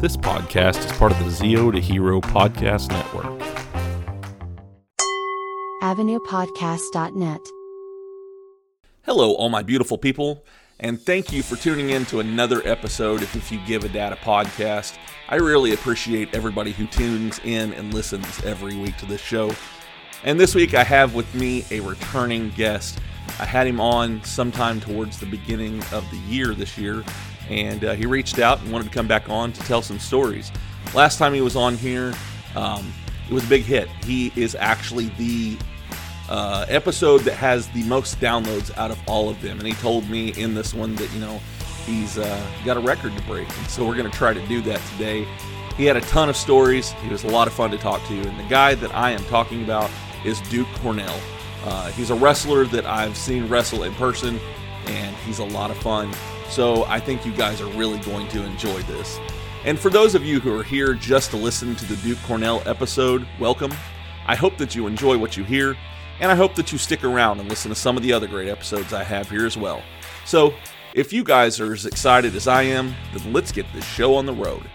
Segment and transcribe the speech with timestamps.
[0.00, 3.36] This podcast is part of the Zeo to Hero Podcast Network.
[5.82, 7.40] AvenuePodcast.net.
[9.02, 10.44] Hello, all my beautiful people,
[10.78, 14.12] and thank you for tuning in to another episode of If You Give a Dad
[14.12, 14.96] a Podcast.
[15.28, 19.50] I really appreciate everybody who tunes in and listens every week to this show.
[20.22, 23.00] And this week I have with me a returning guest.
[23.40, 27.02] I had him on sometime towards the beginning of the year this year,
[27.48, 30.52] and uh, he reached out and wanted to come back on to tell some stories.
[30.94, 32.14] Last time he was on here,
[32.56, 32.92] um,
[33.28, 33.88] it was a big hit.
[34.04, 35.58] He is actually the
[36.28, 40.08] uh, episode that has the most downloads out of all of them, and he told
[40.08, 41.40] me in this one that you know
[41.86, 44.60] he's uh, got a record to break, and so we're going to try to do
[44.62, 45.26] that today.
[45.76, 46.90] He had a ton of stories.
[46.92, 49.24] He was a lot of fun to talk to, and the guy that I am
[49.26, 49.90] talking about
[50.24, 51.18] is Duke Cornell.
[51.64, 54.40] Uh, he's a wrestler that I've seen wrestle in person,
[54.86, 56.12] and he's a lot of fun.
[56.48, 59.18] So I think you guys are really going to enjoy this.
[59.64, 62.62] And for those of you who are here just to listen to the Duke Cornell
[62.64, 63.72] episode, welcome.
[64.26, 65.76] I hope that you enjoy what you hear,
[66.20, 68.48] and I hope that you stick around and listen to some of the other great
[68.48, 69.82] episodes I have here as well.
[70.24, 70.54] So,
[70.94, 74.26] if you guys are as excited as I am, then let's get this show on
[74.26, 74.68] the road.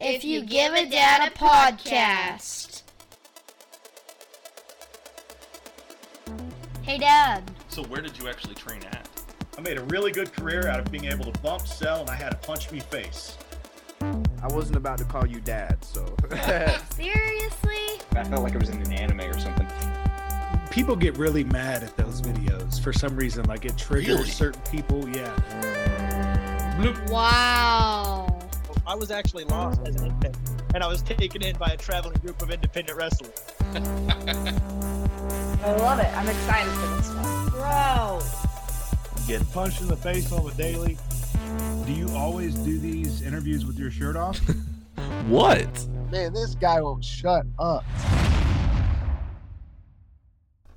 [0.00, 2.67] If you give a dad a podcast.
[6.88, 7.42] Hey, Dad.
[7.68, 9.06] So, where did you actually train at?
[9.58, 12.14] I made a really good career out of being able to bump, sell, and I
[12.14, 13.36] had a punch me face.
[14.00, 16.06] I wasn't about to call you dad, so.
[16.94, 18.00] Seriously?
[18.12, 19.68] I felt like I was in an anime or something.
[20.70, 23.44] people get really mad at those videos for some reason.
[23.44, 24.30] Like it triggers Really?
[24.30, 25.06] certain people.
[25.10, 25.34] Yeah.
[27.10, 28.48] Wow.
[28.86, 30.38] I was actually lost as an infant,
[30.74, 33.42] and I was taken in by a traveling group of independent wrestlers.
[35.64, 36.06] I love it.
[36.16, 37.48] I'm excited for this one.
[37.50, 38.20] Bro.
[39.26, 40.96] Get punched in the face on the daily.
[41.86, 44.40] Do you always do these interviews with your shirt off?
[45.28, 45.86] What?
[46.10, 47.84] Man, this guy won't shut up.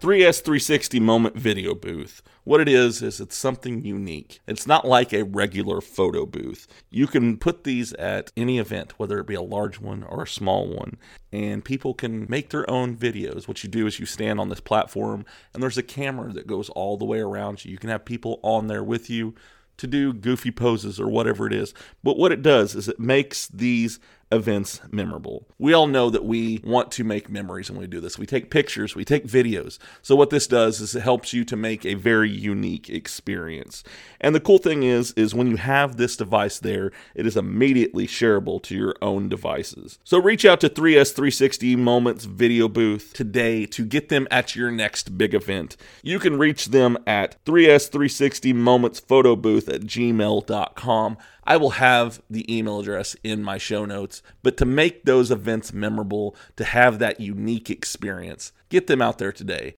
[0.01, 2.23] 3S360 Moment Video Booth.
[2.43, 4.39] What it is, is it's something unique.
[4.47, 6.67] It's not like a regular photo booth.
[6.89, 10.27] You can put these at any event, whether it be a large one or a
[10.27, 10.97] small one,
[11.31, 13.47] and people can make their own videos.
[13.47, 15.23] What you do is you stand on this platform,
[15.53, 17.71] and there's a camera that goes all the way around you.
[17.71, 19.35] You can have people on there with you
[19.77, 21.75] to do goofy poses or whatever it is.
[22.03, 23.99] But what it does is it makes these
[24.31, 25.47] events memorable.
[25.57, 28.17] We all know that we want to make memories when we do this.
[28.17, 29.77] We take pictures, we take videos.
[30.01, 33.83] So what this does is it helps you to make a very unique experience.
[34.19, 38.07] And the cool thing is is when you have this device there, it is immediately
[38.07, 39.99] shareable to your own devices.
[40.03, 45.17] So reach out to 3S360 Moments Video Booth today to get them at your next
[45.17, 45.77] big event.
[46.03, 51.17] You can reach them at 3S360 Moments Photo Booth at gmail.com.
[51.51, 54.23] I will have the email address in my show notes.
[54.41, 59.33] But to make those events memorable, to have that unique experience, get them out there
[59.33, 59.75] today.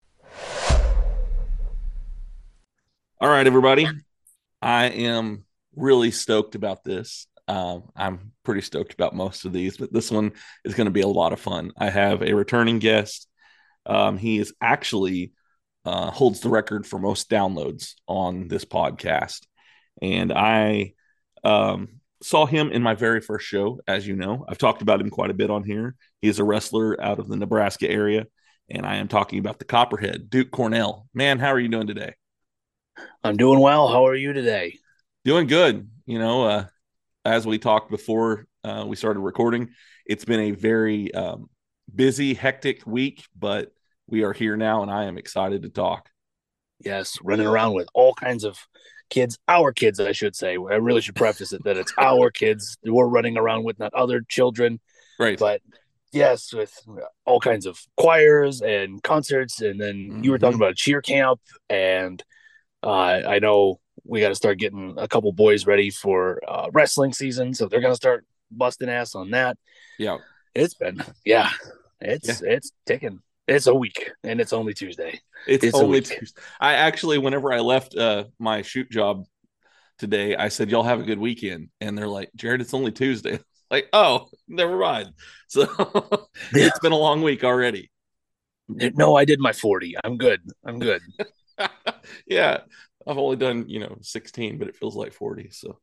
[3.19, 3.87] All right, everybody.
[4.61, 5.45] I am
[5.75, 7.25] really stoked about this.
[7.47, 10.33] Um, I'm pretty stoked about most of these, but this one
[10.63, 11.71] is going to be a lot of fun.
[11.75, 13.27] I have a returning guest.
[13.87, 15.31] Um, he is actually
[15.85, 19.47] uh, holds the record for most downloads on this podcast,
[20.03, 20.93] and I
[21.43, 23.79] um, saw him in my very first show.
[23.87, 25.95] As you know, I've talked about him quite a bit on here.
[26.21, 28.27] He is a wrestler out of the Nebraska area,
[28.69, 31.07] and I am talking about the Copperhead, Duke Cornell.
[31.13, 32.15] Man, how are you doing today?
[33.23, 33.87] I'm doing well.
[33.87, 34.77] How are you today?
[35.25, 35.89] Doing good.
[36.05, 36.65] You know, uh,
[37.25, 39.69] as we talked before uh, we started recording,
[40.05, 41.49] it's been a very um,
[41.93, 43.71] busy, hectic week, but
[44.07, 46.09] we are here now, and I am excited to talk.
[46.79, 48.57] Yes, running around with all kinds of
[49.13, 50.53] kids, our kids, I should say.
[50.53, 53.93] I really should preface it that it's our kids that we're running around with, not
[53.93, 54.79] other children.
[55.19, 55.37] Right.
[55.37, 55.61] But
[56.11, 56.73] yes, with
[57.23, 59.61] all kinds of choirs and concerts.
[59.61, 61.39] And then you were talking about a cheer camp.
[61.69, 62.23] And
[62.81, 67.13] uh, I know we got to start getting a couple boys ready for uh, wrestling
[67.13, 67.53] season.
[67.53, 69.57] So they're going to start busting ass on that.
[69.99, 70.17] yeah.
[70.55, 71.49] It's been, yeah,
[71.99, 73.21] it's, it's ticking.
[73.47, 75.19] It's a week and it's only Tuesday.
[75.47, 76.01] It's, It's only.
[76.01, 76.41] Tuesday.
[76.59, 79.25] I actually, whenever I left uh, my shoot job
[79.97, 83.39] today, I said, "Y'all have a good weekend," and they're like, "Jared, it's only Tuesday."
[83.71, 85.13] Like, oh, never mind.
[85.47, 85.67] So
[86.51, 87.89] it's been a long week already.
[88.67, 89.95] No, I did my 40.
[90.03, 90.41] I'm good.
[90.63, 91.01] I'm good.
[92.27, 92.59] yeah,
[93.07, 95.49] I've only done you know 16, but it feels like 40.
[95.51, 95.79] So,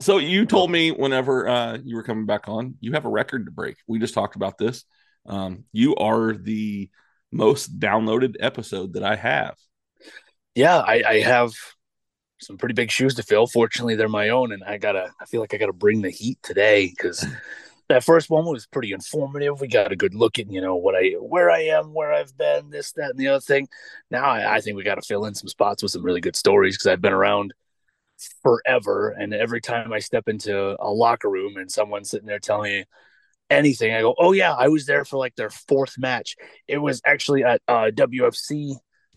[0.00, 3.46] so you told me whenever uh, you were coming back on, you have a record
[3.46, 3.76] to break.
[3.86, 4.84] We just talked about this.
[5.28, 6.90] Um, you are the
[7.30, 9.56] most downloaded episode that I have.
[10.54, 11.52] Yeah, I, I have
[12.40, 13.46] some pretty big shoes to fill.
[13.46, 15.12] Fortunately, they're my own, and I gotta.
[15.20, 17.24] I feel like I gotta bring the heat today because
[17.88, 19.60] that first one was pretty informative.
[19.60, 22.36] We got a good look at you know what I where I am, where I've
[22.36, 23.68] been, this, that, and the other thing.
[24.10, 26.36] Now I, I think we got to fill in some spots with some really good
[26.36, 27.52] stories because I've been around
[28.42, 32.72] forever, and every time I step into a locker room and someone's sitting there telling
[32.72, 32.84] me
[33.50, 36.36] anything, I go, "Oh yeah, I was there for like their fourth match.
[36.66, 38.74] It was actually at uh, WFC,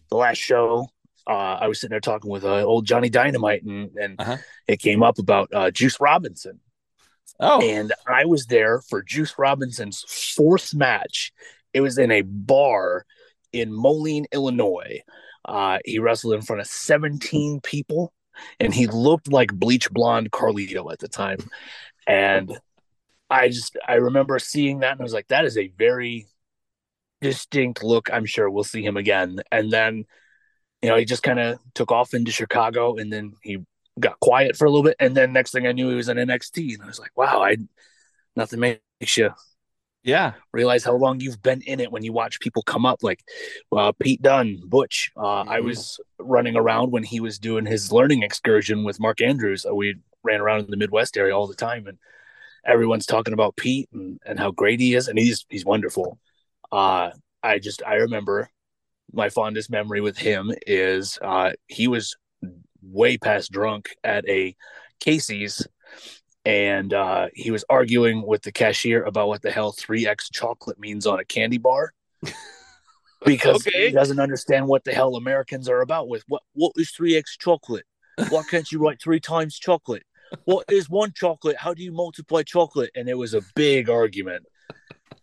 [0.10, 0.88] the last show."
[1.28, 4.38] Uh, I was sitting there talking with uh, old Johnny Dynamite, and, and Uh-huh.
[4.68, 6.60] it came up about uh, Juice Robinson.
[7.39, 10.04] Oh, And I was there for Juice Robinson's
[10.36, 11.31] fourth match.
[11.74, 13.06] It was in a bar
[13.54, 15.01] in Moline, Illinois.
[15.45, 18.13] Uh, he wrestled in front of 17 people,
[18.60, 21.39] and he looked like bleach blonde Carlito at the time.
[22.07, 22.60] And
[23.31, 26.28] I just I remember seeing that, and I was like, that is a very
[27.22, 28.10] distinct look.
[28.13, 29.39] I'm sure we'll see him again.
[29.51, 30.06] And then,
[30.81, 33.60] you know, he just kind of took off into Chicago, and then he
[34.00, 36.18] got quiet for a little bit, and then next thing I knew, he was in
[36.19, 37.57] NXT, and I was like, wow, I
[38.36, 39.31] nothing makes you
[40.04, 40.34] yeah.
[40.54, 43.24] realize how long you've been in it when you watch people come up like
[43.75, 45.12] uh, Pete Dunne, Butch.
[45.16, 45.66] Uh, I Mhm.
[45.66, 49.66] was running around when he was doing his learning excursion with Mark Andrews.
[49.66, 51.98] Uh, We ran around in the Midwest area all the time, and
[52.66, 56.19] everyone's talking about Pete and, and how great he is, and he's he's wonderful.
[56.72, 57.12] Uh,
[57.44, 58.50] I just I remember
[59.13, 62.16] my fondest memory with him is uh, he was
[62.81, 64.56] way past drunk at a
[65.00, 65.68] Casey's
[66.46, 71.06] and uh, he was arguing with the cashier about what the hell 3x chocolate means
[71.06, 71.94] on a candy bar
[73.25, 73.88] because Okay.
[73.88, 77.86] he doesn't understand what the hell Americans are about with what what is 3x chocolate
[78.30, 80.04] why can't you write three times chocolate
[80.45, 81.57] what is one chocolate.
[81.57, 82.92] How do you multiply chocolate?
[82.95, 84.45] And it was a big argument.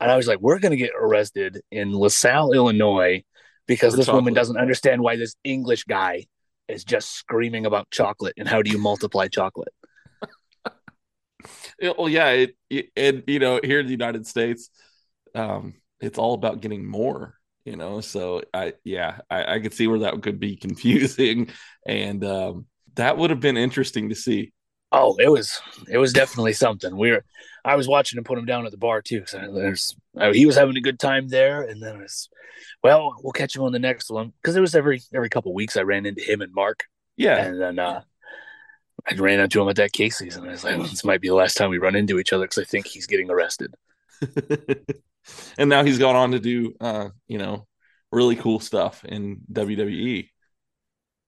[0.01, 3.25] And I was like we're going to get arrested in LaSalle Illinois
[3.67, 6.27] because For this woman doesn't understand why this English guy
[6.69, 9.73] is just screaming about chocolate and how do you multiply chocolate?
[11.81, 14.71] Well, yeah, it, it and you know here in the United States,
[15.37, 17.39] um, it's all about getting more.
[17.65, 21.51] You know, so I yeah, I, I could see where that could be confusing,
[21.87, 24.53] and um, that would have been interesting to see.
[24.91, 26.97] Oh, it was it was definitely something.
[26.97, 27.25] We were
[27.65, 29.25] I was watching him put him down at the bar too.
[29.27, 32.29] So there's uh, he was having a good time there, and then it was
[32.83, 35.77] well, we'll catch him on the next one because it was every every couple weeks
[35.77, 36.85] I ran into him and Mark,
[37.17, 38.03] Yeah, and then uh,
[39.11, 41.35] I ran into him at that Casey's, and I was like, this might be the
[41.35, 43.75] last time we run into each other because I think he's getting arrested.
[45.59, 47.67] and now he's gone on to do uh, you know
[48.11, 49.41] really cool stuff in.
[49.53, 50.29] WWE.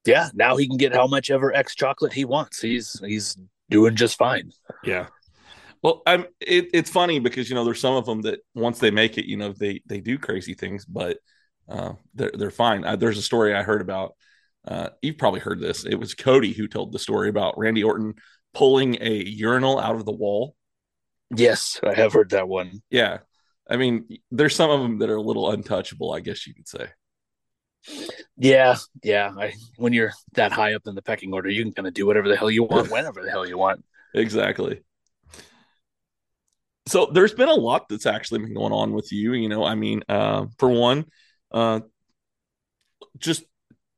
[0.07, 2.61] Yeah, now he can get how much ever X chocolate he wants.
[2.61, 3.37] He's he's
[3.69, 4.51] doing just fine.
[4.83, 5.09] Yeah.
[5.83, 6.27] Well, I'm.
[6.41, 9.27] It, it's funny because you know there's some of them that once they make it,
[9.27, 11.19] you know they they do crazy things, but
[11.69, 12.85] uh, they're they're fine.
[12.85, 14.15] Uh, there's a story I heard about.
[14.67, 15.87] Uh, you've probably heard this.
[15.87, 18.15] It was Cody who told the story about Randy Orton
[18.53, 20.55] pulling a urinal out of the wall.
[21.35, 22.83] Yes, I have heard that one.
[22.91, 23.19] Yeah,
[23.69, 26.13] I mean, there's some of them that are a little untouchable.
[26.13, 26.89] I guess you could say.
[28.37, 29.33] Yeah, yeah.
[29.37, 32.07] I, when you're that high up in the pecking order, you can kind of do
[32.07, 33.85] whatever the hell you want, whenever the hell you want.
[34.15, 34.83] exactly.
[36.87, 39.35] So there's been a lot that's actually been going on with you.
[39.35, 41.05] You know, I mean, uh, for one,
[41.53, 41.81] uh,
[43.19, 43.45] just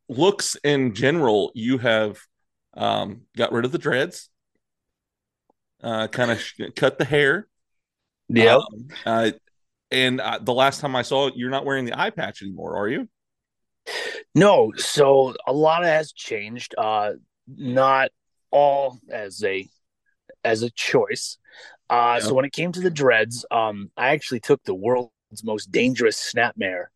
[0.08, 2.19] looks in general, you have
[2.75, 4.28] um, got rid of the dreads,
[5.83, 7.47] uh, kind of sh- cut the hair.
[8.28, 8.57] Yeah.
[8.57, 9.30] Um, uh,
[9.90, 12.76] and uh, the last time I saw it, you're not wearing the eye patch anymore,
[12.76, 13.09] are you?
[14.35, 16.75] No, so a lot has changed.
[16.77, 17.12] Uh,
[17.47, 18.11] not
[18.51, 19.69] all as a
[20.45, 21.39] as a choice.
[21.91, 22.29] Uh, Yeah.
[22.29, 25.12] So when it came to the dreads, um, I actually took the world's
[25.45, 26.87] most dangerous snapmare,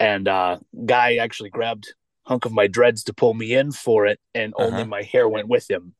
[0.00, 4.20] and uh, guy actually grabbed hunk of my dreads to pull me in for it,
[4.34, 4.84] and only Uh-huh.
[4.86, 5.94] my hair went with him.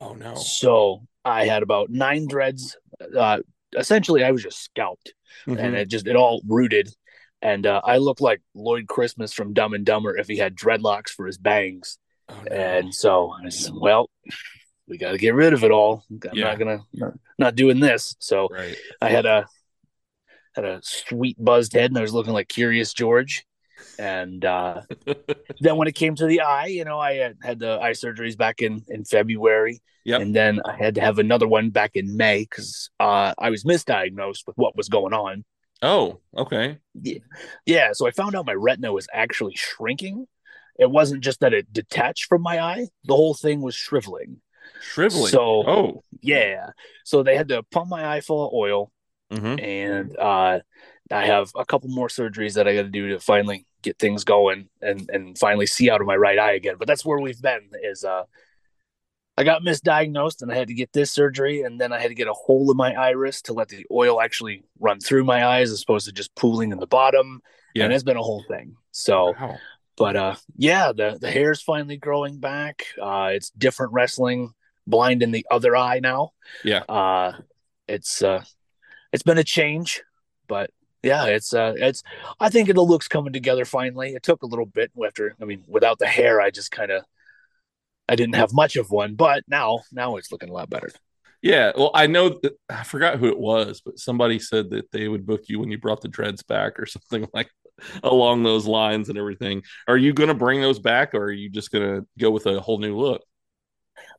[0.00, 0.34] Oh no.
[0.34, 2.76] So I had about nine dreads.
[3.16, 3.40] Uh,
[3.76, 5.14] essentially, I was just scalped.
[5.46, 5.58] Mhm.
[5.58, 6.88] and it just it all rooted
[7.44, 11.10] and uh, i looked like lloyd christmas from dumb and dumber if he had dreadlocks
[11.10, 11.98] for his bangs
[12.28, 12.56] Oh, no.
[12.56, 14.08] and so i said well
[14.88, 16.44] we got to get rid of it all i'm Yeah.
[16.46, 18.76] not gonna not, not doing this so right.
[19.00, 19.46] i had a
[20.56, 23.44] had a sweet buzzed head and i was looking like curious george
[23.98, 24.80] and uh
[25.60, 28.38] then when it came to the eye you know i had, had the eye surgeries
[28.38, 30.20] back in in february Yep.
[30.20, 33.64] and then i had to have another one back in may because uh i was
[33.64, 35.44] misdiagnosed with what was going on
[35.84, 36.78] Oh, okay.
[37.00, 37.18] yeah.
[37.66, 37.88] yeah.
[37.92, 40.26] So I found out my retina was actually shrinking.
[40.78, 44.40] It wasn't just that it detached from my eye, the whole thing was shriveling.
[44.80, 45.30] Shriveling.
[45.30, 46.02] So- oh.
[46.20, 46.70] Yeah.
[47.04, 48.90] So they had to pump my eye full of oil.
[49.30, 50.60] hmm And uh,
[51.10, 54.24] I have a couple more surgeries that I got to do to finally get things
[54.24, 56.76] going and, and finally see out of my right eye again.
[56.78, 58.24] But that's where we've been is uh,
[59.36, 62.14] I got misdiagnosed and I had to get this surgery, and then I had to
[62.14, 65.70] get a hole in my iris to let the oil actually run through my eyes
[65.72, 67.42] as opposed to just pooling in the bottom.
[67.74, 67.84] Yeah.
[67.84, 68.76] And it's been a whole thing.
[68.92, 69.58] So, Wow.
[69.96, 72.86] but uh, yeah, the the hair's finally growing back.
[73.00, 74.52] Uh, it's different wrestling.
[74.86, 76.32] Blind in the other eye now.
[76.62, 76.80] Yeah.
[76.88, 77.32] Uh,
[77.88, 78.44] it's uh,
[79.12, 80.02] it's been a change,
[80.46, 80.70] but
[81.02, 82.02] yeah, it's uh, it's.
[82.38, 84.14] I think it looks coming together finally.
[84.14, 85.34] It took a little bit after.
[85.40, 87.04] I mean, without the hair, I just kind of.
[88.08, 90.90] I didn't have much of one, but now now it's looking a lot better.
[91.42, 95.08] Yeah, well, I know that I forgot who it was, but somebody said that they
[95.08, 97.50] would book you when you brought the dreads back or something like
[98.02, 99.62] along those lines and everything.
[99.88, 102.46] Are you going to bring those back, or are you just going to go with
[102.46, 103.22] a whole new look?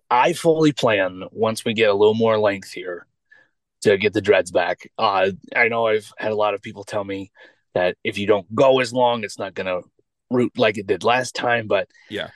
[0.10, 3.08] I fully plan once we get a little more length here
[3.82, 4.90] to get the dreads back.
[4.98, 7.32] Uh, I know I've had a lot of people tell me
[7.74, 9.88] that if you don't go as long, it's not going to
[10.30, 11.68] root like it did last time.
[11.68, 12.30] But Yeah.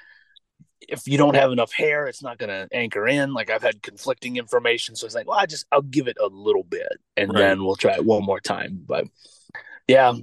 [0.91, 3.33] If you don't have enough hair, it's not going to anchor in.
[3.33, 6.27] Like I've had conflicting information, so it's like, well, I just I'll give it a
[6.27, 7.37] little bit, and Right.
[7.37, 8.81] then we'll try it one more time.
[8.85, 9.05] But
[9.87, 10.13] yeah,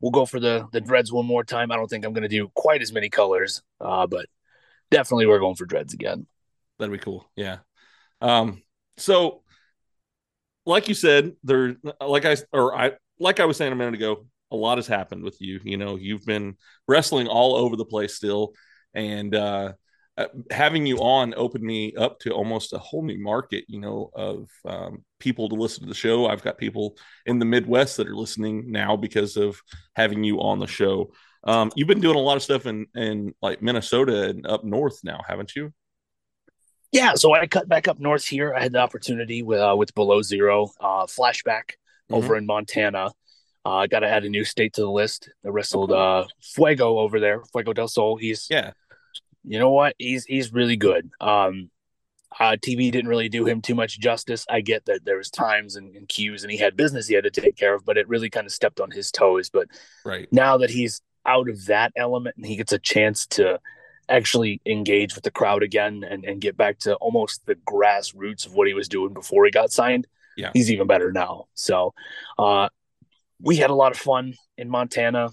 [0.00, 1.72] we'll go for the the dreads one more time.
[1.72, 4.26] I don't think I'm going to do quite as many colors, uh, but
[4.90, 6.26] definitely we're going for dreads again.
[6.78, 7.30] That'd be cool.
[7.36, 7.58] Yeah.
[8.20, 8.62] Um,
[8.98, 9.42] so
[10.66, 14.26] like you said, there like I or I like I was saying a minute ago,
[14.50, 15.60] a lot has happened with you.
[15.64, 18.54] You know, you've been wrestling all over the place still,
[18.94, 19.72] and uh
[20.18, 24.10] uh, having you on opened me up to almost a whole new market, you know,
[24.14, 26.26] of um, people to listen to the show.
[26.26, 29.60] I've got people in the Midwest that are listening now because of
[29.94, 31.12] having you on the show.
[31.44, 35.00] Um, you've been doing a lot of stuff in in like Minnesota and up north
[35.02, 35.72] now, haven't you?
[36.92, 38.54] Yeah, so I cut back up north here.
[38.54, 41.72] I had the opportunity with uh, with Below Zero uh, flashback
[42.10, 43.12] over in Montana.
[43.64, 45.30] Uh, I got to add a new state to the list.
[45.44, 48.16] I wrestled uh, Fuego over there, Fuego del Sol.
[48.16, 48.72] He's Yeah.
[49.44, 49.94] You know what?
[49.98, 51.10] He's he's really good.
[51.20, 51.70] Um,
[52.40, 54.46] uh, TV didn't really do him too much justice.
[54.48, 57.24] I get that there was times and, and cues, and he had business he had
[57.24, 59.50] to take care of, but it really kind of stepped on his toes.
[59.50, 59.68] But
[60.04, 60.28] Right.
[60.32, 63.60] now that he's out of that element and he gets a chance to
[64.08, 68.54] actually engage with the crowd again and, and get back to almost the grassroots of
[68.54, 70.06] what he was doing before he got signed,
[70.36, 70.50] Yeah.
[70.54, 71.46] he's even better now.
[71.54, 71.94] So
[72.38, 72.68] uh,
[73.40, 75.30] we had a lot of fun in Montana.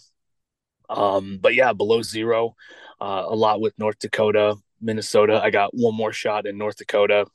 [0.89, 2.56] Um, but yeah, below zero,
[3.01, 5.39] uh, a lot with North Dakota, Minnesota.
[5.44, 7.25] I got one more shot in North Dakota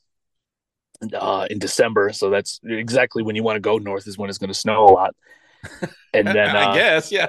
[1.13, 2.11] uh, in December.
[2.13, 4.85] So that's exactly when you want to go north is when it's going to snow
[4.85, 5.15] a lot.
[6.13, 7.27] And then I uh, guess, yeah.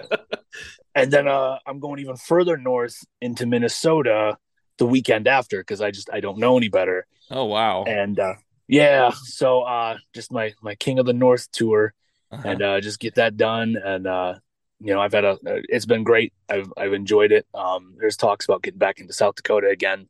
[0.95, 4.37] and then uh, I'm going even further north into Minnesota
[4.79, 7.07] the weekend after because I just I don't know any better.
[7.31, 7.83] Oh wow.
[7.83, 8.35] And uh,
[8.69, 11.95] yeah, so uh, just my my King of the North tour,
[12.31, 12.49] Uh-huh.
[12.49, 13.75] and uh, just get that done.
[13.83, 14.35] And uh,
[14.81, 16.33] you know, I've had a it's been great.
[16.49, 17.47] I've I've enjoyed it.
[17.55, 20.09] Um, there's talks about getting back into South Dakota again.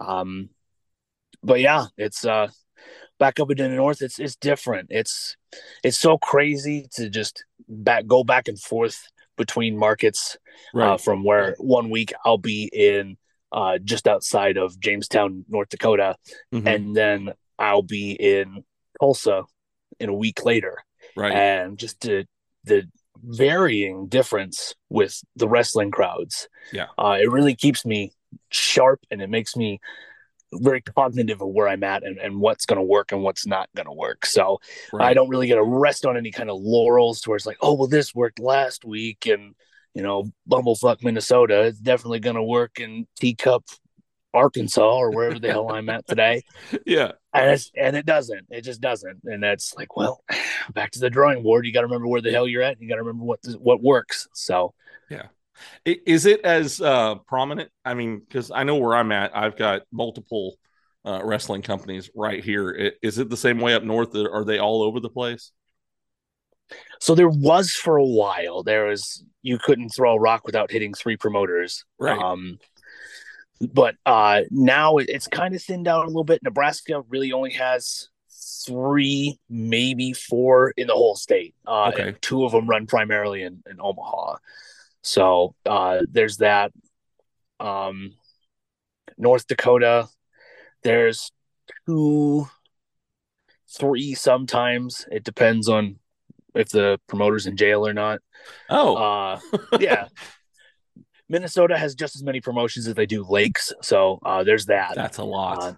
[0.00, 0.50] Um,
[1.42, 2.48] but yeah, it's uh,
[3.18, 4.02] back up into the north.
[4.02, 4.88] It's it's different.
[4.90, 5.36] It's
[5.82, 10.36] it's so crazy to just back go back and forth between markets
[10.84, 13.16] uh, from where one week I'll be in
[13.50, 16.16] uh, just outside of Jamestown, North Dakota,
[16.52, 16.66] Mhm.
[16.66, 18.64] and then I'll be in
[19.00, 19.42] Tulsa
[19.98, 20.78] in a week later.
[21.16, 21.32] right.
[21.32, 22.26] And just the
[22.64, 22.88] the
[23.26, 26.48] varying difference with the wrestling crowds.
[26.72, 26.86] Yeah.
[26.98, 28.12] Uh, it really keeps me
[28.50, 29.80] sharp and it makes me
[30.52, 33.68] very cognitive of where I'm at and, and what's going to work and what's not
[33.74, 34.26] going to work.
[34.26, 34.60] So
[34.92, 35.08] right.
[35.08, 37.58] I don't really get to rest on any kind of laurels to where it's like,
[37.60, 39.54] oh, well, this worked last week and,
[39.94, 43.64] you know, Bumblefuck, Minnesota, it's definitely going to work in Teacup,
[44.34, 46.42] Arkansas, or wherever the hell I'm at today.
[46.86, 47.12] yeah.
[47.32, 48.46] And, it's, and it doesn't.
[48.50, 49.20] It just doesn't.
[49.24, 50.22] And that's like, well,
[50.74, 51.66] back to the drawing board.
[51.66, 52.80] You got to remember where the hell you're at.
[52.80, 54.28] You got to remember what what works.
[54.34, 54.74] So,
[55.10, 55.26] yeah.
[55.84, 57.70] Is it as uh, prominent?
[57.84, 59.36] I mean, because I know where I'm at.
[59.36, 60.56] I've got multiple
[61.04, 62.92] uh, wrestling companies right here.
[63.02, 64.16] Is it the same way up north?
[64.16, 65.52] Are they all over the place?
[67.00, 68.62] so there was for a while.
[68.62, 71.84] There was you couldn't throw a rock without hitting three promoters.
[71.98, 72.18] Right.
[72.18, 72.58] Um,
[73.60, 76.42] but uh, now it's kind of thinned out a little bit.
[76.42, 78.08] Nebraska really only has
[78.66, 81.54] three, maybe four in the whole state.
[81.66, 82.08] Uh, Okay.
[82.08, 84.36] and two of them run primarily in, in Omaha.
[85.02, 86.72] So uh, there's that.
[87.60, 88.14] Um,
[89.16, 90.08] North Dakota,
[90.82, 91.30] there's
[91.86, 92.48] two,
[93.78, 95.06] three sometimes.
[95.10, 95.96] It depends on
[96.54, 98.20] if the promoter's in jail or not.
[98.68, 99.40] Oh, Uh,
[99.78, 100.08] yeah.
[101.34, 104.94] Minnesota has just as many promotions as they do lakes, so uh, there's that.
[104.94, 105.58] that's a lot.
[105.60, 105.72] Uh,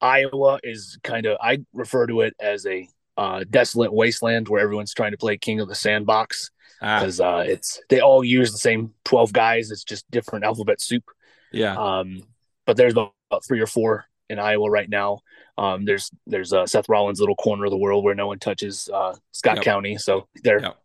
[0.00, 4.92] Iowa is kind of I refer to it as a uh, desolate wasteland where everyone's
[4.92, 8.58] trying to play king of the sandbox Ah, because uh, it's they all use the
[8.58, 9.70] same twelve guys.
[9.70, 11.04] It's just different alphabet soup.
[11.52, 11.76] yeah.
[11.76, 12.22] Um,
[12.66, 13.12] but there's about
[13.46, 15.20] three or four in Iowa right now.
[15.58, 18.88] Um, there's there's uh, Seth Rollins' little corner of the world where no one touches
[18.92, 19.64] uh, Scott Yep.
[19.64, 20.76] County, so they're Yep.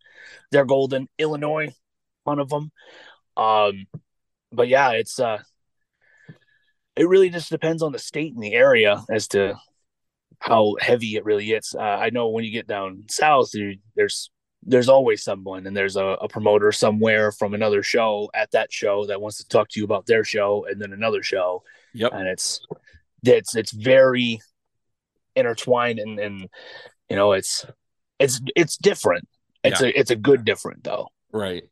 [0.51, 1.07] they're golden.
[1.17, 1.69] Illinois,
[2.25, 2.71] one of them.
[3.37, 3.85] Um,
[4.51, 5.37] but yeah, it's uh,
[6.95, 9.55] it really just depends on the state and the area as to
[10.39, 11.75] how heavy it really is.
[11.77, 14.31] Uh, I know when you get down south, you, there's
[14.63, 19.05] there's always someone, and there's a, a promoter somewhere from another show at that show
[19.05, 21.63] that wants to talk to you about their show, and then another show,
[21.93, 22.11] Yep.
[22.13, 22.59] and it's
[23.23, 24.39] it's it's very
[25.35, 26.47] intertwined, and and
[27.09, 27.65] you know it's
[28.19, 29.27] it's it's different.
[29.63, 29.87] It's Yeah.
[29.87, 31.09] a it's a good different though.
[31.31, 31.63] Right.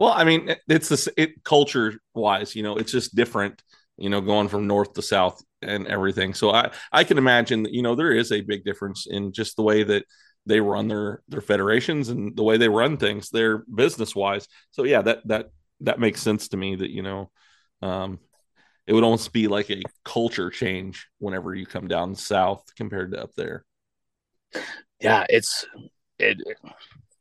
[0.00, 3.62] Well, I mean, it's this it culture wise, you know, it's just different,
[3.98, 6.34] you know, going from north to south and everything.
[6.34, 9.56] So I I can imagine, that, you know, there is a big difference in just
[9.56, 10.06] the way that
[10.46, 14.48] they run their their federations and the way they run things, their business wise.
[14.72, 15.50] So yeah, that that
[15.82, 17.30] that makes sense to me that you know,
[17.82, 18.20] um,
[18.86, 23.22] it would almost be like a culture change whenever you come down south compared to
[23.22, 23.64] up there.
[25.00, 25.66] Yeah, it's
[26.18, 26.38] it,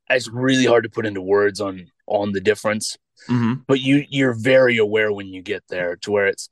[0.09, 2.97] it's really hard to put into words on on the difference.
[3.27, 3.55] Mm-hmm.
[3.67, 6.49] but you you're very aware when you get there to where it's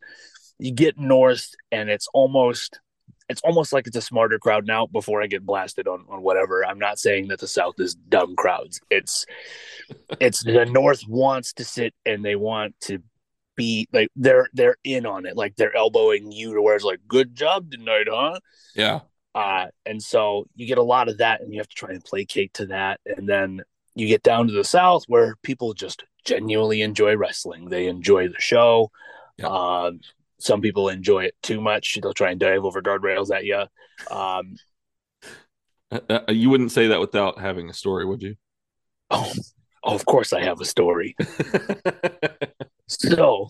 [0.59, 2.81] you get north and it's almost
[3.29, 6.65] it's almost like it's a smarter crowd now before I get blasted on on whatever.
[6.65, 8.79] I'm not saying that the south is dumb crowds.
[8.89, 9.25] It's
[10.19, 12.99] it's the north wants to sit and they want to
[13.55, 15.35] be like they're they're in on it.
[15.35, 18.39] Like they're elbowing you to where it's like good job tonight, huh?
[18.75, 19.01] Yeah.
[19.37, 22.03] Uh, and so you get a lot of that, and you have to try and
[22.03, 22.99] placate to that.
[23.05, 23.61] And then
[23.95, 27.69] you get down to the South where people just genuinely enjoy wrestling.
[27.69, 28.91] They enjoy the show.
[29.37, 29.47] Yeah.
[29.47, 30.01] Um,
[30.39, 31.99] some people enjoy it too much.
[32.01, 33.65] They'll try and dive over guardrails at you.
[34.15, 34.57] Um,
[35.91, 38.35] Uh, uh, you wouldn't say that without having a story, would you?
[39.09, 39.33] oh,
[39.83, 41.15] oh, of course, I have a story.
[42.87, 43.49] so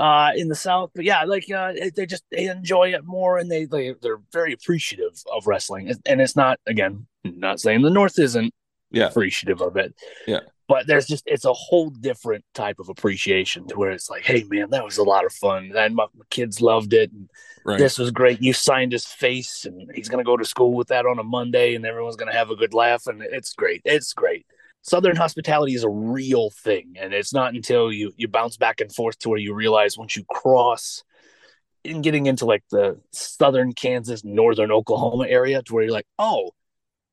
[0.00, 3.50] uh in the south but yeah like uh they just they enjoy it more and
[3.50, 8.18] they, they they're very appreciative of wrestling and it's not again not saying the north
[8.18, 8.52] isn't
[8.90, 9.08] Yeah.
[9.08, 9.94] appreciative of it
[10.26, 10.40] Yeah.
[10.68, 14.42] but there's just it's a whole different type of appreciation to where it's like hey
[14.48, 17.28] man that was a lot of fun and my, my kids loved it and
[17.66, 17.78] right.
[17.78, 20.88] this was great you signed his face and he's going to go to school with
[20.88, 23.82] that on a monday and everyone's going to have a good laugh and it's great
[23.84, 24.46] it's great
[24.82, 28.94] southern hospitality is a real thing and it's not until you you bounce back and
[28.94, 31.02] forth to where you realize once you cross
[31.84, 36.50] in getting into like the southern kansas northern oklahoma area to where you're like oh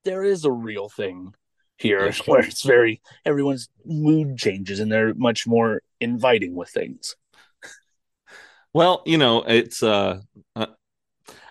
[0.05, 1.33] there is a real thing
[1.77, 7.15] here where it's very everyone's mood changes and they're much more inviting with things
[8.73, 10.19] Well, you know, it's uh,
[10.55, 10.67] uh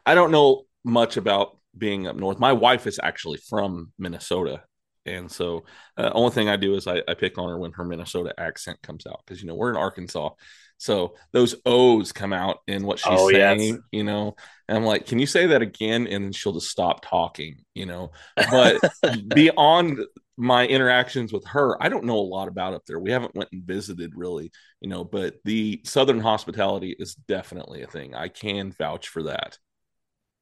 [0.05, 2.39] I don't know much about being up north.
[2.39, 4.63] My wife is actually from Minnesota.
[5.07, 5.65] And so
[5.97, 8.83] uh, only thing I do is I, I pick on her when her Minnesota accent
[8.83, 10.31] comes out because you know we're in Arkansas.
[10.79, 13.59] So those O's come out in what she's Oh, yes.
[13.61, 14.37] saying, you know.
[14.69, 16.07] And I'm like, can you say that again?
[16.07, 18.11] And then she'll just stop talking, you know.
[18.51, 18.83] But
[19.33, 20.01] beyond
[20.37, 22.99] my interactions with her, I don't know a lot about up there.
[23.01, 27.87] We haven't went and visited really, you know, but the southern hospitality is definitely a
[27.87, 28.15] thing.
[28.15, 29.59] I can vouch for that.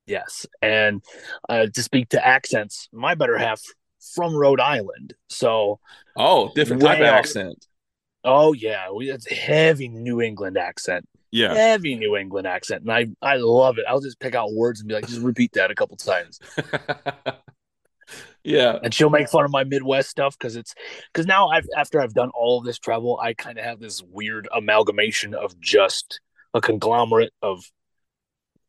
[0.06, 1.02] Yes, and
[1.48, 3.62] uh, to speak to accents, my better half
[4.14, 5.14] from Rhode Island.
[5.28, 5.80] So,
[6.16, 7.66] Oh, different type of accent.
[8.24, 11.54] oh yeah, we it's heavy New England accent, Yeah.
[11.54, 13.84] heavy New England accent, and I I love it.
[13.88, 16.38] I'll just pick out words and be like, just repeat that a couple times,
[18.44, 18.78] yeah.
[18.82, 20.74] and she'll make fun of my Midwest stuff because it's
[21.12, 24.02] because now I've after I've done all of this travel, I kind of have this
[24.02, 26.20] weird amalgamation of just
[26.52, 27.64] a conglomerate of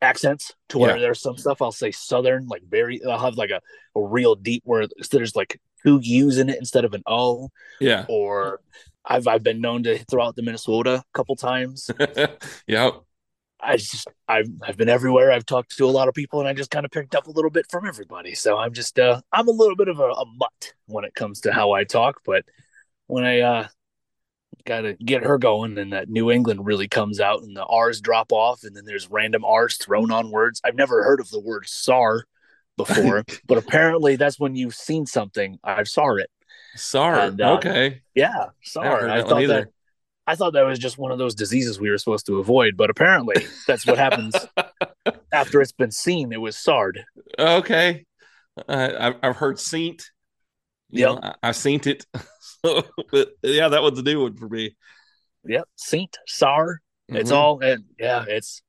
[0.02, 1.02] accents to where Yeah.
[1.02, 3.62] there's some stuff I'll say southern, like very I'll have like a,
[3.96, 8.06] a real deep where there's like two U's in it instead of an O, Yeah.
[8.10, 8.62] or
[9.06, 11.90] I've I've been known to throw out the Minnesota a couple times.
[12.68, 12.92] yeah.
[13.62, 15.32] I just I've I've been everywhere.
[15.32, 17.32] I've talked to a lot of people and I just kind of picked up a
[17.32, 18.36] little bit from everybody.
[18.36, 21.42] So I'm just uh I'm a little bit of a, a mutt when it comes
[21.42, 22.44] to how I talk, but
[23.08, 23.68] when I uh
[24.66, 28.32] gotta get her going and that New England really comes out and the R's drop
[28.32, 30.62] off and then there's random R's thrown on words.
[30.64, 32.26] I've never heard of the word SAR
[32.78, 35.60] before, but apparently that's when you've seen something.
[35.64, 36.30] I've saw it.
[36.76, 37.28] Sorry.
[37.28, 38.02] And, uh, okay.
[38.14, 39.02] Yeah, SAR.
[39.02, 39.68] heard I thought that
[40.28, 42.90] I thought that was just one of those diseases we were supposed to avoid, but
[42.90, 44.36] apparently that's what happens
[45.32, 46.34] after it's been seen.
[46.34, 47.04] It was SARD.
[47.38, 48.06] Okay.
[48.68, 50.10] Uh, I've, I've heard Saint.
[50.90, 52.06] Yeah, I, I've seen it.
[53.12, 54.76] but yeah, that was a new one for me.
[55.46, 56.82] Yep, Saint SAR.
[57.08, 57.36] It's Mhm.
[57.36, 58.62] all and yeah, it's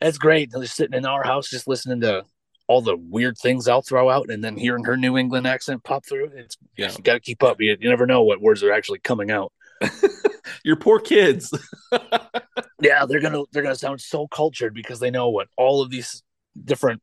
[0.00, 0.50] it's great.
[0.50, 2.24] They're just sitting in our house, just listening to
[2.68, 6.04] all the weird things I'll throw out, and then hearing her New England accent pop
[6.06, 6.30] through.
[6.34, 6.90] It's Yeah.
[6.96, 7.60] you got to keep up.
[7.60, 9.52] You, you never know what words are actually coming out.
[10.64, 11.52] Your poor kids.
[12.80, 16.22] yeah, they're gonna they're gonna sound so cultured because they know what all of these
[16.64, 17.02] different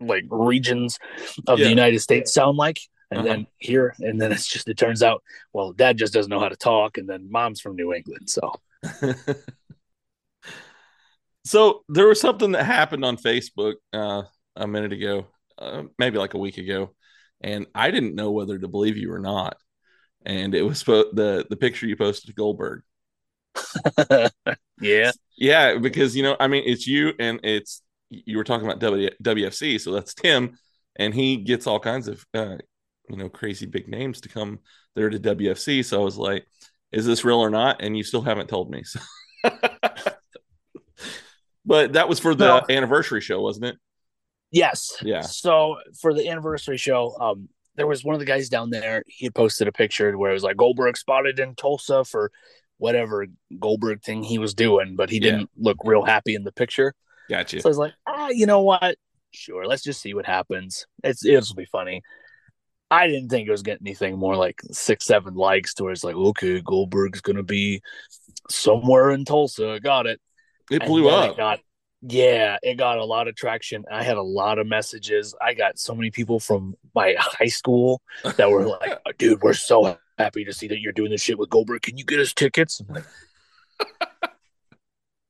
[0.00, 0.98] like regions
[1.46, 1.64] of Yeah.
[1.64, 2.80] the United States sound like.
[3.10, 3.26] And Uh-huh.
[3.26, 6.48] then here, and then it's just it turns out, well, dad just doesn't know how
[6.48, 8.52] to talk, and then mom's from New England, so
[11.44, 14.22] so there was something that happened on Facebook uh,
[14.56, 15.26] a minute ago,
[15.58, 16.90] uh, maybe like a week ago,
[17.40, 19.56] and I didn't know whether to believe you or not.
[20.26, 22.82] And it was the the picture you posted to Goldberg.
[24.80, 28.80] yeah, Yeah, because you know, I mean, it's you and it's you were talking about
[28.80, 30.58] w, WFC, so that's Tim,
[30.96, 32.56] and he gets all kinds of uh,
[33.10, 34.60] you know crazy big names to come
[34.94, 35.84] there to WFC.
[35.84, 36.46] So I was like,
[36.92, 37.82] is this real or not?
[37.82, 38.82] And you still haven't told me.
[39.42, 40.10] So.
[41.64, 42.66] but that was for the No.
[42.74, 43.76] anniversary show, wasn't it?
[44.50, 44.96] Yes.
[45.02, 45.20] Yeah.
[45.22, 49.02] So for the anniversary show, um, there was one of the guys down there.
[49.06, 52.30] He had posted a picture where it was like Goldberg spotted in Tulsa for
[52.78, 53.26] whatever
[53.58, 55.22] Goldberg thing he was doing, but he Yeah.
[55.32, 56.94] didn't look real happy in the picture.
[57.28, 57.60] Gotcha.
[57.60, 58.96] So I was like, ah, you know what?
[59.32, 60.86] Sure, let's just see what happens.
[61.04, 62.02] It's it'll be funny.
[62.90, 66.02] I didn't think it was getting anything more like six, seven likes to where it's
[66.04, 67.82] like, okay, Goldberg's gonna be
[68.48, 69.78] somewhere in Tulsa.
[69.82, 70.20] Got it.
[70.70, 71.32] It blew up.
[71.32, 71.60] It got,
[72.02, 73.84] yeah, it got a lot of traction.
[73.90, 75.34] I had a lot of messages.
[75.40, 78.00] I got so many people from my high school
[78.36, 81.50] that were like, dude, we're so happy to see that you're doing this shit with
[81.50, 81.82] Goldberg.
[81.82, 82.80] Can you get us tickets?
[82.80, 83.04] I'm like,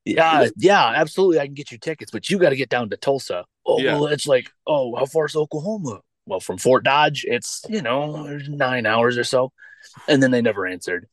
[0.05, 1.39] yeah, yeah, absolutely.
[1.39, 3.45] I can get you tickets, but you got to get down to Tulsa.
[3.65, 3.95] Oh, Yeah.
[3.95, 6.01] well, it's like, oh, how far is Oklahoma?
[6.31, 9.51] Well, from Fort Dodge, it's, you know, nine hours or so.
[10.07, 11.09] And then they never answered.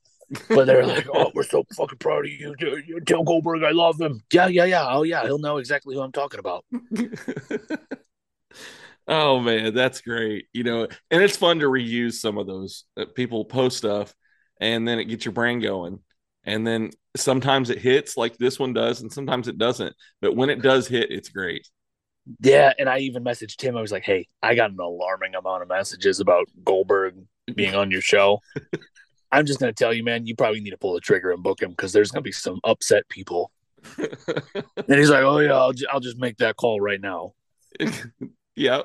[0.49, 2.55] But they're like, oh, we're so fucking proud of you.
[2.61, 4.23] You Tell Goldberg I love him.
[4.33, 4.87] Yeah, yeah, yeah.
[4.89, 5.25] Oh, yeah.
[5.25, 6.65] He'll know exactly who I'm talking about.
[9.09, 10.47] oh man, that's great.
[10.53, 12.85] You know, and it's fun to reuse some of those.
[12.97, 14.15] Uh, people post stuff,
[14.61, 15.99] and then it gets your brain going.
[16.45, 19.97] And then sometimes it hits like this one does, and sometimes it doesn't.
[20.21, 21.69] But when it does hit, it's great.
[22.41, 22.73] Yeah.
[22.79, 23.77] And I even messaged him.
[23.77, 27.15] I was like, hey, I got an alarming amount of messages about Goldberg
[27.55, 28.41] being on your show.
[29.33, 31.43] I'm just going to tell you, man, you probably need to pull the trigger and
[31.43, 33.51] book him because there's going to be some upset people.
[34.89, 37.35] And he's like, oh, yeah, I'll, ju- I'll just make that call right now.
[38.57, 38.83] yeah.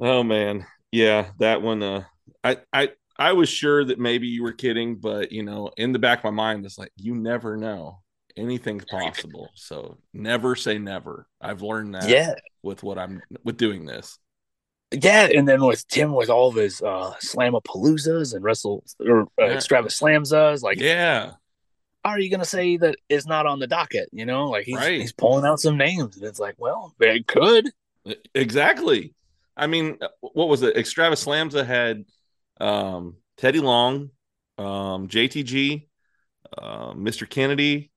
[0.00, 1.82] oh man, yeah, that one.
[1.82, 2.04] Uh,
[2.42, 5.98] I I I was sure that maybe you were kidding, but you know, in the
[5.98, 8.00] back of my mind, it's like you never know.
[8.36, 9.48] Anything's possible.
[9.54, 11.26] So never say never.
[11.40, 12.08] I've learned that.
[12.08, 12.34] Yeah.
[12.62, 14.18] With what I'm with doing this.
[14.92, 19.26] Yeah, and then with Tim with all of his uh Slamapaloozas and Wrestle or uh,
[19.38, 19.54] Yeah.
[19.56, 21.32] Extravaslams, like Yeah.
[22.04, 24.08] are you gonna say that it's not on the docket?
[24.12, 25.00] You know, like he's Right.
[25.00, 27.70] he's pulling out some names, and it's like, well, it could.
[28.34, 29.14] Exactly.
[29.56, 30.74] I mean, uh, what was it?
[30.76, 32.04] Extravaslamza had
[32.60, 34.10] um, Teddy Long,
[34.58, 35.86] um, JTG,
[36.56, 37.28] uh, Mr.
[37.28, 37.90] Kennedy,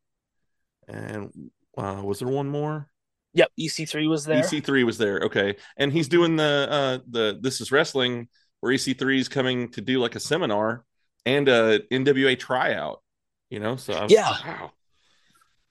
[0.88, 2.90] and uh, was there one more?
[3.36, 4.44] Yep, EC3 was there.
[4.44, 5.20] EC3 was there.
[5.22, 8.28] Okay, and he's doing the uh, the This Is Wrestling,
[8.60, 10.86] where EC3 is coming to do like a seminar
[11.26, 13.02] and a NWA tryout.
[13.50, 14.30] You know, so I was, Yeah.
[14.46, 14.72] wow,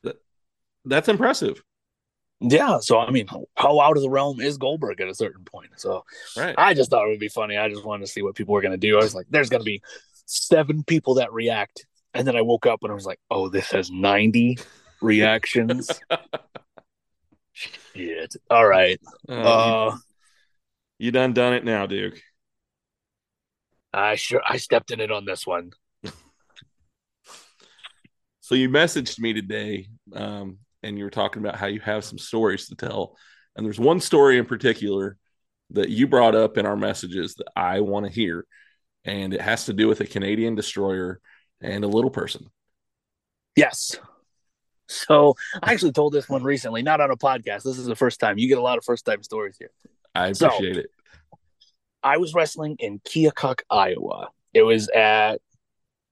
[0.05, 0.17] that,
[0.85, 1.63] that's impressive.
[2.41, 5.71] Yeah, so I mean, how out of the realm is Goldberg at a certain point?
[5.77, 6.05] So
[6.37, 6.57] Right.
[6.59, 7.57] I just thought it would be funny.
[7.57, 8.99] I just wanted to see what people were gonna do.
[8.99, 9.81] I was like, there's gonna be
[10.27, 13.71] seven people that react, and then I woke up and I was like, oh, this
[13.71, 14.59] has ninety
[15.03, 15.91] reactions.
[17.53, 18.35] Shit.
[18.51, 18.99] All right.
[19.29, 19.91] Uh, Uh,
[20.99, 22.21] you, you done done it now, Duke.
[23.93, 25.73] I sure I stepped in it on this one.
[28.45, 32.19] So you messaged me today, um, and you were talking about how you have some
[32.19, 33.17] stories to tell,
[33.57, 35.17] and there's one story in particular
[35.71, 38.45] that you brought up in our messages that I want to hear,
[39.05, 41.21] and it has to do with a Canadian destroyer
[41.61, 42.47] and a little person.
[43.57, 43.97] Yes.
[44.89, 47.63] So I actually told this one recently, not on a podcast.
[47.63, 48.39] This is the first time.
[48.39, 49.71] You get a lot of first time stories here.
[50.15, 50.91] I So- appreciate it.
[52.03, 54.29] I was wrestling in Keokuk, Iowa.
[54.53, 55.41] It was at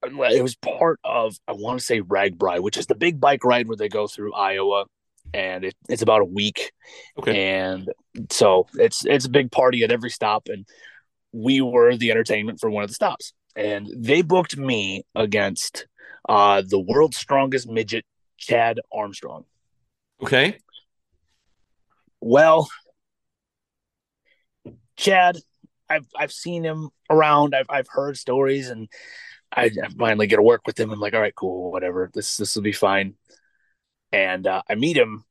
[0.03, 3.69] it was part of I want to say RAGBRAI, which is the big bike ride
[3.69, 4.87] where they go through Iowa,
[5.35, 6.73] and it, it's about a week.
[7.19, 7.55] Okay.
[7.59, 7.91] And
[8.31, 10.65] so it's it's a big party at every stop, and
[11.33, 13.33] we were the entertainment for one of the stops.
[13.57, 15.87] And they booked me against
[16.29, 18.05] uh, the world's strongest midget,
[18.41, 19.45] Chad Armstrong.
[20.23, 20.59] Okay.
[22.21, 22.69] Well,
[24.97, 25.37] Chad,
[25.89, 27.55] I've I've seen him around.
[27.55, 28.89] I've I've heard stories, and
[29.53, 30.91] I, finally get to work with him.
[30.91, 32.11] I'm like, all right, cool, whatever.
[32.13, 33.15] This this will be fine.
[34.13, 35.25] And uh, I meet him,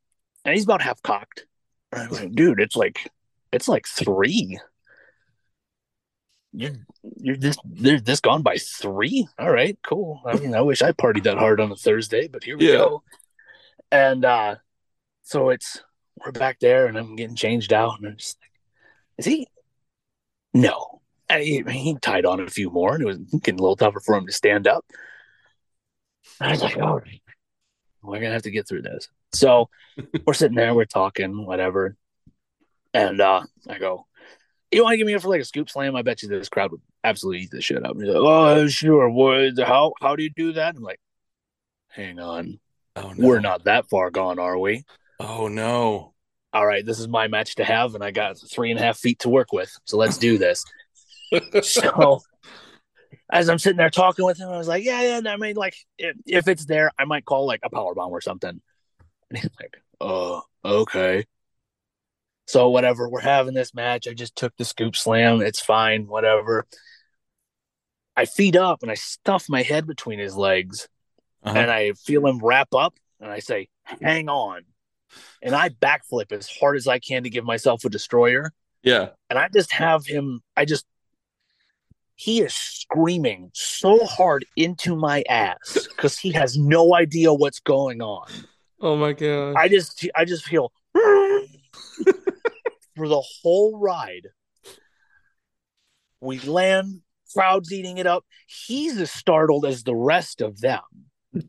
[0.46, 1.46] and he's about half cocked.
[1.92, 3.12] And I'm like, dude, it's like
[3.52, 4.60] it's like three.
[6.54, 6.72] You're
[7.18, 9.28] you're this they're this gone by three.
[9.38, 10.22] All right, cool.
[10.26, 12.78] I mean, I wish I partied that hard on a Thursday, but here we Yeah.
[12.78, 13.04] go.
[13.92, 14.56] And uh
[15.24, 15.82] so it's
[16.24, 18.52] we're back there, and I'm getting changed out, and I'm just like,
[19.20, 19.48] is he?
[20.54, 21.02] No.
[21.32, 24.16] He, he tied on a few more, and it was getting a little tougher for
[24.16, 24.84] him to stand up.
[26.42, 27.00] And I was like, oh,
[28.02, 29.08] we're gonna have to get through this.
[29.34, 29.70] So
[30.26, 31.96] we're sitting there, we're talking, whatever.
[32.94, 34.08] And uh I go,
[34.72, 35.96] You want to give me up for like a scoop slam?
[35.96, 37.96] I bet you this crowd would absolutely eat the shit up.
[37.96, 39.10] Like, Oh, sure.
[39.10, 40.76] What how how do you do that?
[40.76, 41.00] I'm like,
[41.88, 42.60] hang on.
[42.96, 43.28] Oh no.
[43.28, 44.84] We're not that far gone, are we?
[45.20, 46.14] Oh no.
[46.52, 48.98] All right, this is my match to have, and I got three and a half
[48.98, 49.72] feet to work with.
[49.86, 50.66] So let's do this.
[51.62, 52.22] so
[53.32, 55.32] as I'm sitting there talking with him, I was like, Yeah, yeah.
[55.32, 58.22] I mean, like if, if it's there, I might call like a power bomb or
[58.22, 58.62] something.
[59.30, 61.26] And he's like, Oh, okay.
[62.50, 64.08] So whatever, we're having this match.
[64.08, 65.40] I just took the scoop slam.
[65.40, 66.66] It's fine, whatever.
[68.18, 70.88] I feed up and I stuff my head between his legs
[71.44, 71.56] Uh-huh.
[71.56, 73.70] and I feel him wrap up and I say,
[74.02, 74.64] hang on.
[75.44, 78.52] And I backflip as hard as I can to give myself a destroyer.
[78.82, 79.10] Yeah.
[79.30, 80.88] And I just have him, I just,
[82.16, 88.02] he is screaming so hard into my ass because he has no idea what's going
[88.02, 88.26] on.
[88.82, 89.54] Oh my god.
[89.56, 90.72] I just I just feel
[93.00, 94.28] for the whole ride.
[96.22, 97.02] We land,
[97.34, 98.26] crowd's eating it up.
[98.46, 100.82] He's as startled as the rest of them.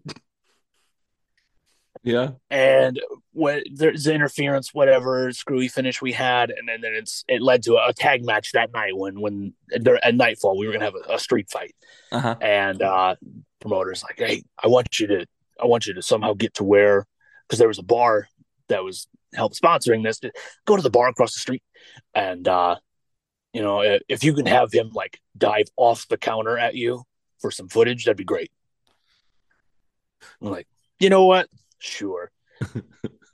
[2.02, 2.30] yeah.
[2.50, 3.00] And
[3.32, 7.76] when there's interference, whatever screwy finish we had, and then, then it's it led to
[7.76, 11.14] a tag match that night when when there at nightfall we were gonna have a,
[11.14, 11.74] a street fight.
[12.12, 12.36] Uh-huh.
[12.40, 13.14] and uh
[13.60, 15.26] promoters like hey i want you to
[15.62, 17.06] i want you to somehow get to where
[17.46, 18.26] because there was a bar
[18.68, 20.20] that was help sponsoring this
[20.66, 21.62] go to the bar across the street
[22.14, 22.76] and uh
[23.52, 27.02] you know if, if you can have him like dive off the counter at you
[27.40, 28.50] for some footage that'd be great.
[30.42, 30.66] I'm like
[30.98, 31.48] you know what?
[31.78, 32.30] Sure.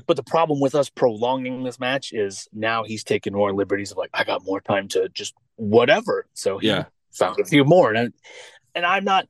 [0.07, 3.97] But the problem with us prolonging this match is now he's taking more liberties of
[3.99, 6.27] like i got more time to just whatever.
[6.33, 6.85] So he Yeah.
[7.13, 8.13] found a few more and
[8.77, 9.27] and I'm not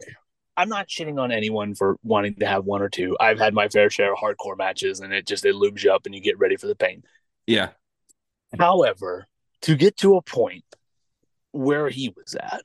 [0.57, 3.17] I'm not shitting on anyone for wanting to have one or two.
[3.21, 6.07] I've had my fair share of hardcore matches and it just it lubes you up
[6.07, 7.03] and you get ready for the pain.
[7.47, 7.71] Yeah.
[8.59, 9.27] However,
[9.63, 10.65] to get to a point
[11.53, 12.63] where he was at,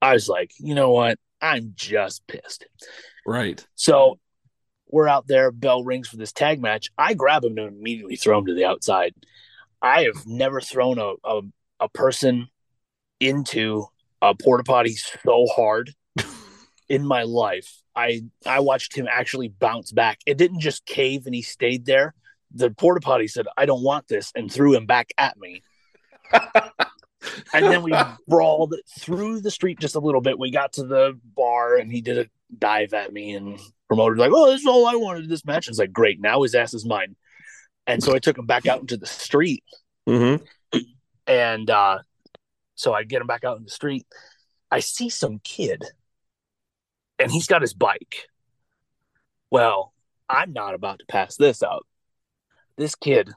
[0.00, 1.18] I was like, you know what?
[1.40, 2.66] I'm just pissed.
[3.26, 3.64] Right.
[3.74, 4.18] So
[4.88, 6.90] we're out there, bell rings for this tag match.
[6.96, 9.14] I grab him and immediately throw him to the outside.
[9.82, 11.40] I have never thrown a, a,
[11.80, 12.48] a person
[13.20, 13.86] into
[14.22, 15.92] a porta potty so hard
[16.88, 17.80] in my life.
[17.96, 20.20] I I watched him actually bounce back.
[20.26, 22.14] It didn't just cave and he stayed there.
[22.52, 25.62] The porta potty said, "I don't want this," and threw him back at me.
[26.32, 27.92] and then we
[28.28, 30.38] brawled through the street just a little bit.
[30.38, 32.26] We got to the bar and he did a
[32.58, 35.78] dive at me and promoted like, "Oh, this is all I wanted this match." It's
[35.78, 37.16] like, "Great, now his ass is mine."
[37.86, 39.62] And so I took him back out into the street
[40.08, 40.78] Mm-hmm.
[41.26, 41.98] and uh,
[42.74, 44.06] so I get him back out in the street.
[44.70, 45.82] I see some kid,
[47.24, 48.28] and he's got his bike.
[49.50, 49.94] Well,
[50.28, 51.86] I'm not about to pass this up.
[52.76, 53.30] This kid,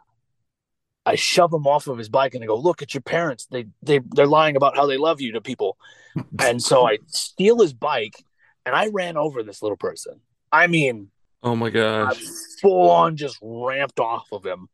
[1.06, 3.48] I shove him off of his bike and I go, "Look at your parents.
[3.50, 5.78] They they they're lying about how they love you to people."
[6.42, 8.22] and so I steal his bike,
[8.66, 10.20] and I ran over this little person.
[10.52, 11.10] I mean,
[11.44, 12.22] Oh my I gosh.
[12.62, 14.68] full on just ramped off of him,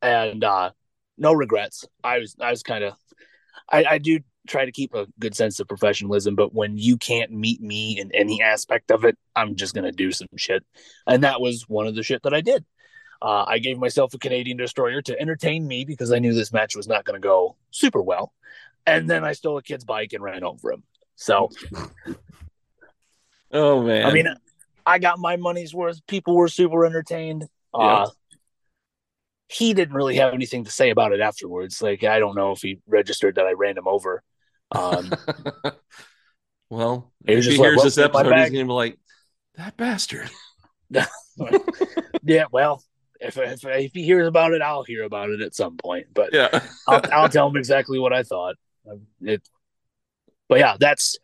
[0.00, 0.70] and uh,
[1.18, 1.84] no regrets.
[2.02, 2.94] I was I was kind of
[3.70, 7.30] I, I do try to keep a good sense of professionalism, but when you can't
[7.30, 10.64] meet me in any aspect of it, I'm just gonna do some shit,
[11.06, 12.64] and that was one of the shit that I did.
[13.22, 16.74] Uh, I gave myself a Canadian destroyer to entertain me because I knew this match
[16.74, 18.32] was not going to go super well,
[18.86, 20.84] and then I stole a kid's bike and ran over him.
[21.16, 21.50] So
[23.52, 24.06] Oh man.
[24.06, 24.26] I mean,
[24.86, 26.06] I got my money's worth.
[26.06, 27.48] People were super entertained.
[27.74, 27.80] Yeah.
[27.80, 28.10] Uh,
[29.48, 31.82] he didn't really have anything to say about it afterwards.
[31.82, 34.22] Like, I don't know if he registered that I ran him over.
[34.72, 35.10] Um,
[36.70, 38.98] well, He if was he just like, hears "Well, this episode, he's gonna be like,
[39.56, 40.30] "That bastard."
[42.24, 42.82] yeah, well,
[43.20, 46.08] if, if if he hears about it, I'll hear about it at some point.
[46.12, 46.60] But Yeah.
[46.88, 48.56] I'll, I'll tell him exactly what I thought.
[48.90, 49.48] Um, It,
[50.48, 51.16] but yeah, that's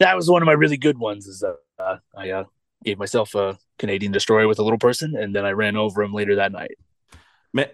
[0.00, 1.26] that was one of my really good ones.
[1.26, 2.44] Is that uh, I uh,
[2.84, 6.12] gave myself a Canadian destroyer with a little person, and then I ran over him
[6.12, 6.76] later that night.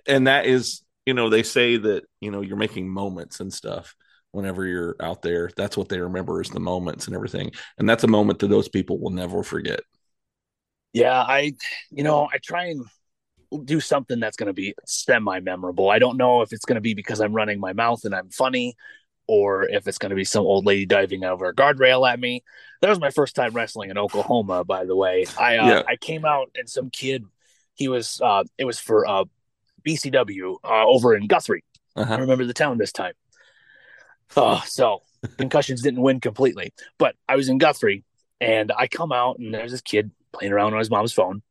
[0.07, 3.97] And that is you know they say that you know you're making moments and stuff
[4.33, 8.05] whenever you're out there that's what they remember is the moments and everything and that's
[8.05, 9.81] a moment that those people will never forget
[10.93, 11.55] Yeah, I,
[11.91, 12.85] you know, I try and
[13.67, 15.91] do something that's going to be semi memorable.
[15.91, 18.31] I don't know if it's going to be because I'm running my mouth and I'm
[18.31, 18.77] funny
[19.29, 22.45] or if it's going to be some old lady diving over a guardrail at me.
[22.83, 25.29] That was my first time wrestling in Oklahoma, by the way.
[25.37, 25.83] I uh, Yeah.
[25.89, 27.25] I came out and some kid,
[27.75, 29.25] he was uh, it was for uh,
[29.85, 31.65] BCW uh, over in Guthrie.
[32.17, 32.21] I Uh-huh.
[32.21, 33.15] remember the town this time.
[34.37, 35.03] Oh, so
[35.37, 38.05] concussions didn't win completely, but I was in Guthrie
[38.41, 41.43] and I come out and there's this kid playing around on his mom's phone.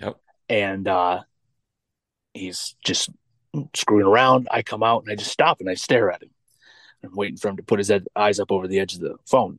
[0.00, 0.16] Yep.
[0.48, 1.22] And uh,
[2.34, 3.10] he's just
[3.74, 4.48] screwing around.
[4.50, 6.30] I come out and I just stop and I stare at him.
[7.04, 9.16] I'm waiting for him to put his ed- eyes up over the edge of the
[9.26, 9.58] phone.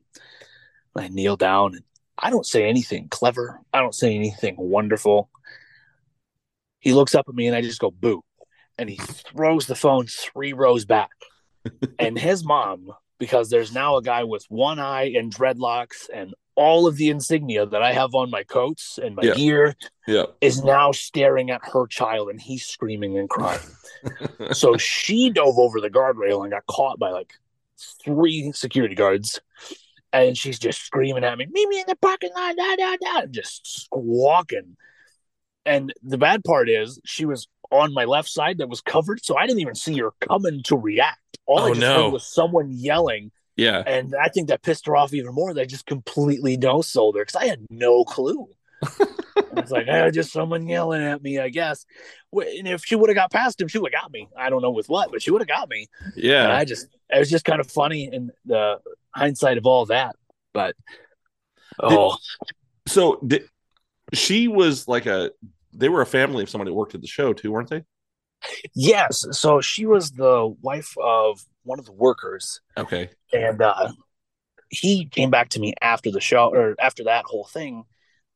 [0.96, 1.84] I kneel down and
[2.16, 3.60] I don't say anything clever.
[3.72, 5.28] I don't say anything wonderful.
[6.78, 8.22] He looks up at me and I just go boo.
[8.78, 11.10] And he throws the phone three rows back.
[11.98, 16.86] And his mom, because there's now a guy with one eye and dreadlocks and all
[16.86, 19.34] of the insignia that I have on my coats and my Yeah.
[19.34, 20.26] gear, Yeah.
[20.40, 23.60] is now staring at her child and he's screaming and crying.
[24.52, 27.32] so she dove over the guardrail and got caught by like
[28.04, 29.40] three security guards.
[30.12, 33.26] And she's just screaming at me, meet me in the parking lot, da, da, da,
[33.26, 34.76] just squawking.
[35.66, 39.36] And the bad part is she was on my left side that was covered, so
[39.36, 41.18] I didn't even see her coming to react.
[41.46, 42.04] All Oh, I just no.
[42.04, 43.82] heard was someone yelling, yeah.
[43.86, 45.54] and I think that pissed her off even more.
[45.54, 48.48] They just completely no sold her because I had no clue.
[49.56, 51.86] it's like, eh, just someone yelling at me, I guess.
[52.32, 54.28] And if she would have got past him, she would have got me.
[54.36, 55.88] I don't know with what, but she would have got me.
[56.04, 56.54] And Yeah.
[56.54, 58.78] I just, it was just kind of funny in the
[59.14, 60.16] hindsight of all that.
[60.52, 60.76] But,
[61.82, 62.16] oh,
[62.86, 63.48] So did,
[64.12, 65.30] she was like a
[65.74, 67.84] they were a family of somebody that worked at the show too, weren't they?
[68.74, 69.24] yes.
[69.32, 72.60] So she was the wife of one of the workers.
[72.76, 73.10] Okay.
[73.32, 73.90] and uh
[74.70, 77.84] he came back to me after the show or after that whole thing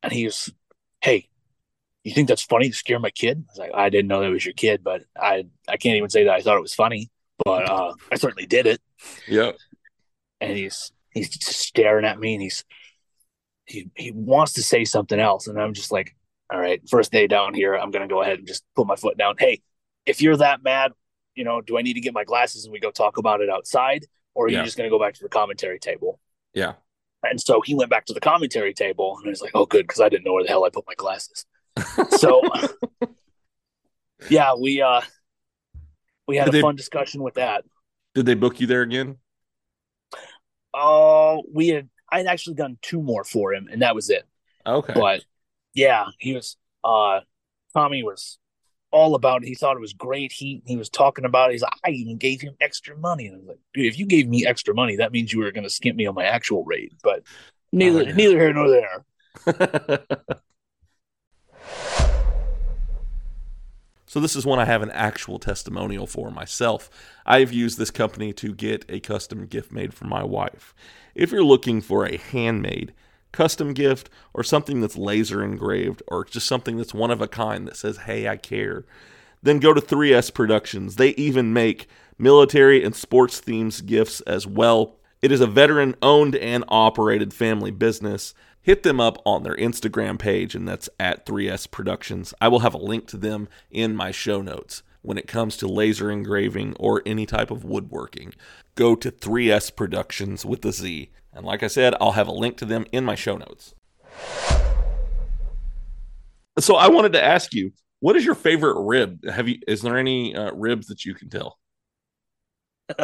[0.02, 0.52] and he was
[1.00, 1.28] hey
[2.04, 4.28] you think that's funny to scare my kid i was like i didn't know that
[4.30, 7.10] was your kid but i i can't even say that i thought it was funny
[7.44, 8.80] but uh i certainly did it
[9.26, 9.52] Yeah.
[10.40, 12.62] and he's he's just staring at me and he's
[13.64, 16.14] he, he wants to say something else and i'm just like
[16.50, 19.16] all right first day down here i'm gonna go ahead and just put my foot
[19.18, 19.60] down hey
[20.06, 20.92] if you're that mad
[21.34, 23.50] you know do i need to get my glasses and we go talk about it
[23.50, 24.58] outside or are Yeah.
[24.60, 26.20] you just gonna go back to the commentary table
[26.54, 26.74] Yeah.
[27.22, 29.86] and so he went back to the commentary table and I was like, oh, good,
[29.86, 31.44] because I didn't know where the hell I put my glasses.
[32.18, 32.40] so,
[34.30, 35.00] yeah, we uh,
[36.26, 37.64] we had Did a they- fun discussion with that.
[38.14, 39.16] Did they book you there again?
[40.74, 44.24] Oh, we had I had actually done two more for him, and that was it.
[44.66, 44.92] Okay.
[44.94, 45.24] But
[45.74, 47.20] yeah, he was uh,
[47.74, 48.38] Tommy was
[48.90, 49.48] all about it.
[49.48, 50.32] He thought it was great.
[50.32, 51.54] He he was talking about it.
[51.54, 54.06] He's like, I even gave him extra money, and I was like, dude, if you
[54.06, 56.64] gave me extra money, that means you were going to skimp me on my actual
[56.64, 56.94] rate.
[57.02, 57.22] But
[57.72, 58.12] neither yeah.
[58.12, 59.04] neither here nor there.
[64.06, 66.90] so this is one I have an actual testimonial for myself.
[67.26, 70.74] I've used this company to get a custom gift made for my wife.
[71.14, 72.94] If you're looking for a handmade
[73.32, 77.66] custom gift or something that's laser engraved or just something that's one of a kind
[77.66, 78.84] that says, "Hey, I care,"
[79.42, 80.96] then go to 3S Productions.
[80.96, 81.88] They even make
[82.18, 84.96] military and sports themes gifts as well.
[85.22, 88.34] It is a veteran owned and operated family business.
[88.60, 92.34] Hit them up on their Instagram page, and that's at 3S Productions.
[92.40, 94.82] I will have a link to them in my show notes.
[95.08, 98.34] When it comes to laser engraving or any type of woodworking,
[98.74, 101.08] go to 3S Productions with the Z.
[101.32, 103.74] And like I said, I'll have a link to them in my show notes.
[106.58, 109.24] So I wanted to ask you, what is your favorite rib?
[109.24, 109.56] Have you?
[109.66, 111.58] Is there any uh, ribs that you can tell?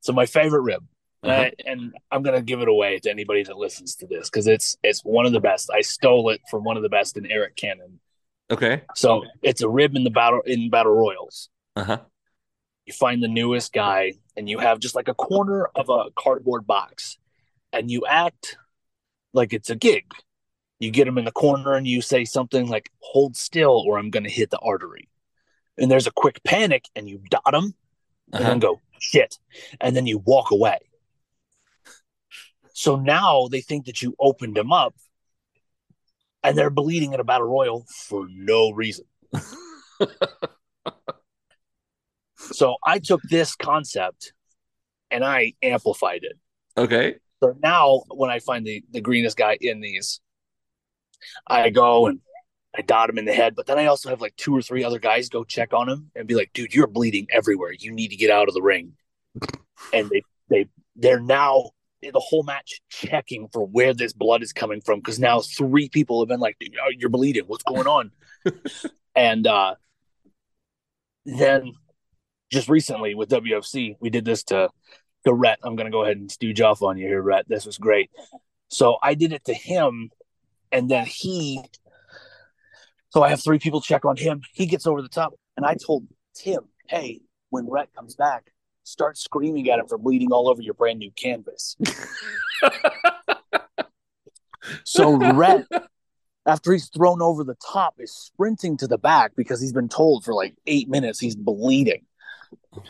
[0.00, 0.86] so my favorite rib,
[1.22, 1.32] Uh-huh.
[1.44, 4.76] uh, and I'm gonna give it away to anybody that listens to this because it's
[4.82, 5.70] it's one of the best.
[5.74, 8.00] I stole it from one of the best in Eric Cannon.
[8.50, 8.82] Okay.
[8.96, 11.48] So it's a rib in the battle in battle royals.
[11.76, 11.98] Uh huh.
[12.86, 16.66] You find the newest guy, and you have just like a corner of a cardboard
[16.66, 17.18] box,
[17.72, 18.56] and you act
[19.34, 20.14] like it's a gig.
[20.80, 24.10] You get him in the corner, and you say something like "Hold still, or I'm
[24.10, 25.08] gonna hit the artery."
[25.76, 27.74] And there's a quick panic, and you dot him,
[28.32, 28.44] and Uh-huh.
[28.44, 29.38] then go shit,
[29.80, 30.78] and then you walk away.
[32.72, 34.94] So now they think that you opened him up,
[36.42, 39.04] and they're bleeding in a battle royal for no reason.
[42.36, 44.32] so I took this concept
[45.10, 46.38] and I amplified it.
[46.76, 47.16] Okay.
[47.42, 50.20] So now when I find the, the greenest guy in these,
[51.46, 52.20] I go and
[52.76, 54.84] I dot him in the head, but then I also have like two or three
[54.84, 57.72] other guys go check on him and be like, dude, you're bleeding everywhere.
[57.76, 58.92] You need to get out of the ring.
[59.92, 61.70] And they they they're now
[62.02, 66.20] the whole match checking for where this blood is coming from because now three people
[66.20, 66.56] have been like,
[66.96, 67.44] you're bleeding.
[67.46, 68.12] What's going on?
[69.16, 69.74] and uh
[71.24, 71.72] then
[72.50, 74.70] just recently with WFC, we did this to
[75.24, 75.58] to Rhett.
[75.62, 77.48] I'm gonna go ahead and stooge off on you here, Rhett.
[77.48, 78.10] This was great.
[78.68, 80.10] So I did it to him,
[80.72, 81.60] and then he.
[83.10, 84.42] So I have three people check on him.
[84.52, 87.20] He gets over the top, and I told Tim, "Hey,
[87.50, 88.52] when Rhett comes back,
[88.88, 91.76] start screaming at him for bleeding all over your brand new canvas."
[94.84, 95.66] so Rhett,
[96.46, 100.24] after he's thrown over the top, is sprinting to the back because he's been told
[100.24, 102.04] for like eight minutes he's bleeding.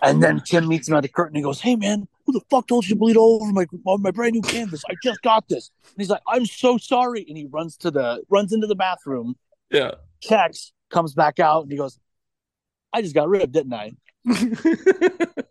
[0.03, 1.37] And then Tim meets him at the curtain.
[1.37, 3.67] And he goes, "Hey man, who the fuck told you to bleed all over my
[3.85, 4.83] my brand new canvas?
[4.89, 8.23] I just got this." And he's like, "I'm so sorry." And he runs to the
[8.29, 9.37] runs into the bathroom.
[9.71, 9.93] Yeah.
[10.21, 11.99] Checks, comes back out, and he goes,
[12.93, 13.93] "I just got ripped, didn't I?"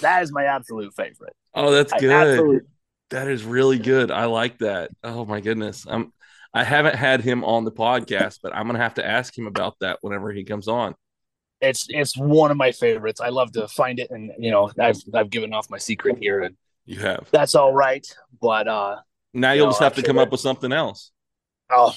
[0.00, 1.34] that is my absolute favorite.
[1.54, 2.10] Oh, that's I good.
[2.10, 2.68] absolutely-
[3.10, 4.10] That is really good.
[4.10, 4.90] I like that.
[5.02, 5.86] Oh my goodness.
[5.88, 6.12] I'm
[6.54, 9.76] I haven't had him on the podcast, but I'm gonna have to ask him about
[9.80, 10.94] that whenever he comes on.
[11.60, 13.20] It's it's one of my favorites.
[13.20, 16.42] I love to find it, and you know, I've I've given off my secret here,
[16.42, 17.28] and You have.
[17.32, 18.06] that's all right.
[18.40, 18.96] But uh,
[19.34, 21.10] Now you'll just have to come up with something else.
[21.70, 21.96] I'll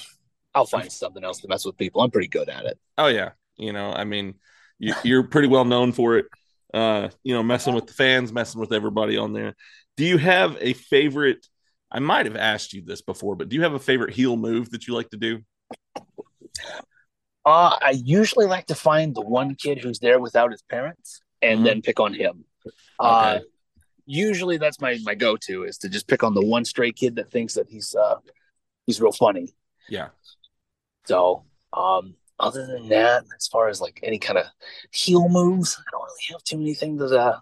[0.55, 2.01] I'll find something else to mess with people.
[2.01, 2.79] I'm pretty good at it.
[2.97, 4.35] Oh yeah, you know, I mean,
[4.79, 6.25] you, you're pretty well known for it.
[6.73, 9.55] Uh, you know, messing with the fans, messing with everybody on there.
[9.97, 11.45] Do you have a favorite?
[11.91, 14.71] I might have asked you this before, but do you have a favorite heel move
[14.71, 15.41] that you like to do?
[17.45, 21.61] Uh, I usually like to find the one kid who's there without his parents, and
[21.61, 21.63] Mhm.
[21.65, 22.45] then pick on him.
[22.99, 23.39] Uh,
[24.05, 27.15] usually that's my my go to is to just pick on the one stray kid
[27.15, 28.15] that thinks that he's uh
[28.85, 29.53] he's real funny.
[29.89, 30.09] Yeah.
[31.05, 34.45] So, um, other than that, as far as like any kind of
[34.91, 37.39] heel moves, I don't really have too many things that uh,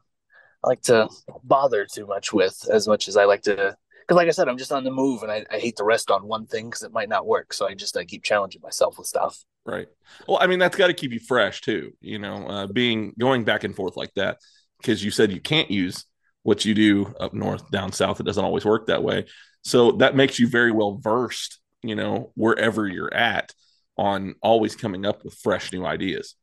[0.63, 1.09] I like to
[1.43, 3.75] bother too much with as much as I like to.
[4.01, 6.11] Because, like I said, I'm just on the move, and I, I hate to rest
[6.11, 7.53] on one thing because it might not work.
[7.53, 9.43] So I just I keep challenging myself with stuff.
[9.65, 9.87] Right.
[10.27, 11.91] Well, I mean, that's got to keep you fresh too.
[12.01, 14.37] You know, uh, being going back and forth like that
[14.79, 16.05] because you said you can't use
[16.43, 18.19] what you do up north, down south.
[18.19, 19.25] It doesn't always work that way.
[19.63, 21.59] So that makes you very well versed.
[21.83, 23.53] You know, wherever you're at,
[23.99, 26.35] on always coming up with fresh new ideas.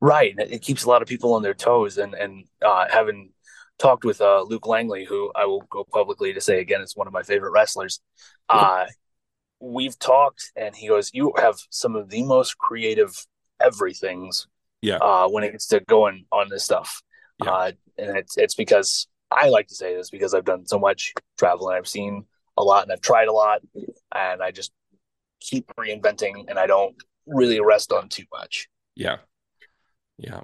[0.00, 0.34] Right.
[0.38, 1.98] It, it keeps a lot of people on their toes.
[1.98, 3.32] And and uh, having
[3.78, 7.06] talked with uh, Luke Langley, who I will go publicly to say again is one
[7.08, 8.00] of my favorite wrestlers.
[8.48, 8.86] Uh,
[9.58, 13.12] we've talked, and he goes, "You have some of the most creative
[13.60, 14.46] everything's
[14.82, 14.96] Yeah.
[14.96, 17.02] uh, when it gets to going on this stuff."
[17.44, 17.50] Yeah.
[17.50, 21.12] Uh, and it's it's because I like to say this because I've done so much
[21.38, 22.24] travel and I've seen
[22.56, 23.60] a lot and I've tried a lot,
[24.14, 24.72] and I just
[25.40, 28.68] keep reinventing, and I don't really rest on too much.
[28.94, 29.18] Yeah.
[30.18, 30.42] Yeah.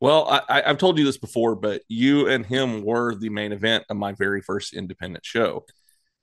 [0.00, 3.84] Well, I, I've told you this before, but you and him were the main event
[3.90, 5.64] of my very first independent show.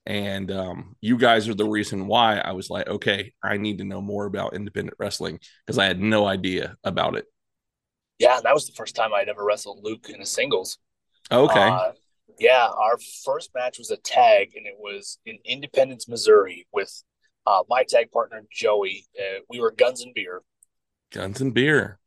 [0.05, 3.83] And um, you guys are the reason why I was like, okay, I need to
[3.83, 7.25] know more about independent wrestling because I had no idea about it.
[8.19, 10.77] Yeah, that was the first time I'd ever wrestled Luke in a singles.
[11.31, 11.59] Okay.
[11.59, 11.91] Uh,
[12.39, 17.03] yeah, our first match was a tag, and it was in Independence, Missouri, with
[17.45, 19.05] uh, my tag partner Joey.
[19.17, 20.41] Uh, we were Guns and Beer.
[21.11, 21.99] Guns and beer.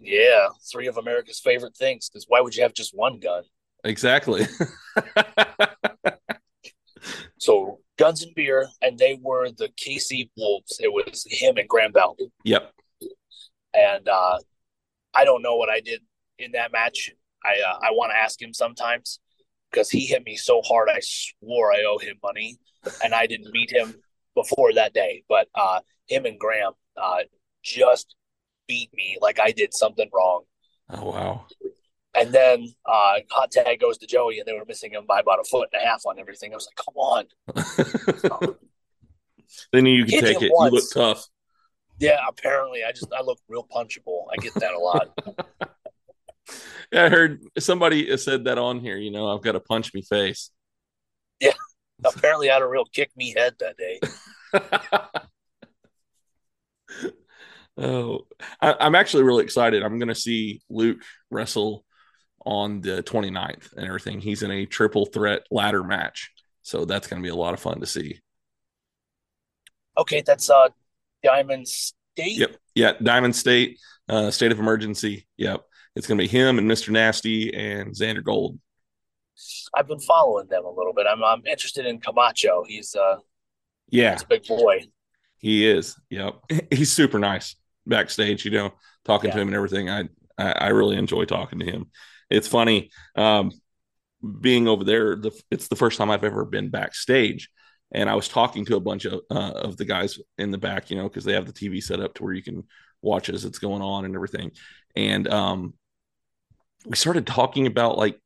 [0.00, 2.08] Yeah, three of America's favorite things.
[2.08, 3.42] Because why would you have just one gun?
[3.84, 4.46] Exactly.
[7.38, 10.78] So Guns and Beer, and they were the KC Wolves.
[10.80, 12.16] It was him and Graham Bell.
[12.44, 12.72] yep.
[13.74, 14.38] and uh,
[15.14, 16.00] I don't know what I did
[16.38, 17.10] in that match.
[17.44, 19.20] I uh, I want to ask him sometimes
[19.70, 20.88] because he hit me so hard.
[20.92, 22.58] I swore I owe him money,
[23.02, 23.94] and I didn't meet him
[24.42, 25.24] before that day.
[25.28, 27.22] But uh, him and Graham uh,
[27.62, 28.14] just
[28.66, 30.42] beat me like I did something wrong.
[30.90, 31.46] Oh, wow.
[32.14, 35.40] And then uh, hot tag goes to Joey, and they were missing him by about
[35.40, 36.52] a foot and a half on everything.
[36.52, 38.56] I was like, "Come on!"
[39.72, 40.50] they knew you could Hit take it.
[40.50, 41.26] You look tough.
[42.00, 44.24] Yeah, apparently, I just I look real punchable.
[44.32, 45.18] I get that a lot.
[46.90, 48.96] Yeah, I heard somebody said that on here.
[48.96, 50.50] You know, I've got a punch me face.
[51.40, 51.52] Yeah,
[52.02, 54.00] apparently, I had a real kick me head that day.
[57.76, 58.26] oh,
[58.60, 59.82] I, I'm actually really excited.
[59.82, 61.84] I'm going to see Luke wrestle
[62.44, 64.20] on the 29th and everything.
[64.20, 66.30] He's in a triple threat ladder match.
[66.62, 68.20] So that's going to be a lot of fun to see.
[69.96, 70.68] Okay, that's uh
[71.22, 72.38] Diamond State.
[72.38, 72.56] Yep.
[72.74, 72.92] Yeah.
[73.02, 73.78] Diamond State,
[74.08, 75.26] uh, state of emergency.
[75.36, 75.64] Yep.
[75.96, 76.90] It's going to be him and Mr.
[76.90, 78.58] Nasty and Xander Gold.
[79.74, 81.06] I've been following them a little bit.
[81.10, 82.64] I'm I'm interested in Camacho.
[82.66, 83.16] He's uh
[83.88, 84.80] Yeah, he's a big boy.
[85.38, 85.96] he is.
[86.10, 86.34] Yep.
[86.70, 88.74] He's super nice backstage, you know,
[89.04, 89.88] talking to him and everything.
[89.88, 91.86] I, I, I really enjoy talking to him.
[92.30, 92.90] It's funny.
[93.16, 93.50] Um,
[94.40, 97.48] being over there, the, it's the first time I've ever been backstage.
[97.92, 100.90] And I was talking to a bunch of uh, of the guys in the back,
[100.90, 102.64] you know, because they have the TV set up to where you can
[103.00, 104.50] watch as it's going on and everything.
[104.94, 105.72] And um,
[106.84, 108.20] we started talking about like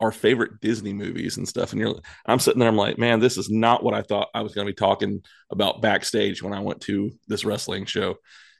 [0.00, 1.72] our favorite Disney movies and stuff.
[1.72, 1.94] And you're,
[2.26, 4.66] I'm sitting there, I'm like, man, this is not what I thought I was going
[4.66, 8.16] to be talking about backstage when I went to this wrestling show.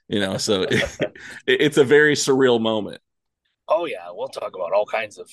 [0.07, 1.11] You know, so it,
[1.45, 3.01] it's a very surreal moment.
[3.67, 5.29] Oh yeah, we'll talk about all kinds of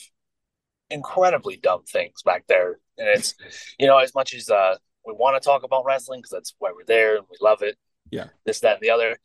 [0.90, 3.34] incredibly dumb things back there, and it's
[3.78, 4.76] you know as much as uh,
[5.06, 7.78] we want to talk about wrestling because that's why we're there and we love it.
[8.10, 9.16] Yeah, this, that, and the other.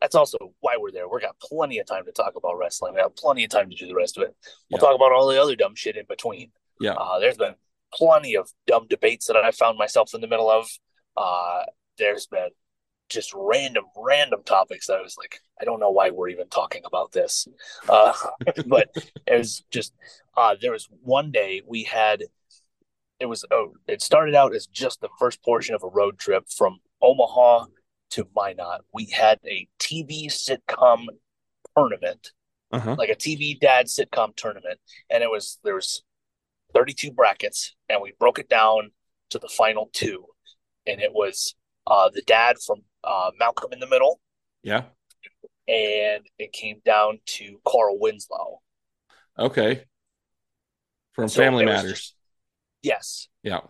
[0.00, 1.08] That's also why we're there.
[1.08, 2.94] We got plenty of time to talk about wrestling.
[2.94, 4.36] We have plenty of time to do the rest of it.
[4.70, 4.86] We'll Yeah.
[4.86, 6.52] talk about all the other dumb shit in between.
[6.80, 6.92] Yeah.
[6.92, 7.56] Uh, there's been
[7.92, 10.68] plenty of dumb debates that I found myself in the middle of.
[11.16, 11.64] Uh,
[11.96, 12.50] there's been
[13.08, 16.82] just random, random topics that I was like, I don't know why we're even talking
[16.84, 17.48] about this.
[17.88, 18.12] Uh,
[18.66, 18.90] but
[19.26, 19.94] it was just,
[20.36, 22.24] uh, there was one day we had,
[23.18, 26.44] it was, oh, it started out as just the first portion of a road trip
[26.54, 27.64] from Omaha
[28.10, 28.82] to Minot.
[28.92, 31.06] We had a TV sitcom
[31.76, 32.32] tournament
[32.72, 32.96] Uh-huh.
[32.98, 34.78] like a TV dad sitcom tournament,
[35.10, 36.02] and it was there was
[36.74, 38.90] 32 brackets, and we broke it down
[39.30, 40.26] to the final two,
[40.86, 41.54] and it was
[41.86, 44.20] uh, the dad from uh, Malcolm in the Middle,
[44.62, 44.84] Yeah.
[45.66, 48.60] and it came down to Carl Winslow.
[49.38, 49.84] Okay.
[51.12, 52.14] From So Family Matters.
[52.82, 53.60] Yes, Yeah.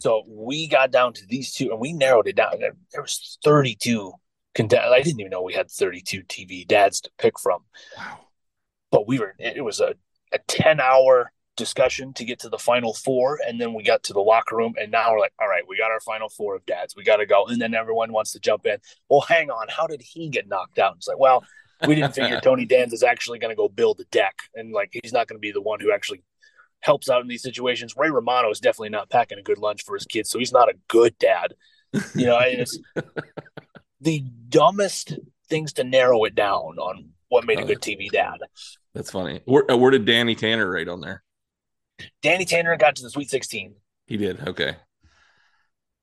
[0.00, 2.52] So we got down to these two, and we narrowed it down.
[2.60, 4.12] There, was 32
[4.54, 4.82] contest.
[4.86, 7.62] I didn't even know we had 32 TV dads to pick from.
[7.96, 8.18] Wow.
[8.90, 9.94] but we were it was a,
[10.32, 14.12] a 10 hour discussion to get to the final four and then we got to
[14.12, 16.64] the locker room and now we're like all right we got our final four of
[16.66, 18.78] dads we got to go and then everyone wants to jump in
[19.10, 21.44] well hang on how did he get knocked out it's like well
[21.88, 24.96] we didn't figure tony danza is actually going to go build a deck and like
[25.02, 26.22] he's not going to be the one who actually
[26.80, 29.94] helps out in these situations ray romano is definitely not packing a good lunch for
[29.94, 31.54] his kids so he's not a good dad
[32.14, 32.78] you know it's
[34.00, 35.18] the dumbest
[35.48, 38.38] things to narrow it down on what made a good tv dad
[38.94, 39.42] That's funny.
[39.44, 41.22] Where, uh, where did Danny Tanner rate on there?
[42.22, 43.74] Danny Tanner got to the Sweet 16.
[44.06, 44.40] He did.
[44.48, 44.76] Okay.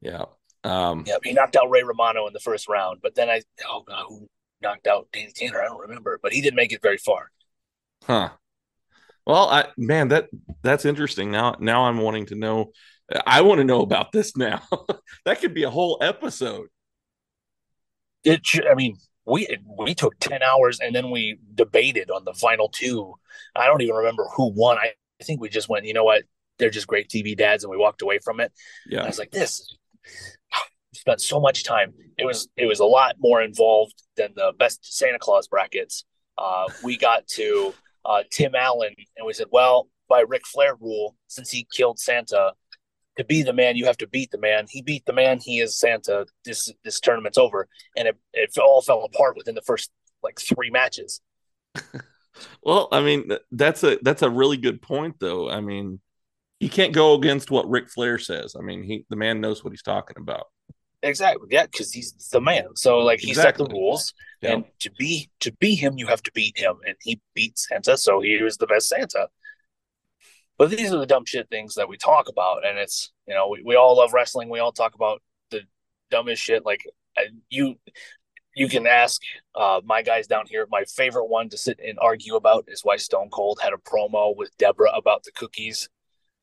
[0.02, 0.26] Yeah.
[0.64, 3.84] Um, Yep, he knocked out Ray Romano in the first round, but then I oh
[3.86, 4.30] god, who
[4.62, 5.62] knocked out Danny Tanner?
[5.62, 7.32] I don't remember, but he didn't make it very far.
[8.04, 8.30] Huh.
[9.26, 10.30] Well, I man, that
[10.62, 11.32] that's interesting.
[11.32, 12.72] Now, now I'm wanting to know.
[13.26, 14.62] I want to know about this now.
[15.26, 16.68] that could be a whole episode.
[18.24, 19.48] It, should- I mean, we
[19.78, 23.16] we took ten hours and then we debated on the final two.
[23.56, 24.78] I don't even remember who won.
[24.78, 26.24] I, I think we just went, you know what?
[26.58, 28.52] They're just great TV dads, and we walked away from it.
[28.88, 29.04] Yeah.
[29.04, 29.76] I was like, this
[30.94, 31.94] spent so much time.
[32.18, 36.06] It was it was a lot more involved than the best Santa Claus brackets.
[36.38, 37.74] Uh, we got to
[38.06, 42.54] uh, Tim Allen, and we said, well, by Ric Flair rule, since he killed Santa,
[43.18, 44.66] to be the man, you have to beat the man.
[44.70, 45.40] He beat the man.
[45.40, 46.26] He is Santa.
[46.44, 49.92] This this tournament's over, and it it all fell apart within the first
[50.22, 51.22] like three matches.
[52.64, 55.50] Well, I mean, that's a that's a really good point, though.
[55.50, 56.00] I mean,
[56.60, 58.56] you can't go against what Ric Flair says.
[58.58, 60.48] I mean, he the man knows what he's talking about.
[61.06, 61.48] Exactly.
[61.52, 62.76] Yeah, because he's the man.
[62.76, 64.54] So like he set the rules, Yeah.
[64.54, 67.96] and to be to be him, you have to beat him, and he beat Santa,
[67.96, 69.28] so he was the best Santa.
[70.58, 73.50] But these are the dumb shit things that we talk about, and it's you know
[73.50, 74.50] we, we all love wrestling.
[74.50, 75.62] We all talk about the
[76.10, 76.66] dumbest shit.
[76.66, 76.82] Like
[77.50, 77.76] you,
[78.56, 79.22] you can ask
[79.54, 80.66] uh, my guys down here.
[80.72, 84.36] My favorite one to sit and argue about is why Stone Cold had a promo
[84.36, 85.88] with Deborah about the cookies,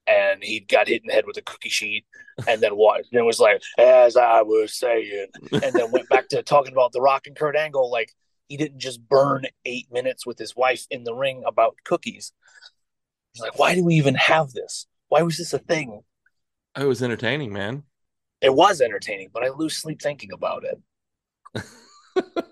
[0.06, 2.04] and he got hit in the head with a cookie sheet,
[2.48, 3.04] and then what?
[3.12, 7.00] And was like, as I was saying, and then went back to talking about The
[7.00, 7.90] Rock and Kurt Angle.
[7.90, 8.10] Like
[8.48, 12.32] he didn't just burn eight minutes with his wife in the ring about cookies.
[13.32, 14.86] He's like, why do we even have this?
[15.08, 16.02] Why was this a thing?
[16.78, 17.84] It was entertaining, man.
[18.40, 21.64] It was entertaining, but I lose sleep thinking about it.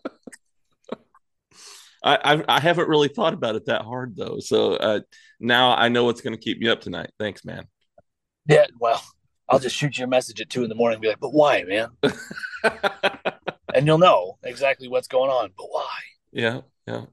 [2.03, 4.39] I, I I haven't really thought about it that hard though.
[4.41, 5.01] So uh,
[5.39, 7.11] now I know what's going to keep me up tonight.
[7.19, 7.67] Thanks, man.
[8.49, 9.03] Yeah, well,
[9.49, 11.33] I'll just shoot you a message at two in the morning and be like, but
[11.33, 11.91] why, man?
[13.75, 15.91] and you'll know exactly what's going on, but why?
[16.33, 17.05] yeah, yeah.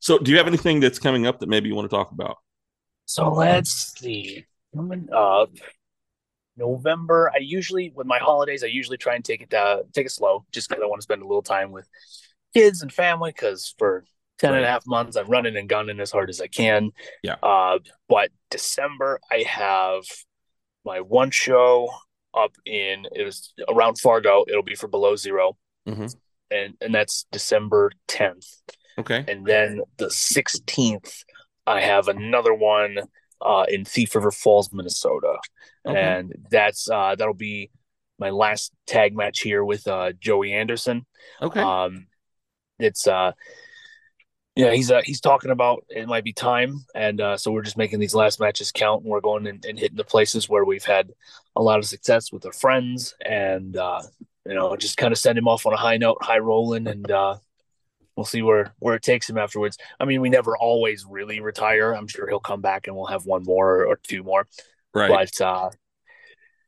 [0.00, 2.36] So, do you have anything that's coming up that maybe you want to talk about?
[3.06, 4.44] So let's see.
[4.74, 5.50] Coming up
[6.56, 7.32] November.
[7.34, 10.44] I usually with my holidays, I usually try and take it uh, take it slow,
[10.52, 11.88] just because I want to spend a little time with
[12.54, 13.30] kids and family.
[13.30, 14.04] Because for
[14.38, 16.90] 10 and a half months, I'm running and gunning as hard as I can.
[17.22, 17.36] Yeah.
[17.42, 17.78] Uh,
[18.08, 20.02] but December, I have
[20.84, 21.88] my one show
[22.34, 24.44] up in it was around Fargo.
[24.48, 25.56] It'll be for Below 0
[25.88, 26.14] Mhm.
[26.50, 28.62] and and that's December 10th.
[28.98, 29.24] Okay.
[29.26, 31.24] And then the 16th,
[31.66, 32.98] I have another one
[33.40, 35.36] uh, in Thief River Falls, Minnesota.
[35.86, 36.00] Okay.
[36.00, 37.70] And that's uh, that'll be
[38.18, 41.06] my last tag match here with uh, Joey Anderson.
[41.40, 41.60] Okay.
[41.60, 42.08] Um,
[42.78, 43.32] it's uh
[44.58, 47.78] yeah he's uh he's talking about it might be time and uh so we're just
[47.78, 50.84] making these last matches count and we're going and, and hitting the places where we've
[50.84, 51.12] had
[51.56, 54.02] a lot of success with our friends and uh
[54.46, 57.10] you know just kind of send him off on a high note high rolling and
[57.10, 57.36] uh
[58.16, 61.92] we'll see where where it takes him afterwards i mean we never always really retire
[61.92, 64.46] i'm sure he'll come back and we'll have one more or two more
[64.92, 65.08] Right.
[65.08, 65.70] but uh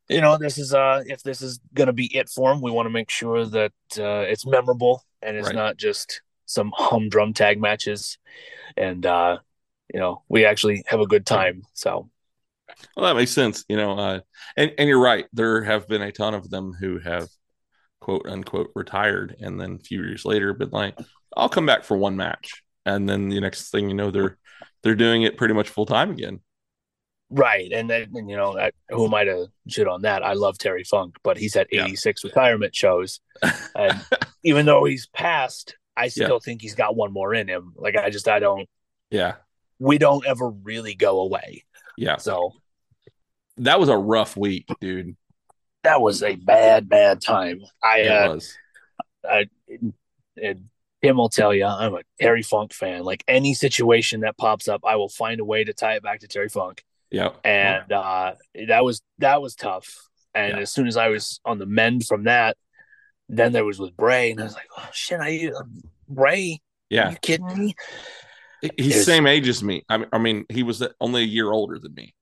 [0.08, 2.86] you know this is uh if this is gonna be it for him we want
[2.86, 5.56] to make sure that uh it's memorable and it's Right.
[5.56, 8.18] not just some humdrum tag matches
[8.76, 9.38] and uh
[9.94, 12.10] you know we actually have a good time so
[12.96, 13.64] Well, that makes sense.
[13.68, 14.20] You know, uh,
[14.56, 15.26] and and you're right.
[15.32, 17.28] There have been a ton of them who have
[18.00, 20.98] quote unquote retired, and then a few years later been like,
[21.36, 24.38] "I'll come back for one match," and then the next thing you know, they're
[24.82, 26.40] they're doing it pretty much full time again.
[27.30, 30.32] right and then and, you know I, who am i to shit on that i
[30.32, 31.84] love terry funk but he's had Yeah.
[31.84, 33.20] 86 retirement shows
[33.74, 34.04] and
[34.44, 38.10] even though he's passed i still think he's got one more in him like i
[38.10, 38.68] just i don't
[39.10, 39.34] Yeah,
[39.78, 41.64] we don't ever really go away
[41.96, 42.16] yeah.
[42.16, 42.52] so
[43.58, 45.16] That was a rough week, dude.
[45.82, 48.54] that was a bad bad time i It uh, was.
[49.28, 49.46] I,
[50.42, 50.64] and
[51.02, 53.04] Tim will tell you, I'm a Terry Funk fan.
[53.04, 56.20] Like any situation that pops up, I will find a way to tie it back
[56.20, 56.82] to Terry Funk.
[57.10, 58.34] Yeah, And uh,
[58.68, 59.88] that was that was tough.
[60.34, 60.62] And Yeah.
[60.62, 62.56] as soon as I was on the mend from that,
[63.28, 65.50] then there was with Bray, and I was like, oh shit, I
[66.10, 67.08] Bray, yeah.
[67.08, 67.74] are you kidding me?
[68.76, 69.84] He's the same age as me.
[69.88, 72.14] I mean, I mean, he was only a year older than me.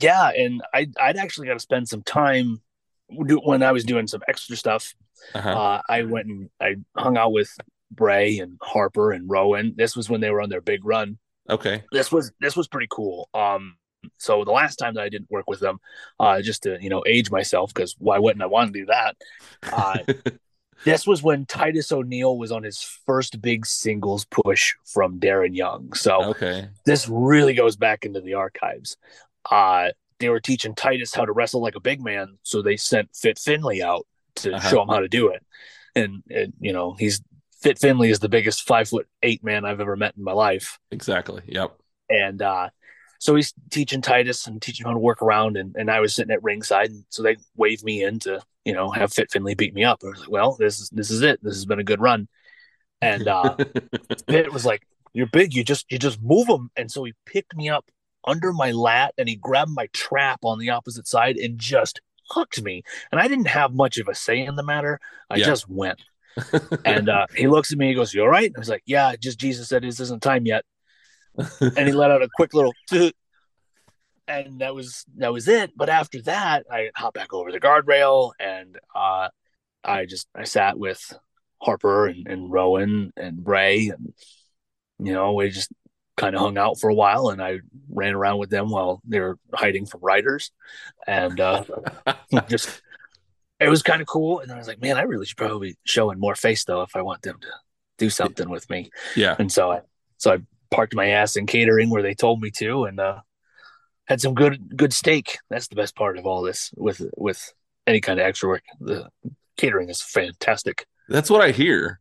[0.00, 2.60] Yeah, and I I'd actually got to spend some time
[3.08, 4.94] when I was doing some extra stuff.
[5.34, 5.50] Uh-huh.
[5.50, 7.56] Uh, I went and I hung out with
[7.90, 9.74] Bray and Harper and Rowan.
[9.76, 11.18] This was when they were on their big run.
[11.50, 11.82] Okay.
[11.90, 13.28] this was this was pretty cool.
[13.34, 13.76] Um,
[14.18, 15.78] so the last time that I didn't work with them,
[16.18, 19.16] uh, just to you know age myself because why wouldn't I want to do that?
[19.72, 19.98] Uh,
[20.84, 25.92] this was when Titus O'Neil was on his first big singles push from Darren Young.
[25.92, 26.68] So okay.
[26.84, 28.96] this really goes back into the archives.
[29.50, 33.14] Uh, they were teaching Titus how to wrestle like a big man, so they sent
[33.14, 34.06] Fit Finlay out
[34.36, 34.68] to Uh-huh.
[34.68, 35.44] show him how to do it.
[35.94, 37.20] And, and you know, he's
[37.60, 40.78] Fit Finlay is the biggest five foot eight man I've ever met in my life
[40.90, 41.42] Exactly.
[41.46, 41.76] Yep.
[42.10, 42.70] and uh
[43.22, 46.12] so he's teaching Titus and teaching him how to work around and, and I was
[46.12, 49.54] sitting at ringside and so they waved me in to, you know, have Fit Finlay
[49.54, 50.00] beat me up.
[50.02, 51.38] I was like, Well, this is this is it.
[51.40, 52.26] This has been a good run.
[53.00, 53.54] And uh
[54.28, 54.82] Fit was like,
[55.14, 56.70] You're big, you just you just move him.
[56.74, 57.88] And so he picked me up
[58.26, 62.00] under my lat and he grabbed my trap on the opposite side and just
[62.30, 62.82] hooked me.
[63.12, 64.98] And I didn't have much of a say in the matter.
[65.30, 65.46] I Yeah.
[65.46, 66.02] just went.
[66.84, 68.50] And uh he looks at me, he goes, You all right?
[68.52, 70.64] I was like, Yeah, just Jesus said this isn't time yet
[71.60, 72.74] and he let out a quick little
[74.28, 75.72] and that was that was it.
[75.76, 79.28] But after that i hopped back over the guardrail and uh
[79.84, 81.00] i just i sat with
[81.60, 84.12] harper and, and rowan and bray and
[84.98, 85.70] you know we just
[86.16, 87.58] kind of hung out for a while and i
[87.88, 90.50] ran around with them while they were hiding from writers
[91.06, 91.64] and uh
[92.48, 92.82] just
[93.60, 94.40] it was kind of cool.
[94.40, 96.94] And i was like man i really should probably be showing more face though if
[96.94, 97.48] i want them to
[98.02, 98.90] do something with me.
[99.14, 99.36] Yeah.
[99.38, 99.80] and so I
[100.18, 100.38] so I
[100.72, 103.20] parked my ass in catering where they told me to and uh
[104.06, 105.38] had some good good steak.
[105.50, 107.52] That's the best part of all this with with
[107.86, 108.64] any kind of extra work.
[108.80, 109.08] The
[109.56, 110.86] catering is fantastic.
[111.08, 112.00] That's what I hear.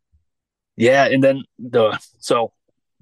[0.78, 2.53] Yeah, and then the so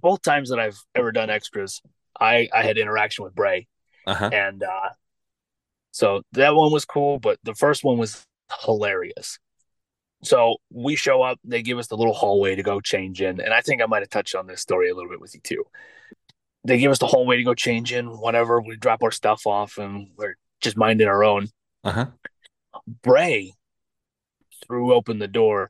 [0.01, 1.82] both times that I've ever done extras,
[2.20, 3.67] I I had interaction with Bray
[4.07, 4.30] Uh-huh.
[4.34, 4.89] and uh
[5.91, 8.26] so that one was cool, but the first one was
[8.65, 9.39] hilarious.
[10.24, 13.53] So we show up, they give us the little hallway to go change in, and
[13.53, 15.63] I think I might have touched on this story a little bit with you too.
[16.65, 18.61] They give us the hallway to go change in, whatever.
[18.61, 21.47] We drop our stuff off, and we're just minding our own.
[21.86, 22.07] Uh-huh.
[23.01, 23.53] Bray
[24.65, 25.70] threw open the door,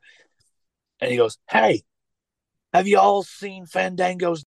[1.00, 1.82] and he goes, "Hey,
[2.72, 4.44] have you all seen Fandango's?"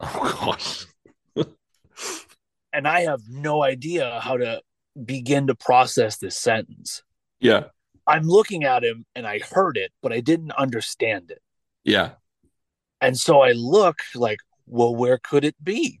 [0.00, 0.86] Oh gosh.
[2.72, 4.62] And I have no idea how to
[5.04, 7.02] begin to process this sentence.
[7.38, 7.64] Yeah.
[8.06, 11.40] I'm looking at him and I heard it, but I didn't understand it.
[11.84, 12.12] Yeah.
[13.00, 16.00] And so I look like, well, where could it be?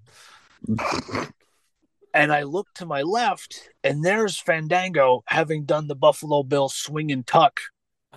[2.14, 7.10] And I look to my left, and there's Fandango having done the Buffalo Bill swing
[7.10, 7.58] and tuck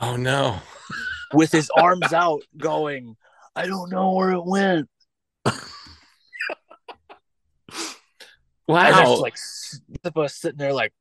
[0.02, 0.60] Oh no.
[1.34, 3.16] with his arms out, going,
[3.56, 4.90] I don't know where it went.
[8.68, 8.92] And Wow.
[9.06, 10.92] there's like s- of us sitting there, like,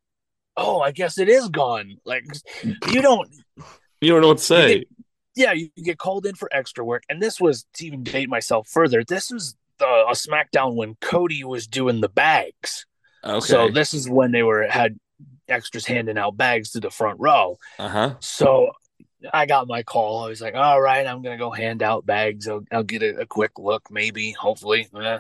[0.57, 1.97] oh, I guess it is gone.
[2.05, 2.25] Like,
[2.63, 3.29] you don't,
[4.01, 4.85] you don't know what to say.
[5.35, 7.03] yeah, you get called in for extra work.
[7.09, 9.05] And this was to even date myself further.
[9.05, 12.87] This was the, a SmackDown when Cody was doing the bags.
[13.25, 13.41] Okay.
[13.41, 14.99] So this is when they were had
[15.49, 17.59] extras handing out bags to the front row.
[17.79, 18.15] uh-huh.
[18.21, 18.71] So
[19.33, 20.25] I got my call.
[20.25, 22.47] I was like, all right, I'm gonna go hand out bags.
[22.47, 24.89] I'll, I'll get a, a quick look, maybe, hopefully.
[24.95, 25.19] Eh.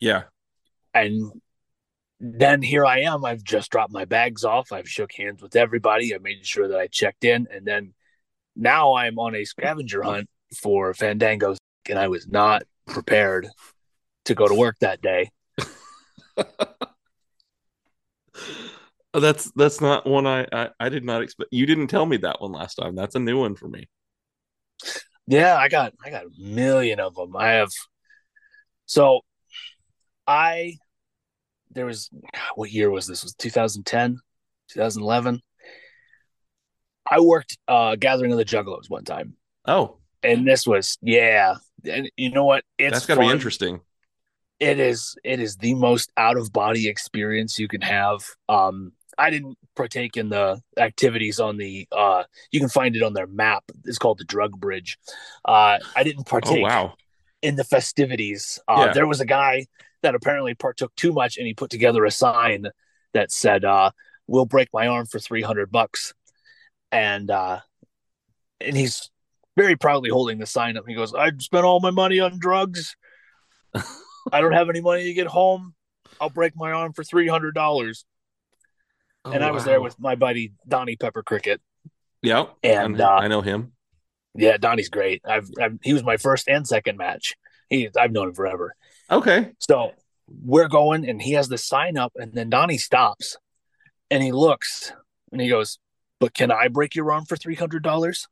[0.00, 0.22] Yeah.
[0.94, 1.30] And
[2.20, 3.24] then here I am.
[3.24, 4.72] I've just dropped my bags off.
[4.72, 6.14] I've shook hands with everybody.
[6.14, 7.94] I made sure that I checked in, and then
[8.56, 11.56] now I'm on a scavenger hunt for Fandangos,
[11.88, 13.48] and I was not prepared
[14.26, 15.30] to go to work that day.
[19.14, 21.52] That's that's not one I, I I did not expect.
[21.52, 22.96] You didn't tell me that one last time.
[22.96, 23.88] That's a new one for me.
[25.28, 27.36] Yeah, I got I got a million of them.
[27.36, 27.70] I have
[28.86, 29.20] so
[30.26, 30.78] I
[31.74, 32.10] there was
[32.54, 33.22] what year was this?
[33.22, 34.18] Was 2010,
[34.68, 35.40] 2011.
[37.10, 39.36] I worked uh gathering of the juggalos one time.
[39.66, 41.56] Oh, And this was yeah.
[41.84, 42.64] And you know what?
[42.78, 43.80] It's that's got to be interesting.
[44.60, 48.22] It is it is the most out of body experience you can have.
[48.48, 53.12] Um I didn't partake in the activities on the uh you can find it on
[53.14, 53.64] their map.
[53.84, 54.98] It's called the drug bridge.
[55.44, 56.94] Uh I didn't Oh partake wow.
[57.42, 58.58] in the festivities.
[58.68, 58.92] Uh Yeah.
[58.92, 59.66] there was a guy
[60.04, 62.66] that apparently partook too much and he put together a sign
[63.12, 63.90] that said uh
[64.26, 66.14] we'll break my arm for 300 bucks.
[66.92, 67.60] And uh
[68.60, 69.10] and he's
[69.56, 70.84] very proudly holding the sign up.
[70.88, 72.96] He goes, I spent all my money on drugs.
[74.32, 75.74] I don't have any money to get home.
[76.20, 78.04] I'll break my arm for three hundred dollars.
[79.24, 81.60] Oh, and I was there with my buddy Donnie Pepper Cricket.
[82.22, 83.72] yeah, and, I- uh, I know him.
[84.36, 85.22] Yeah, Donnie's great.
[85.24, 87.34] I've, I've he was my first and second match.
[87.70, 88.74] He I've known him forever.
[89.10, 89.52] Okay.
[89.58, 89.92] So
[90.28, 93.36] we're going, and he has the sign up, and then Donnie stops,
[94.10, 94.92] and he looks,
[95.32, 95.78] and he goes,
[96.20, 98.28] "But can I break your arm for three hundred dollars?"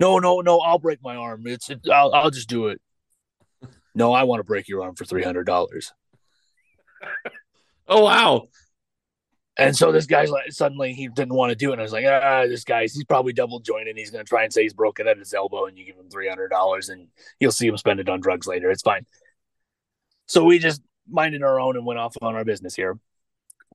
[0.00, 0.58] No, no, no.
[0.60, 1.46] I'll break my arm.
[1.46, 2.80] It's it, I'll I'll just do it.
[3.94, 5.92] No, I want to break your arm for three hundred dollars.
[7.86, 8.48] Oh wow.
[9.56, 11.74] And so this guy's like, suddenly he didn't want to do it.
[11.74, 13.96] And I was like, ah, this guy's, he's probably double jointed.
[13.96, 16.08] He's going to try and say he's broken at his elbow and you give him
[16.08, 18.70] $300 and you'll see him spend it on drugs later.
[18.70, 19.06] It's fine.
[20.26, 22.98] So we just minded our own and went off on our business here.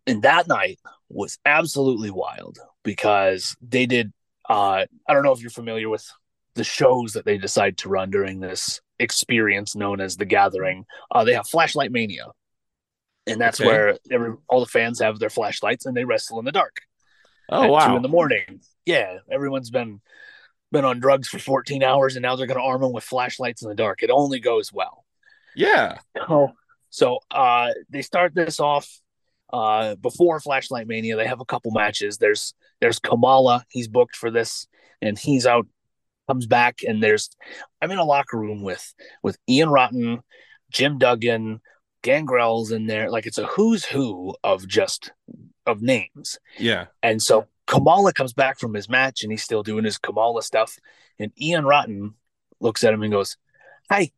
[0.06, 4.12] And that night was absolutely wild because they did,
[4.50, 6.06] uh, I don't know if you're familiar with
[6.56, 10.86] the shows that they decide to run during this experience known as the gathering.
[11.10, 12.26] Uh, they have Flashlight Mania
[13.32, 13.68] and that's Okay.
[13.70, 16.78] where every all the fans have their flashlights and they wrestle in the dark
[17.50, 17.96] Oh at two wow.
[17.96, 18.62] in the morning.
[18.86, 20.02] Yeah, everyone's been
[20.72, 23.64] been on drugs for 14 hours and now they're going to arm them with flashlights
[23.64, 24.04] in the dark.
[24.04, 25.04] It only goes well.
[25.56, 25.98] yeah.
[26.28, 26.52] Oh,
[26.92, 28.88] so uh, they start this off
[29.52, 31.16] uh, before Flashlight Mania.
[31.16, 32.18] They have a couple matches.
[32.18, 33.64] There's there's Kamala.
[33.70, 34.68] He's booked for this,
[35.02, 35.66] and he's out.
[36.28, 37.30] Comes back, and there's
[37.82, 40.22] I'm in a locker room with with Ian Rotten,
[40.72, 41.62] Jim Duggan,
[42.02, 43.10] Gangrel's in there.
[43.10, 45.12] Like it's a who's who of just
[45.66, 46.39] of names.
[46.58, 46.88] Yeah.
[47.04, 50.78] And so Kamala comes back from his match and he's still doing his Kamala stuff.
[51.20, 52.16] And Ian Rotten
[52.60, 53.38] looks at him and goes,
[53.89, 54.12] Hey,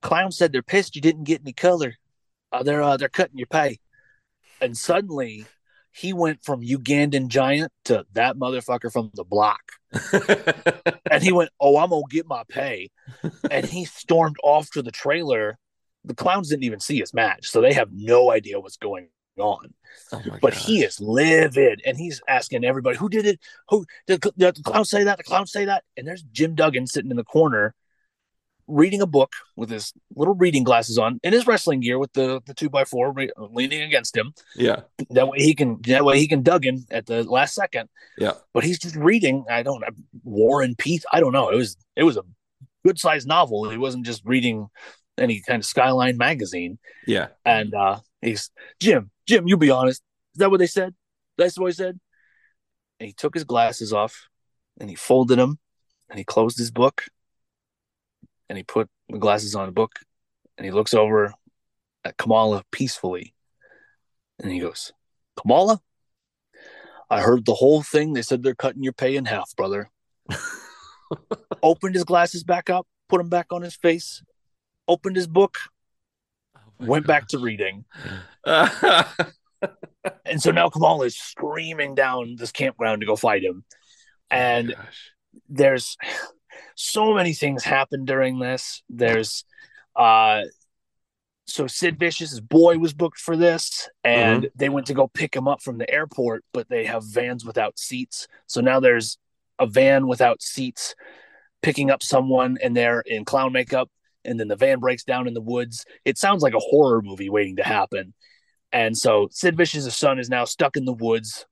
[0.00, 1.94] Clown said they're pissed you didn't get any color.
[2.50, 3.78] Uh, they're uh, they're cutting your pay.
[4.60, 5.46] And suddenly
[5.92, 9.60] he went from Ugandan giant to that motherfucker from the block.
[11.10, 12.90] And he went, Oh, I'm gonna get my pay.
[13.50, 15.58] and he stormed off to the trailer.
[16.04, 19.74] The clowns didn't even see his match, so they have no idea what's going on.
[20.12, 20.66] Oh but gosh.
[20.66, 23.40] he is livid and he's asking everybody who did it?
[23.68, 25.18] Who did, did the clown say that?
[25.18, 25.84] The clown say that?
[25.96, 27.74] And there's jim duggan sitting in the corner
[28.68, 32.40] reading a book with his little reading glasses on in his wrestling gear with the
[32.46, 34.32] the two by four re- leaning against him.
[34.56, 34.82] Yeah.
[35.10, 37.88] that way he can that way he can duggan at the last second.
[38.18, 38.32] Yeah.
[38.54, 39.88] but he's just reading i don't know
[40.24, 41.48] war and peace i don't know.
[41.50, 42.22] It was it was a
[42.84, 43.68] good sized novel.
[43.70, 44.68] He wasn't just reading
[45.18, 47.28] any kind of skyline magazine Yeah.
[47.44, 48.50] and uh he's
[48.80, 50.02] Jim, Jim, you be honest.
[50.34, 50.94] Is that what they said?
[51.36, 51.98] That's what he said.
[52.98, 54.28] And he took his glasses off
[54.80, 55.58] and he folded them
[56.08, 57.04] and he closed his book
[58.48, 59.92] and he put the glasses on the book
[60.56, 61.34] and he looks over
[62.04, 63.34] at Kamala peacefully
[64.38, 64.92] and he goes,
[65.36, 65.80] Kamala,
[67.10, 68.12] I heard the whole thing.
[68.14, 69.90] They said they're cutting your pay in half, brother.
[71.62, 74.22] Opened his glasses back up, put them back on his face,
[74.88, 75.58] opened his book,
[76.56, 77.84] Oh went back to reading.
[80.24, 83.64] And so now Kamala is screaming down this campground to go fight him.
[84.30, 84.82] And Oh
[85.48, 85.96] there's
[86.74, 88.82] so many things happen during this.
[88.88, 89.44] There's
[89.94, 90.42] uh
[91.46, 95.48] so Sid Vicious's boy was booked for this, and they went to go pick him
[95.48, 98.26] up from the airport, but they have vans without seats.
[98.46, 99.18] So now there's
[99.58, 100.94] a van without seats
[101.60, 103.90] picking up someone, and they're in clown makeup,
[104.24, 105.84] and then the van breaks down in the woods.
[106.04, 108.14] It sounds like a horror movie waiting to happen.
[108.72, 111.44] And so Sid Vicious's son is now stuck in the woods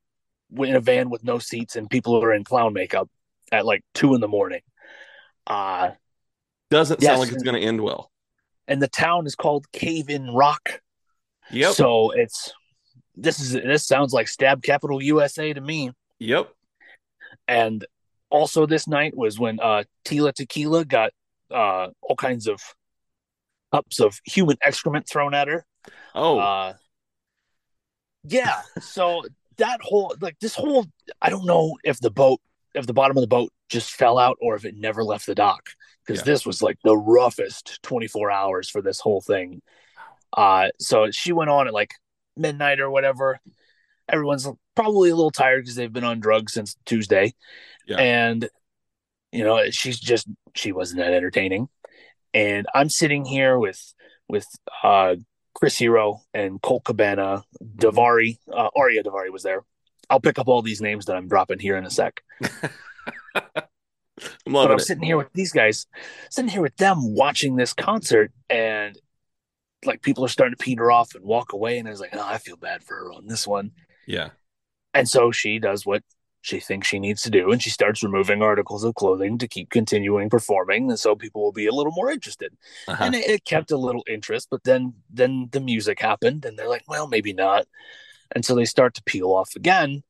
[0.56, 3.08] in a van with no seats, and people who are in clown makeup.
[3.52, 4.60] at like two in the morning.
[5.46, 5.90] Uh,
[6.70, 8.10] Doesn't Yes, sound like it's going to end well.
[8.68, 10.80] and the town is called Cave in Rock.
[11.50, 11.74] Yep.
[11.74, 12.52] So it's
[13.16, 15.90] this is this sounds like Stab Capital USA to me.
[16.20, 16.48] yep.
[17.48, 17.84] And
[18.30, 21.10] also this night was when uh Tila Tequila got
[21.50, 22.60] uh all kinds of
[23.72, 25.64] cups of human excrement thrown at her.
[26.14, 26.74] Oh, Uh
[28.24, 28.60] yeah.
[28.80, 29.22] So
[29.56, 30.86] that whole like this whole
[31.20, 32.40] I don't know if the boat
[32.74, 35.34] if the bottom of the boat just fell out or if it never left the
[35.34, 35.70] dock
[36.06, 36.32] because Yeah.
[36.32, 39.62] this was like the roughest 24 hours for this whole thing.
[40.36, 41.92] Uh so she went on at like
[42.36, 43.40] midnight or whatever.
[44.08, 47.34] Everyone's probably a little tired because they've been on drugs since Tuesday.
[47.86, 47.98] Yeah.
[47.98, 48.48] And
[49.32, 51.68] you know, she's just she wasn't that entertaining.
[52.34, 53.94] And I'm sitting here with
[54.28, 54.46] with
[54.82, 55.16] uh
[55.54, 57.44] Chris Hero and Colt Cabana,
[57.76, 59.62] Daivari, uh, Arya Daivari was there.
[60.08, 62.22] I'll pick up all these names that I'm dropping here in a sec.
[64.46, 64.80] I'm But I'm it.
[64.80, 65.86] sitting here with these guys,
[66.30, 68.98] sitting here with them watching this concert, and
[69.84, 71.78] like people are starting to peter off and walk away.
[71.78, 73.72] And I was like, oh, I feel bad for her on this one.
[74.06, 74.30] Yeah.
[74.92, 76.02] And so she does what
[76.42, 79.70] she thinks she needs to do, and she starts removing articles of clothing to keep
[79.70, 82.52] continuing performing, and so people will be a little more interested.
[82.88, 83.04] Uh-huh.
[83.04, 86.68] and it, it kept a little interest but then then the music happened and they're
[86.68, 87.66] like well maybe not
[88.32, 90.02] and so they start to peel off again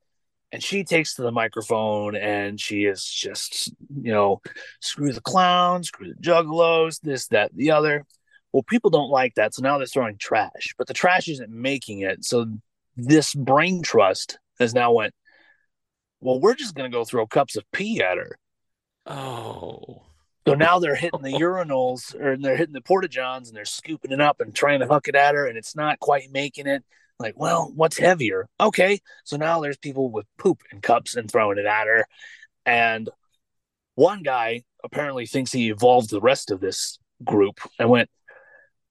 [0.51, 3.69] and she takes to the microphone and she is just
[4.01, 4.41] you know
[4.79, 8.05] screw the clowns screw the juggalos this that the other
[8.51, 12.01] well people don't like that so now they're throwing trash but the trash isn't making
[12.01, 12.45] it so
[12.97, 15.13] this brain trust has now went
[16.21, 18.37] well we're just going to go throw cups of pee at her
[19.05, 20.03] Oh.
[20.47, 21.39] so now they're hitting the oh.
[21.39, 24.87] urinals or they're hitting the porta johns and they're scooping it up and trying to
[24.87, 26.83] hook it at her and it's not quite making it.
[27.19, 28.47] Like, well, what's heavier?
[28.59, 28.99] Okay.
[29.25, 32.05] So now there's people with poop in cups and throwing it at her.
[32.65, 33.09] And
[33.93, 38.09] one guy apparently thinks he evolved the rest of this group and went,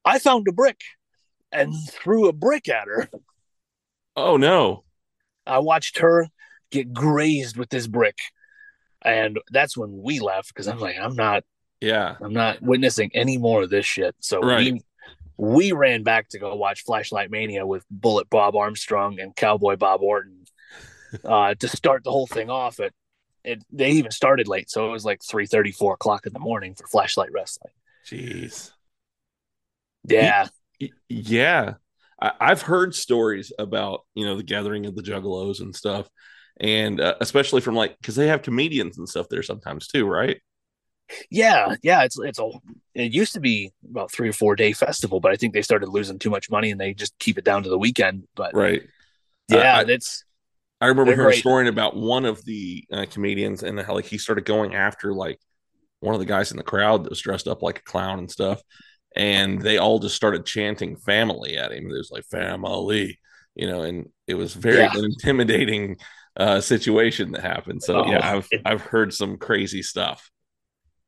[0.04, 0.80] I found a brick
[1.50, 3.08] and threw a brick at her.
[4.16, 4.84] Oh no.
[5.46, 6.28] I watched her
[6.70, 8.18] get grazed with this brick.
[9.02, 11.44] And that's when we left because I'm like, I'm not
[11.80, 12.16] Yeah.
[12.20, 14.14] I'm not witnessing any more of this shit.
[14.20, 14.72] So Right.
[14.74, 14.82] we
[15.36, 20.02] we ran back to go watch Flashlight Mania with Bullet Bob Armstrong and Cowboy Bob
[20.02, 20.44] Orton
[21.24, 22.78] uh, to start the whole thing off.
[22.78, 22.92] At
[23.42, 26.38] it, they even started late, so it was like three thirty, four o'clock in the
[26.38, 27.72] morning for Flashlight Wrestling.
[28.06, 28.70] Jeez.
[30.04, 30.46] Yeah,
[31.08, 31.74] Yeah.
[32.20, 36.08] I- I've heard stories about, you know, the gathering of the juggalos and stuff.
[36.60, 40.38] And uh, especially from like, because they have comedians and stuff there sometimes too, right?
[41.30, 42.02] yeah, yeah.
[42.04, 42.50] It's it's a
[42.94, 45.88] it used to be about three or four day festival, but I think they started
[45.88, 48.24] losing too much money and they just keep it down to the weekend.
[48.34, 48.82] But Right.
[49.48, 50.24] yeah, that's
[50.80, 54.18] I remember hearing a story about one of the uh, comedians and how like he
[54.18, 55.38] started going after like
[56.00, 58.30] one of the guys in the crowd that was dressed up like a clown and
[58.30, 58.62] stuff,
[59.16, 61.86] and they all just started chanting "family" at him.
[61.90, 63.18] It was like "family,"
[63.56, 64.94] you know, and it was very Yeah.
[64.94, 65.98] intimidating
[66.36, 67.82] uh, situation that happened.
[67.82, 70.30] So Oh, yeah, I've it- I've heard some crazy stuff.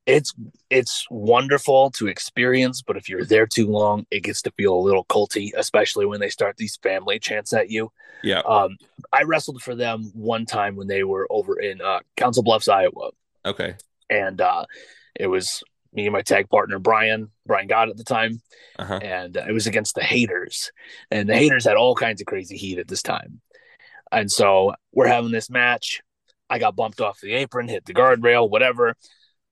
[0.04, 0.34] it's
[0.68, 4.80] it's wonderful to experience, but if you're there too long, it gets to feel a
[4.86, 7.90] little culty, especially when they start these family chants at you.
[8.24, 8.76] Yeah, Um,
[9.12, 13.10] I wrestled for them one time when they were over in uh, Council Bluffs, Iowa,
[13.44, 13.74] okay,
[14.10, 14.64] and uh,
[15.14, 15.62] it was
[15.92, 18.40] me and my tag partner Brian, Brian God at the time,
[18.78, 18.98] uh-huh.
[19.02, 20.70] and it was against the haters,
[21.10, 23.40] and the haters had all kinds of crazy heat at this time,
[24.12, 26.00] and so we're having this match.
[26.50, 28.94] I got bumped off the apron, hit the guardrail, whatever.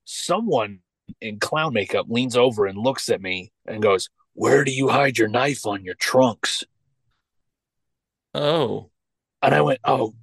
[0.05, 0.81] Someone
[1.21, 5.19] in clown makeup leans over and looks at me and goes, "Where do you hide
[5.19, 6.63] your knife on your trunks?"
[8.35, 8.91] Oh,
[9.43, 10.15] And I went, "Oh,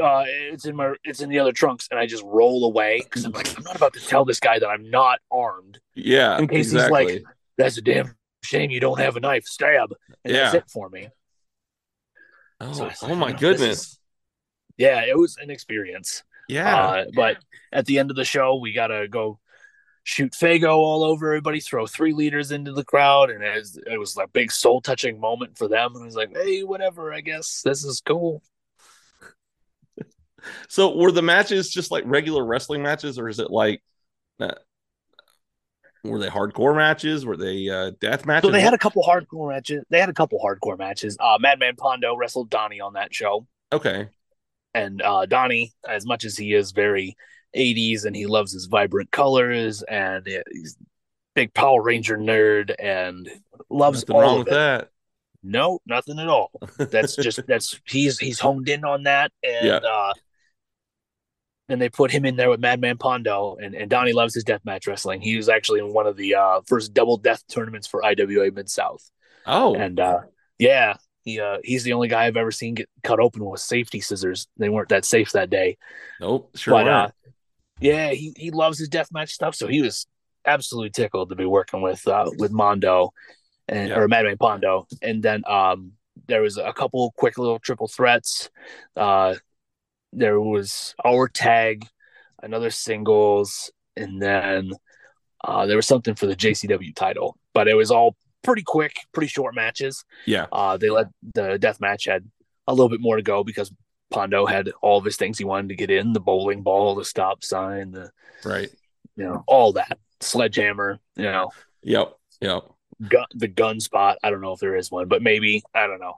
[0.00, 3.24] uh, it's in my, it's in the other trunks." And I just roll away because
[3.24, 5.78] I'm like, I'm not about to tell this guy that I'm not armed.
[5.94, 7.22] yeah, In case he's like.
[7.56, 9.44] That's a damn shame you don't have a knife.
[9.44, 9.92] Stab.
[10.24, 10.58] And that's Yeah.
[10.58, 11.08] it for me.
[12.60, 13.78] Oh, So was oh my "Oh, this goodness.
[13.80, 13.98] is-
[14.76, 16.22] Yeah, it was an experience.
[16.48, 17.38] Yeah, Uh, but
[17.72, 19.38] at the end of the show, we gotta go
[20.02, 23.98] shoot Faygo all over everybody, throw three liters into the crowd, and it was, it
[23.98, 25.94] was like a big soul touching moment for them.
[25.94, 28.42] And I was like, hey, whatever, I guess this is cool.
[30.68, 33.82] So were the matches just like regular wrestling matches, or is it like
[34.38, 34.54] uh,
[36.04, 37.24] were they hardcore matches?
[37.26, 38.48] Were they uh, death matches?
[38.48, 39.84] So they had a couple hardcore matches.
[39.90, 41.16] They had a couple hardcore matches.
[41.18, 44.08] Uh, Madman Pondo wrestled Donnie on that show, okay,
[44.74, 47.16] and uh, Donnie, as much as he is very
[47.56, 50.76] 80s and he loves his vibrant colors and he's
[51.34, 53.28] big Power Ranger nerd and
[53.70, 54.50] loves nothing all wrong with it.
[54.52, 54.90] that.
[55.42, 56.50] No, nothing at all.
[56.78, 59.76] That's just that's he's he's honed in on that and Yeah.
[59.76, 60.12] uh
[61.68, 64.86] and they put him in there with Madman Pondo, and, and Donnie loves his deathmatch
[64.86, 65.20] wrestling.
[65.20, 68.68] He was actually in one of the uh, first double death tournaments for IWA Mid
[68.68, 69.10] South.
[69.46, 70.20] Oh, And uh,
[70.58, 74.00] yeah, he uh, he's the only guy I've ever seen get cut open with safety
[74.00, 74.46] scissors.
[74.58, 75.78] They weren't that safe that day.
[76.20, 76.74] nope, sure.
[76.74, 77.08] but uh,
[77.80, 80.06] yeah, he, he loves his deathmatch stuff, so he was
[80.46, 83.12] absolutely tickled to be working with uh, with Mondo
[83.68, 83.98] and Yeah.
[83.98, 84.86] or Madman Pondo.
[85.02, 85.92] And then um,
[86.26, 88.50] there was a couple quick little triple threats.
[88.96, 89.34] Uh,
[90.16, 91.86] there was our tag,
[92.42, 94.72] another singles, and then
[95.44, 97.36] uh, there was something for the JCW title.
[97.52, 100.04] But it was all pretty quick, pretty short matches.
[100.26, 102.24] yeah, Uh, they let the death match had
[102.66, 103.72] a little bit more to go because
[104.10, 107.04] Pondo had all of his things he wanted to get in: the bowling ball, the
[107.04, 108.10] stop sign, the
[108.44, 108.68] right.
[109.16, 111.50] you know all that sledgehammer, you know,
[111.82, 112.62] Yep, yep.
[113.08, 114.18] gun, the gun spot.
[114.22, 116.14] I don't know if there is one, but maybe I don't know.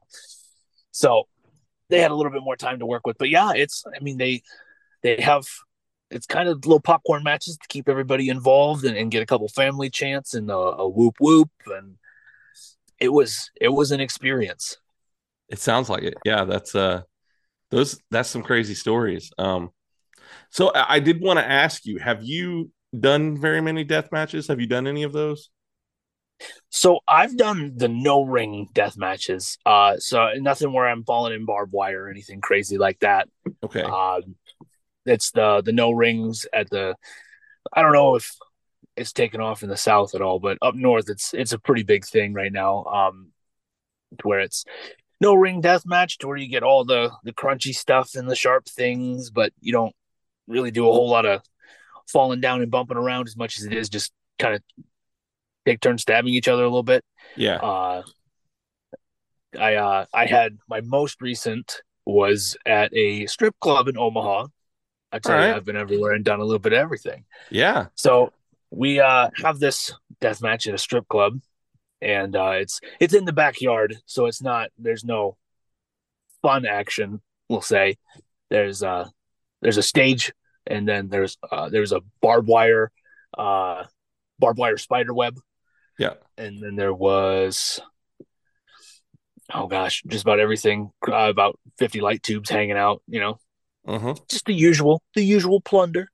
[0.92, 1.28] So
[1.88, 3.84] they had a little bit more time to work with, but yeah, it's.
[3.94, 4.42] I mean they
[5.02, 5.46] they have.
[6.08, 9.48] It's kind of little popcorn matches to keep everybody involved and, and get a couple
[9.48, 11.96] family chants and a, a whoop whoop and
[12.98, 14.76] it was it was an experience.
[15.48, 16.14] It sounds like it.
[16.24, 17.02] Yeah, that's uh
[17.70, 19.32] those that's some crazy stories.
[19.38, 19.70] Um
[20.50, 24.48] so I, I did want to ask you, have you done very many death matches?
[24.48, 25.50] Have you done any of those?
[26.70, 29.58] So I've done the no ring death matches.
[29.64, 33.28] Uh, so nothing where I'm falling in barbed wire or anything crazy like that.
[33.64, 33.82] Okay.
[33.82, 34.36] Um,
[35.04, 36.96] it's the the no rings at the.
[37.72, 38.34] I don't know if
[38.96, 41.82] it's taken off in the south at all, but up north it's it's a pretty
[41.82, 42.84] big thing right now.
[42.84, 43.32] Um,
[44.18, 44.64] to where it's
[45.20, 48.36] no ring death match to where you get all the the crunchy stuff and the
[48.36, 49.94] sharp things, but you don't
[50.46, 51.42] really do a whole lot of
[52.08, 54.62] falling down and bumping around as much as it is just kind of
[55.66, 57.04] take turns stabbing each other a little bit.
[57.36, 57.56] yeah.
[57.56, 58.02] Uh,
[59.58, 64.46] I uh, I had my most recent was at a strip club in Omaha.
[65.12, 65.56] I tell All you, right.
[65.56, 67.24] I've been everywhere and done a little bit of everything.
[67.50, 67.86] Yeah.
[67.94, 68.32] So
[68.70, 71.40] we uh, have this death match at a strip club,
[72.00, 75.36] and uh, it's it's in the backyard, so it's not there's no
[76.42, 77.20] fun action.
[77.48, 77.96] We'll say
[78.50, 79.08] there's uh
[79.62, 80.32] there's a stage,
[80.66, 82.90] and then there's uh, there's a barbed wire,
[83.38, 83.84] uh,
[84.38, 85.38] barbed wire spider web,
[85.98, 86.14] Yeah.
[86.36, 87.80] and then there was
[89.54, 90.90] oh gosh, just about everything.
[91.06, 93.02] Uh, about fifty light tubes hanging out.
[93.06, 93.38] You know,
[93.86, 94.14] Uh-huh.
[94.28, 96.08] just the usual, the usual plunder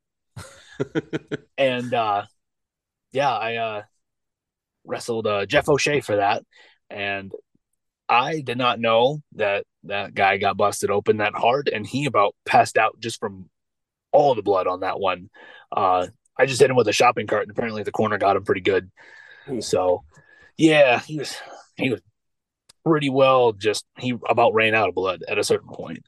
[1.58, 2.24] and uh
[3.12, 3.82] yeah i uh
[4.84, 6.42] wrestled uh jeff o'shea for that
[6.90, 7.30] and
[8.08, 12.34] i did not know that that guy got busted open that hard and he about
[12.46, 13.48] passed out just from
[14.12, 15.28] all the blood on that one
[15.76, 16.06] uh
[16.38, 18.62] i just hit him with a shopping cart and apparently the corner got him pretty
[18.62, 18.90] good
[19.60, 20.02] so
[20.56, 21.36] yeah he was
[21.76, 22.00] he was
[22.84, 26.04] pretty well just he about ran out of blood at a certain point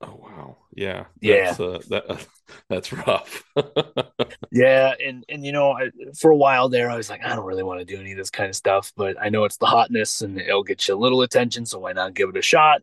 [0.00, 0.56] Oh wow.
[0.74, 1.06] Yeah.
[1.20, 1.46] Yeah.
[1.52, 2.26] That's, uh, that,
[2.68, 3.44] that's rough.
[4.50, 7.44] Yeah, and and you know, I, for a while there, I was like, I don't
[7.44, 9.66] really want to do any of this kind of stuff, but I know it's the
[9.66, 12.82] hotness and it'll get you a little attention, so why not give it a shot?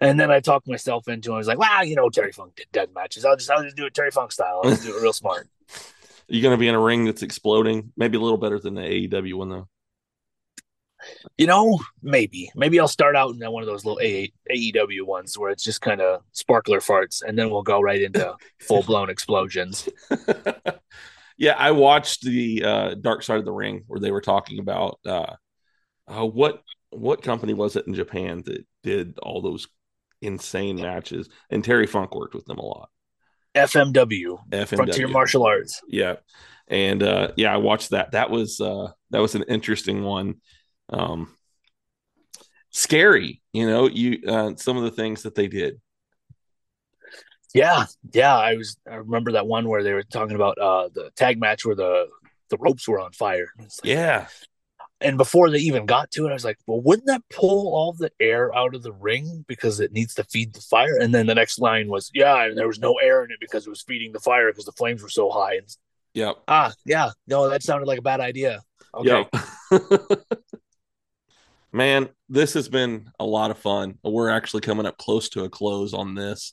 [0.00, 1.34] And then I talked myself into it.
[1.34, 3.24] I was like, wow, you know, Terry Funk did dead matches.
[3.24, 4.60] I'll just I'll just do it Terry Funk style.
[4.62, 5.48] I'll just do it real smart.
[6.30, 7.92] You gonna be in a ring that's exploding?
[7.96, 9.68] Maybe a little better than the AEW one though.
[11.38, 15.38] You know, maybe maybe I'll start out in one of those little A- AEW ones
[15.38, 19.10] where it's just kind of sparkler farts, and then we'll go right into full blown
[19.10, 19.88] explosions.
[21.38, 25.00] yeah, I watched the uh, Dark Side of the Ring where they were talking about
[25.06, 25.34] uh,
[26.06, 29.68] uh, what what company was it in Japan that did all those
[30.20, 32.90] insane matches, and Terry Funk worked with them a lot.
[33.54, 34.76] FMW, FMW.
[34.76, 35.80] Frontier Martial Arts.
[35.88, 36.16] Yeah,
[36.68, 38.12] and uh, yeah, I watched that.
[38.12, 40.36] That was uh, that was an interesting one.
[40.88, 41.34] Um,
[42.70, 43.88] scary, you know.
[43.88, 45.80] You uh, some of the things that they did.
[47.54, 48.36] Yeah, yeah.
[48.36, 48.76] I was.
[48.88, 52.06] I remember that one where they were talking about uh the tag match where the
[52.50, 53.48] the ropes were on fire.
[53.58, 54.26] Like- Yeah,
[55.02, 57.92] And before they even got to it, I was like, well, wouldn't that pull all
[57.94, 60.96] the air out of the ring because it needs to feed the fire?
[61.00, 63.66] And then the next line was, yeah, and there was no air in it because
[63.66, 65.54] it was feeding the fire because the flames were so high.
[65.54, 65.66] And
[66.12, 68.60] yep, ah, yeah, no, that sounded like a bad idea.
[68.94, 69.26] Okay.
[69.70, 70.20] Yep.
[71.72, 73.98] Man, this has been a lot of fun.
[74.02, 76.52] We're actually coming up close to a close on this.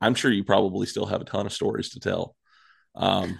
[0.00, 2.34] I'm sure you probably still have a ton of stories to tell.
[2.94, 3.38] Um,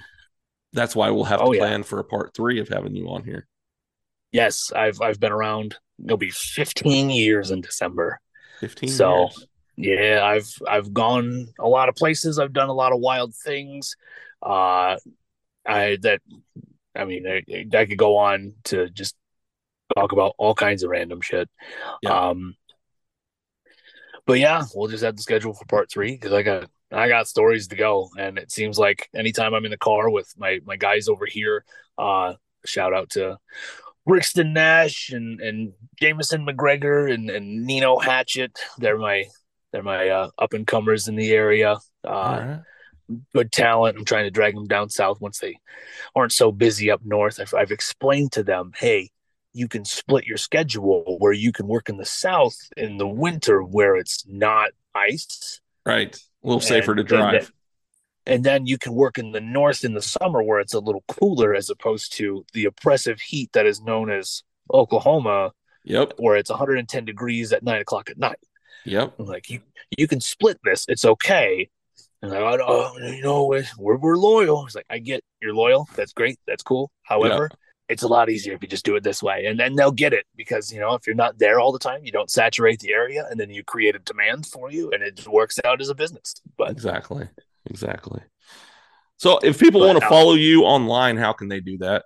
[0.72, 1.62] that's why we'll have Oh, to yeah.
[1.62, 3.46] plan for a part three of having you on here.
[4.35, 5.76] Yes, I've I've been around.
[6.05, 8.20] It'll be 15 years in December.
[8.61, 9.47] 15 So years.
[9.76, 12.39] yeah, I've I've gone a lot of places.
[12.39, 13.97] I've done a lot of wild things.
[14.43, 14.97] Uh,
[15.66, 16.22] I that
[16.97, 17.45] I mean I,
[17.76, 19.16] I could go on to just
[19.97, 21.51] talk about all kinds of random shit.
[22.03, 22.18] Yeah.
[22.30, 22.57] Um,
[24.26, 27.28] but yeah, we'll just have to schedule for part three because I got I got
[27.28, 30.76] stories to go, and it seems like anytime I'm in the car with my my
[30.76, 31.64] guys over here,
[31.99, 33.39] uh, shout out to
[34.07, 38.59] Brixton Nash and and Jameson McGregor and and Nino Hatchet.
[38.78, 39.24] They're my
[39.72, 41.78] they're my uh, up and comers in the area.
[42.05, 42.61] Uh, right.
[43.34, 43.98] Good talent.
[43.98, 45.57] I'm trying to drag them down south once they
[46.14, 47.38] aren't so busy up north.
[47.38, 49.11] I've, I've explained to them, hey,
[49.52, 53.62] you can split your schedule where you can work in the south in the winter
[53.62, 55.61] where it's not ice.
[55.84, 56.16] Right.
[56.16, 57.52] A little safer And- to drive.
[58.27, 61.05] And then, you can work in the north in the summer where it's a little
[61.09, 65.53] cooler as opposed to the oppressive heat that is known as Oklahoma,
[65.85, 66.14] Yep.
[66.16, 68.39] where it's 110 degrees at nine o'clock at night.
[68.87, 69.14] Yep.
[69.18, 69.61] I'm like, you
[69.99, 70.87] you can split this.
[70.89, 71.68] It's okay.
[72.22, 74.64] And like, I, oh, you know, we're, we're loyal.
[74.64, 75.87] It's like, I get you're loyal.
[75.95, 76.39] That's great.
[76.47, 76.91] That's cool.
[77.03, 77.51] However,
[77.91, 79.45] it's a lot easier if you just do it this way.
[79.45, 82.01] And then they'll get it because, you know, if you're not there all the time,
[82.03, 85.29] you don't saturate the area and then you create a demand for you and it
[85.29, 86.35] works out as a business.
[86.57, 87.29] But Exactly.
[87.66, 88.20] Exactly.
[89.16, 92.04] So if people But, want to uh, follow you online, how can they do that?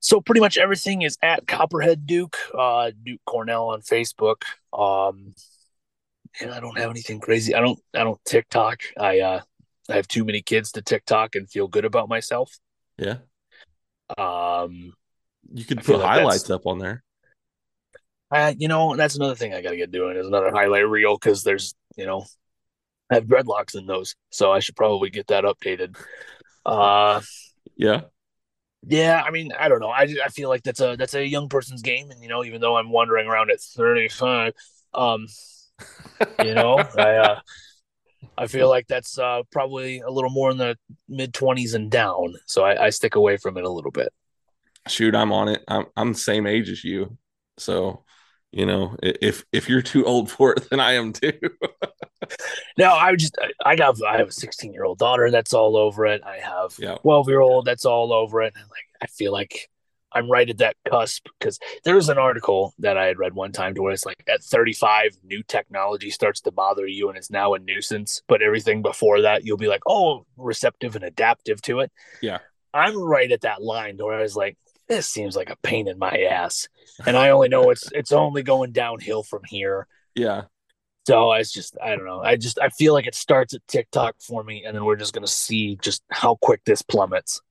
[0.00, 4.42] so pretty much everything is at Copperhead Duke, uh, Duke Cornell on Facebook.
[4.70, 5.32] Um,
[6.42, 7.54] and I don't have anything crazy.
[7.54, 8.82] I don't, I don't TikTok.
[9.00, 9.40] I, uh,
[9.88, 12.58] I have too many kids to TikTok and feel good about myself.
[12.98, 13.16] Yeah.
[14.18, 14.92] Um,
[15.50, 17.02] You could I put highlights that's- up on there.
[18.30, 21.16] I, you know, that's another thing I got to get doing is another highlight reel
[21.16, 22.26] because there's, you know,
[23.10, 25.96] I have dreadlocks in those, so I should probably get that updated.
[26.64, 27.20] Uh,
[27.76, 28.02] Yeah.
[28.86, 29.88] yeah, I mean, I don't know.
[29.88, 32.60] I, I feel like that's a that's a young person's game, and you know, even
[32.60, 34.52] though I'm wandering around at 35,
[34.92, 35.26] um,
[36.38, 37.40] you know, I uh,
[38.36, 40.76] I feel like that's uh probably a little more in the
[41.08, 44.12] mid 20s and down, so I, I stick away from it a little bit.
[44.88, 45.62] Shoot, I'm on it.
[45.68, 47.16] I'm I'm the same age as you.
[47.58, 48.03] So,
[48.56, 51.32] you know, if if you're too old for it, then I am too.
[52.78, 56.06] No, I just I- got I have a 16 year old daughter that's all over
[56.06, 56.22] it.
[56.24, 56.94] I have Yeah.
[57.02, 58.54] 12 year old that's all over it.
[58.56, 59.68] And like I feel like
[60.12, 63.52] I'm right at that cusp because there was an article that I had read one
[63.52, 67.30] time to where it's like at 35, new technology starts to bother you and it's
[67.30, 68.22] now a nuisance.
[68.26, 71.92] But everything before that, you'll be like, oh, receptive and adaptive to it.
[72.22, 72.38] Yeah.
[72.72, 74.56] I'm right at that line where I was like,
[74.88, 76.68] this seems like a pain in my ass.
[77.06, 79.86] And I only know it's it's only going downhill from here.
[80.14, 80.42] yeah.
[81.06, 82.20] So it's just I don't know.
[82.20, 85.12] I just I feel like it starts at TikTok for me, and then we're just
[85.12, 87.42] gonna see just how quick this plummets.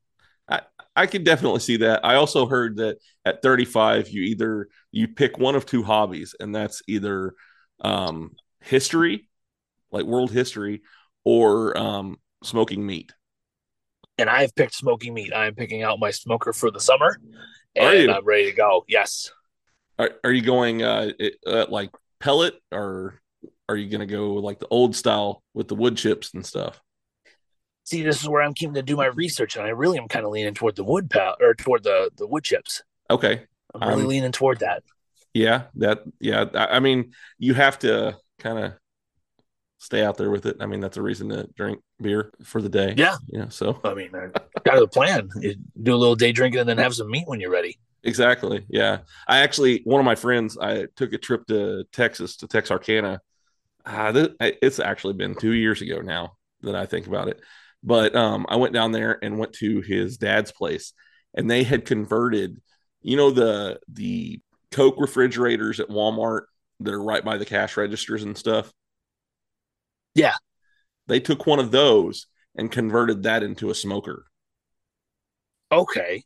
[0.49, 0.61] I
[0.95, 2.03] I can definitely see that.
[2.03, 6.53] I also heard that at 35, you either you pick one of two hobbies, and
[6.53, 7.33] that's either
[7.81, 9.27] um, history,
[9.91, 10.81] like world history,
[11.23, 13.11] or um, smoking meat.
[14.17, 15.33] And I have picked smoking meat.
[15.33, 17.17] I am picking out my smoker for the summer,
[17.75, 18.11] and?
[18.11, 18.85] I'm ready to go.
[18.87, 19.31] Yes.
[19.97, 21.89] Are, are you going uh, it- uh, like
[22.19, 23.19] pellet, or
[23.67, 26.79] are you going to go like the old style with the wood chips and stuff?
[27.85, 30.25] See, this is where I'm keen to do my research, and I really am kind
[30.25, 32.81] of leaning toward the wood pal or toward the the wood chips.
[33.09, 33.43] Okay,
[33.73, 34.83] I'm really Um, leaning toward that.
[35.33, 36.45] yeah, that yeah.
[36.53, 38.73] I I mean, you have to kind of
[39.83, 40.57] stay out there with it.
[40.61, 42.93] I mean, that's a reason to drink beer for the day.
[42.97, 43.17] Yeah.
[43.27, 43.49] yeah.
[43.49, 44.29] So I mean, uh,
[44.63, 45.29] kind of the plan.
[45.39, 47.77] You do a little day drinking, and then have some meat when you're ready.
[48.03, 48.65] Exactly.
[48.69, 48.99] Yeah.
[49.27, 53.21] I actually, one of my friends, I took a trip to Texas to Texarkana.
[53.85, 57.41] Uh, it's actually been two years ago now that I think about it.
[57.83, 60.93] But um, I went down there and went to his dad's place,
[61.33, 62.61] and they had converted,
[63.01, 64.41] you know, the the
[64.71, 66.43] Coke refrigerators at Walmart
[66.79, 68.71] that are right by the cash registers and stuff.
[70.15, 70.35] Yeah.
[71.07, 74.25] They took one of those and converted that into a smoker.
[75.71, 76.23] Okay.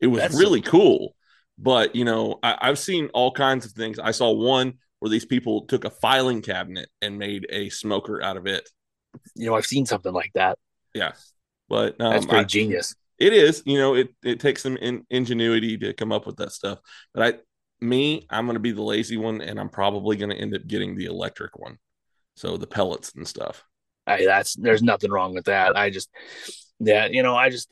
[0.00, 1.14] it was That's- really cool
[1.58, 5.24] but you know I, i've seen all kinds of things i saw one where these
[5.24, 8.68] people took a filing cabinet and made a smoker out of it
[9.34, 10.58] You know, I've seen something like that.
[10.92, 11.12] yeah
[11.70, 12.94] but um, That's pretty I- genius.
[13.18, 16.52] it is you know it, it takes some in, ingenuity to come up with that
[16.52, 16.78] stuff
[17.14, 17.38] but i
[17.84, 20.66] me i'm going to be the lazy one and i'm probably going to end up
[20.66, 21.78] getting the electric one
[22.36, 23.64] so the pellets and stuff
[24.06, 25.76] I, that's there's nothing wrong with that.
[25.76, 26.08] I just
[26.78, 27.68] yeah, you know, I just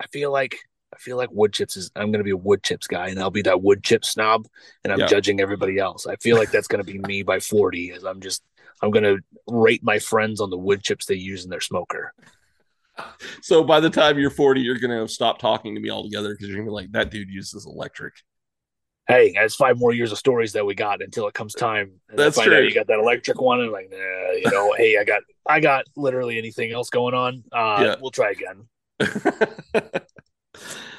[0.00, 0.56] I feel like
[0.94, 3.30] I feel like wood chips is I'm gonna be a wood chips guy and I'll
[3.30, 4.46] be that wood chip snob
[4.84, 5.06] and I'm Yeah.
[5.06, 6.06] judging everybody else.
[6.06, 8.42] I feel like that's gonna be me by 40 as I'm just
[8.82, 9.16] I'm gonna
[9.48, 12.12] rate my friends on the wood chips they use in their smoker.
[13.40, 16.48] so by the time you're 40 you're going to stop talking to me altogether because
[16.48, 18.12] you're going to be like that dude uses electric
[19.12, 22.00] Hey, that's five more years of stories that we got until it comes time.
[22.08, 22.66] And That's find out true.
[22.66, 25.84] you got that electric one and like, nah, you know, hey, I got I got
[25.96, 27.44] literally anything else going on.
[27.52, 27.94] Uh Yeah.
[28.00, 28.68] we'll try again.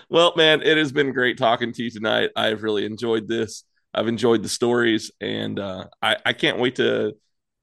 [0.10, 2.31] well, man, it has been great talking to you tonight.
[2.35, 3.64] I've really enjoyed this.
[3.94, 7.15] I've enjoyed the stories, and uh, I, I can't wait to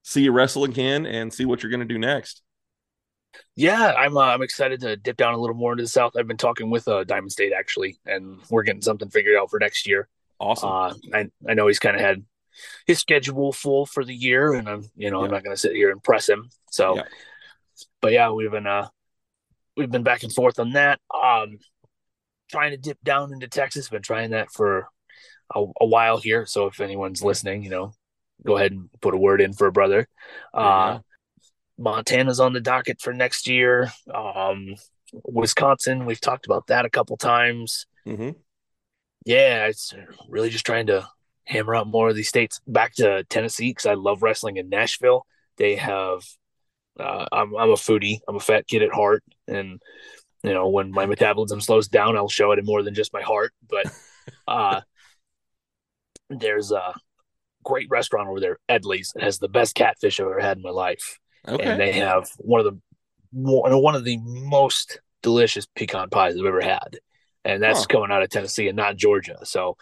[0.03, 2.41] see you wrestle again and see what you're going to do next.
[3.55, 6.15] Yeah, I'm uh, I'm excited to dip down a little more into the south.
[6.17, 9.59] I've been talking with uh, Diamond State actually, and we're getting something figured out for
[9.59, 10.07] next year.
[10.41, 10.69] Awesome.
[10.69, 12.23] Uh, I I know he's kind of had
[12.87, 15.25] his schedule full for the year, and I'm you know Yeah.
[15.25, 16.49] I'm not going to sit here and press him.
[16.71, 17.03] So, Yeah.
[18.01, 18.87] but yeah, we've been uh
[19.77, 20.99] we've been back and forth on that.
[21.13, 21.59] Um,
[22.49, 23.87] trying to dip down into Texas.
[23.89, 24.87] Been trying that for
[25.55, 26.45] a, a while here.
[26.45, 27.93] So if anyone's listening, you know,
[28.45, 30.07] go ahead and put a word in for a brother.
[30.53, 30.99] Uh,
[31.77, 33.91] Montana's on the docket for next year.
[34.13, 34.75] Um,
[35.13, 37.85] Wisconsin, we've talked about that a couple times.
[38.05, 38.31] hmm
[39.25, 39.93] Yeah, it's
[40.29, 41.07] really just trying to
[41.45, 42.59] hammer out more of these states.
[42.67, 45.25] Back to Tennessee because I love wrestling in Nashville.
[45.57, 46.23] They have.
[46.99, 48.19] Uh, I'm I'm a foodie.
[48.27, 49.81] I'm a fat kid at heart, and
[50.43, 53.21] you know when my metabolism slows down, I'll show it in more than just my
[53.21, 53.53] heart.
[53.69, 53.85] But
[54.47, 54.81] uh,
[56.29, 56.93] there's a
[57.63, 59.13] great restaurant over there, Edley's.
[59.15, 61.63] It has the best catfish I've ever had in my life Okay.
[61.63, 62.79] and they have one of the
[63.31, 66.99] one one of the most delicious pecan pies I've ever had,
[67.45, 67.85] and that's Huh.
[67.87, 69.39] coming out of Tennessee and not Georgia.
[69.43, 69.77] So,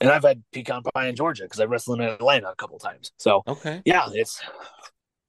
[0.00, 3.12] and I've had pecan pie in Georgia because I wrestled in Atlanta a couple times.
[3.16, 3.82] So, okay.
[3.84, 4.40] yeah, it's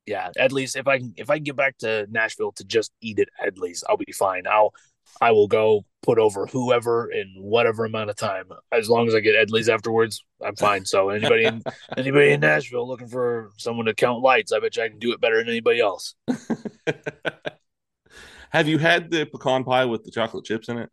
[0.05, 0.29] yeah.
[0.37, 3.19] At least if I can if I can get back to Nashville to just eat
[3.19, 4.43] it, at Edley's, I'll be fine.
[4.47, 4.73] I'll
[5.21, 8.45] I will go put over whoever in whatever amount of time.
[8.71, 10.85] As long as I get Edley's afterwards, I'm fine.
[10.85, 11.63] So anybody in
[11.97, 15.13] anybody in Nashville looking for someone to count lights, I bet you I can do
[15.13, 16.15] it better than anybody else.
[18.51, 20.89] Have you had the pecan pie with the chocolate chips in it?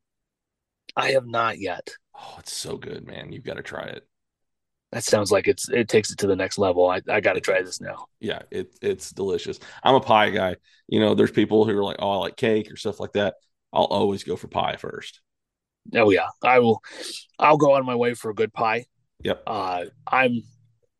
[0.96, 1.90] I have not yet.
[2.16, 3.32] Oh, it's so good, man.
[3.32, 4.06] You've got to try it.
[4.92, 6.88] That sounds like it's it takes it to the next level.
[6.88, 8.06] I, I got to try this now.
[8.20, 9.58] Yeah, it it's delicious.
[9.82, 10.56] I'm a pie guy.
[10.86, 13.34] You know, there's people who are like, "Oh, I like cake or stuff like that."
[13.72, 15.20] I'll always go for pie first.
[15.94, 16.80] Oh yeah, I will.
[17.40, 18.86] I'll go on my way for a good pie.
[19.24, 19.42] Yep.
[19.46, 20.42] Uh, I'm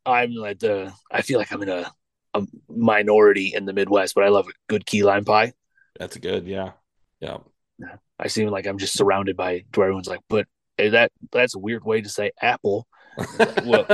[0.05, 1.91] I'm like the I feel like I'm in a,
[2.35, 5.53] a minority in the Midwest, but I love a good key lime pie.
[5.99, 6.47] That's good.
[6.49, 6.73] yeah.
[7.21, 7.39] Yeah.
[7.79, 7.97] Yeah.
[8.19, 10.47] I seem like I'm just surrounded by to where everyone's like, but
[10.79, 12.87] eh, that that's a weird way to say apple.
[13.65, 13.87] Well,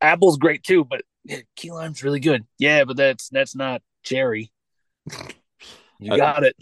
[0.00, 1.02] apple's great too, but
[1.54, 2.44] key lime's really good.
[2.58, 4.52] Yeah, but that's that's not cherry.
[5.98, 6.56] You got it.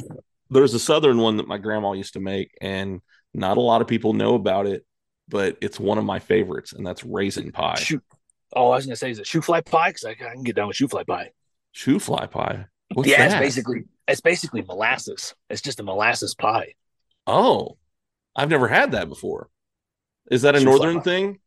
[0.51, 3.01] there's a southern one that my grandma used to make, and
[3.33, 4.85] not a lot of people know about it,
[5.29, 7.77] but it's one of my favorites, and that's raisin pie.
[7.77, 8.03] Shoot.
[8.55, 9.91] Oh, I was gonna say, is it shoofly pie?
[9.91, 11.33] Because I, I can get down with shoofly pie.
[11.75, 12.67] Shoofly pie.
[12.95, 15.35] What's yeah, it's basically it's basically molasses.
[15.51, 16.75] It's just a molasses pie.
[17.27, 17.77] Oh,
[18.37, 19.49] I've never had that before.
[20.31, 21.03] Is that a northern pie.
[21.03, 21.41] thing?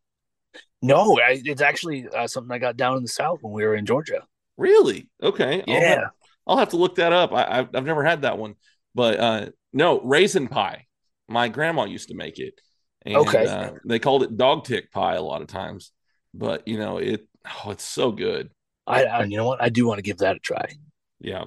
[0.82, 3.76] No, I, it's actually uh, something I got down in the south when we were
[3.76, 4.24] in Georgia.
[4.58, 5.10] Really?
[5.22, 5.64] Okay.
[5.68, 5.96] I'll Yeah.
[5.96, 6.12] have,
[6.46, 7.32] I'll have to look that up.
[7.34, 8.56] I, I've, I've never had that one,
[8.94, 10.86] but uh, no, raisin pie.
[11.28, 12.60] My grandma used to make it.
[13.06, 13.46] And, Okay.
[13.48, 15.92] Uh, they called it dog tick pie a lot of times,
[16.34, 17.28] but you know it.
[17.66, 18.50] Oh, it's so good.
[18.86, 19.62] I, I you know what?
[19.62, 20.70] I do want to give that a try.
[21.20, 21.46] Yeah.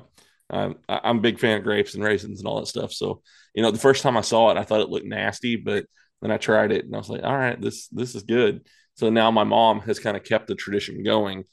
[0.49, 2.93] Um, I- I'm a big fan of grapes and raisins and all that stuff.
[2.93, 3.23] So,
[3.55, 5.87] you know, the first time I saw it, I thought it looked nasty, but
[6.23, 8.67] then I tried it and I was like, all right, this this is good.
[8.97, 11.45] So now my mom has kind of kept the tradition going,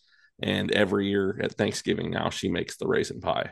[0.42, 3.52] and every year at Thanksgiving now she makes the raisin pie.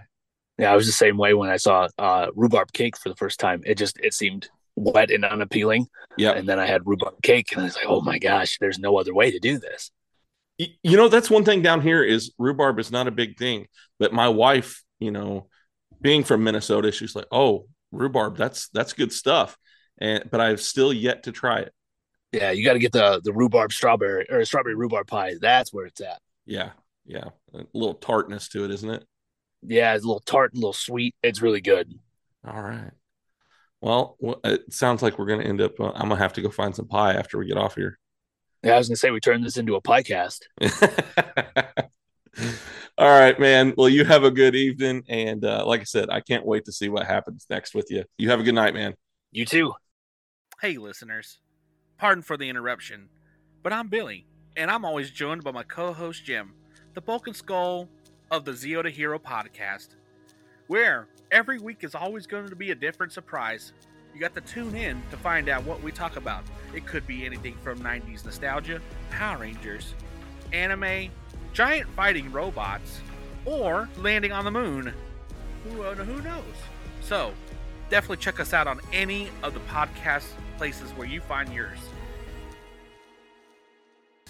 [0.58, 3.40] Yeah, I was the same way when I saw uh, rhubarb cake for the first
[3.40, 3.62] time.
[3.66, 5.88] It just it seemed wet and unappealing.
[6.18, 6.32] Yeah.
[6.32, 8.98] And then I had rhubarb cake, and I was like, oh my gosh, there's no
[8.98, 9.92] other way to do this.
[10.58, 13.68] You know, that's one thing down here is rhubarb is not a big thing,
[14.00, 15.48] but my wife, you know,
[16.02, 19.58] being from Minnesota, she's like, "Oh, rhubarb, that's that's good stuff."
[19.98, 21.74] And but I've still yet to try it.
[22.32, 25.36] Yeah, you got to get the the rhubarb strawberry or strawberry rhubarb pie.
[25.42, 26.22] That's where it's at.
[26.46, 26.72] Yeah,
[27.06, 29.06] yeah, a little tartness to it, isn't it?
[29.62, 31.16] Yeah, it's a little tart, a little sweet.
[31.24, 31.92] It's really good.
[32.48, 32.92] All right.
[33.82, 35.80] Well, it sounds like we're going to end up.
[35.80, 38.00] Uh, I'm gonna have to go find some pie after we get off here.
[38.66, 40.50] Yeah, I was gonna say we turned this into a pie cast.
[42.98, 43.76] All right, man.
[43.78, 46.72] Well, you have a good evening, and uh, like I said, I can't wait to
[46.72, 48.06] see what happens next with you.
[48.18, 48.96] You have a good night, man.
[49.32, 49.74] You too.
[50.62, 51.38] Hey, listeners.
[52.00, 53.08] Pardon for the interruption,
[53.62, 54.26] but I'm Billy,
[54.58, 56.56] and I'm always joined by my co host Jim,
[56.96, 57.88] the bulk and skull
[58.32, 59.90] of the Zeo to Hero podcast,
[60.66, 63.74] where every week is always going to be a different surprise.
[64.16, 66.46] You got to tune in to find out what we talk about.
[66.74, 68.80] It could be anything from 90s nostalgia,
[69.12, 69.94] Power Rangers,
[70.54, 71.12] anime,
[71.52, 73.02] giant fighting robots,
[73.44, 74.94] or landing on the moon.
[75.66, 76.44] Who, uh, who knows?
[77.02, 77.34] So,
[77.90, 80.28] definitely check us out on any of the podcast
[80.58, 81.80] places where you find yours.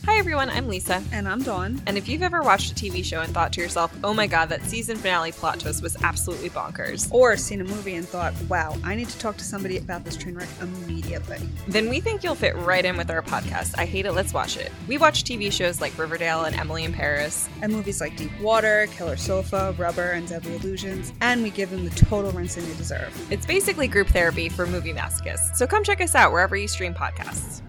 [0.04, 1.04] Hi everyone, I'm Lisa.
[1.12, 1.82] And I'm Dawn.
[1.88, 4.50] And if you've ever watched a TV show and thought to yourself, oh my god,
[4.50, 7.12] that season finale plot twist was absolutely bonkers.
[7.12, 10.16] Or seen a movie and thought, wow, I need to talk to somebody about this
[10.16, 11.40] train wreck immediately.
[11.68, 14.58] Then we think you'll fit right in with our podcast, I Hate It, Let's Watch
[14.58, 14.72] It.
[14.88, 17.50] We watch TV shows like Riverdale and Emily in Paris.
[17.62, 21.14] And movies like Deep Water, Killer Sofa, Rubber, and Deadly Illusions.
[21.22, 23.12] And we give them the total rinsing they deserve.
[23.32, 25.56] It's basically group therapy for movie masochists.
[25.56, 27.62] So come check us out wherever you stream podcasts.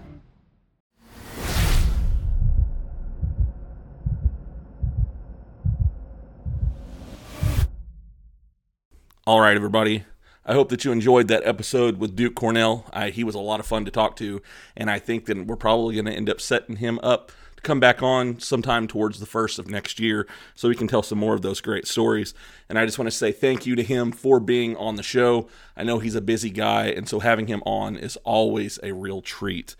[9.27, 10.05] All right, everybody.
[10.45, 12.85] I hope that you enjoyed that episode with Duke Cornell.
[12.93, 14.41] I, he was a lot of fun to talk to,
[14.77, 17.81] and I think that we're probably going to end up setting him up to come
[17.81, 21.33] back on sometime towards the first of next year so we can tell some more
[21.33, 22.33] of those great stories.
[22.69, 25.49] And I just want to say thank you to him for being on the show.
[25.75, 29.21] I know he's a busy guy, and so having him on is always a real
[29.21, 29.75] treat.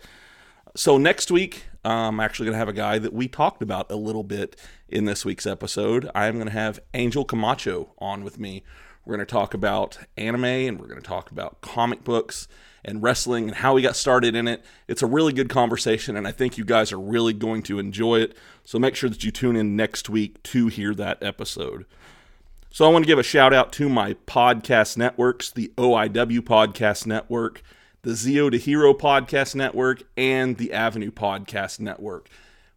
[0.76, 3.90] So next week, um, I'm actually going to have a guy that we talked about
[3.90, 4.56] a little bit
[4.90, 6.10] in this week's episode.
[6.14, 8.62] I'm going to have Angel Camacho on with me.
[9.08, 12.46] We're going to talk about anime and we're going to talk about comic books
[12.84, 14.62] and wrestling and how we got started in it.
[14.86, 18.20] It's a really good conversation, and I think you guys are really going to enjoy
[18.20, 18.36] it.
[18.64, 21.86] So make sure that you tune in next week to hear that episode.
[22.70, 27.06] So I want to give a shout out to my podcast networks the OIW Podcast
[27.06, 27.62] Network,
[28.02, 32.28] the Zeo to Hero Podcast Network, and the Avenue Podcast Network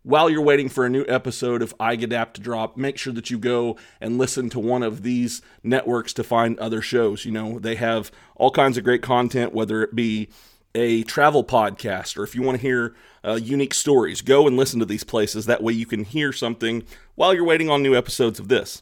[0.04, 3.30] while you're waiting for a new episode of I iGadapt to drop, make sure that
[3.30, 7.26] you go and listen to one of these networks to find other shows.
[7.26, 10.30] You know, they have all kinds of great content, whether it be
[10.74, 14.80] a travel podcast or if you want to hear uh, unique stories, go and listen
[14.80, 15.46] to these places.
[15.46, 16.84] That way you can hear something
[17.16, 18.82] while you're waiting on new episodes of this.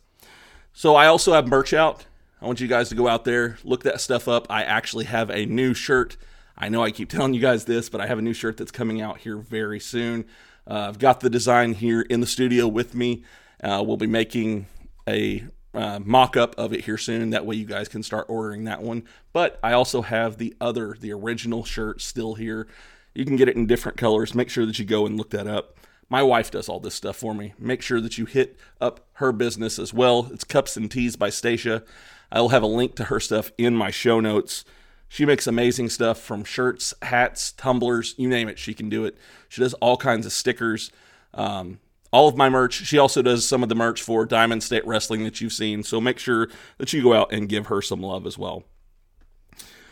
[0.72, 2.06] So I also have merch out.
[2.42, 4.48] I want you guys to go out there, look that stuff up.
[4.50, 6.16] I actually have a new shirt.
[6.58, 8.72] I know I keep telling you guys this, but I have a new shirt that's
[8.72, 10.26] coming out here very soon.
[10.70, 13.24] Uh, I've got the design here in the studio with me.
[13.64, 14.68] Uh, we'll be making
[15.08, 15.44] a
[15.74, 17.32] uh, mock up of it here soon.
[17.32, 19.04] That way you guys can start ordering that one.
[19.34, 22.68] But I also have the other, the original shirt still here.
[23.16, 24.36] You can get it in different colors.
[24.36, 25.76] Make sure that you go and look that up.
[26.08, 27.54] My wife does all this stuff for me.
[27.60, 30.30] Make sure that you hit up her business as well.
[30.32, 31.84] It's Cups and Tees by Stasha.
[32.32, 34.66] I will have a link to her stuff in my show notes.
[35.10, 39.18] She makes amazing stuff from shirts, hats, tumblers, you name it, she can do it.
[39.50, 40.92] She does all kinds of stickers.
[41.34, 41.80] Um,
[42.12, 42.86] all of my merch.
[42.86, 45.84] She also does some of the merch for Diamond State Wrestling that you've seen.
[45.84, 48.64] So make sure that you go out and give her some love as well.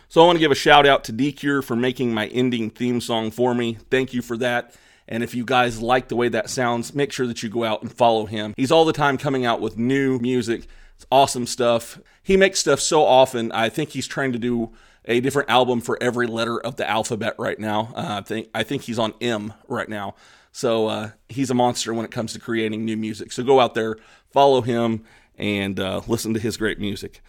[0.09, 3.01] So I want to give a shout out to D.Cure for making my ending theme
[3.01, 3.77] song for me.
[3.91, 4.73] Thank you for that.
[5.07, 7.81] And if you guys like the way that sounds, make sure that you go out
[7.81, 8.53] and follow him.
[8.57, 10.67] He's all the time coming out with new music.
[10.95, 11.99] It's awesome stuff.
[12.23, 13.51] He makes stuff so often.
[13.51, 14.71] I think he's trying to do
[15.07, 17.93] a different album for every letter of the alphabet right now.
[17.95, 20.15] Uh, I think I think he's on M right now.
[20.51, 23.31] So uh, he's a monster when it comes to creating new music.
[23.31, 23.97] So go out there,
[24.31, 25.03] follow him,
[25.37, 27.21] and uh, listen to his great music.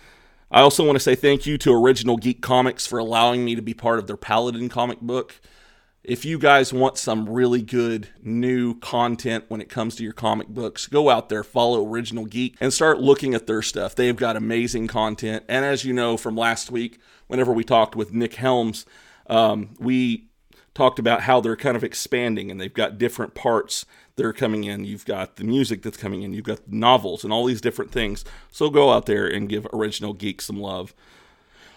[0.50, 3.60] I also want to say thank you to Original Geek Comics for allowing me to
[3.60, 5.40] be part of their Paladin comic book.
[6.02, 10.48] If you guys want some really good new content when it comes to your comic
[10.48, 13.94] books, go out there, follow Original Geek, and start looking at their stuff.
[13.94, 15.44] They've got amazing content.
[15.50, 16.98] And as you know from last week,
[17.28, 18.84] whenever we talked with Nick Helms,
[19.28, 20.24] um, we
[20.74, 23.86] talked about how they're kind of expanding and they've got different parts
[24.16, 24.84] that are coming in.
[24.84, 28.24] You've got the music that's coming in, you've got novels and all these different things.
[28.50, 30.94] So go out there and give Original Geek some love.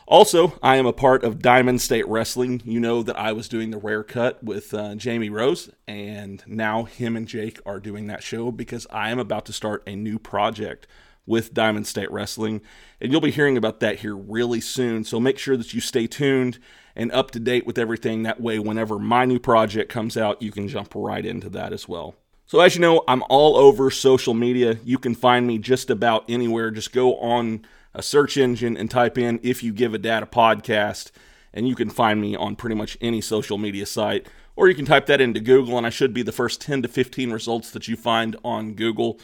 [0.07, 2.61] Also, I am a part of Diamond State Wrestling.
[2.65, 6.83] You know that I was doing the rare cut with uh, Jamie Rose, and now
[6.83, 10.19] him and Jake are doing that show because I am about to start a new
[10.19, 10.85] project
[11.25, 12.61] with Diamond State Wrestling.
[12.99, 15.03] And you'll be hearing about that here really soon.
[15.03, 16.59] So make sure that you stay tuned
[16.95, 18.23] and up to date with everything.
[18.23, 21.87] That way, whenever my new project comes out, you can jump right into that as
[21.87, 22.15] well.
[22.45, 24.77] So, as you know, I'm all over social media.
[24.83, 26.69] You can find me just about anywhere.
[26.69, 30.25] Just go on a search engine and type in If You Give a Dad a
[30.25, 31.11] Podcast,
[31.53, 34.27] and you can find me on pretty much any social media site.
[34.57, 36.89] Or you can type that into Google, and I should be the first 10 to
[36.89, 39.17] 15 results that you find on Google.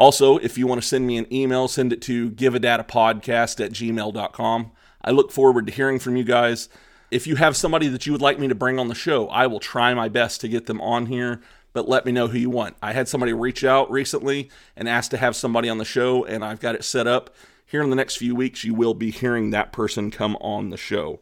[0.00, 4.72] Also, if you want to send me an email, send it to giveadadapodcast at gmail.com.
[5.04, 6.70] I look forward to hearing from you guys.
[7.10, 9.46] If you have somebody that you would like me to bring on the show, I
[9.46, 11.42] will try my best to get them on here,
[11.74, 12.76] but let me know who you want.
[12.80, 16.42] I had somebody reach out recently and ask to have somebody on the show, and
[16.42, 17.34] I've got it set up.
[17.66, 20.78] Here in the next few weeks, you will be hearing that person come on the
[20.78, 21.20] show.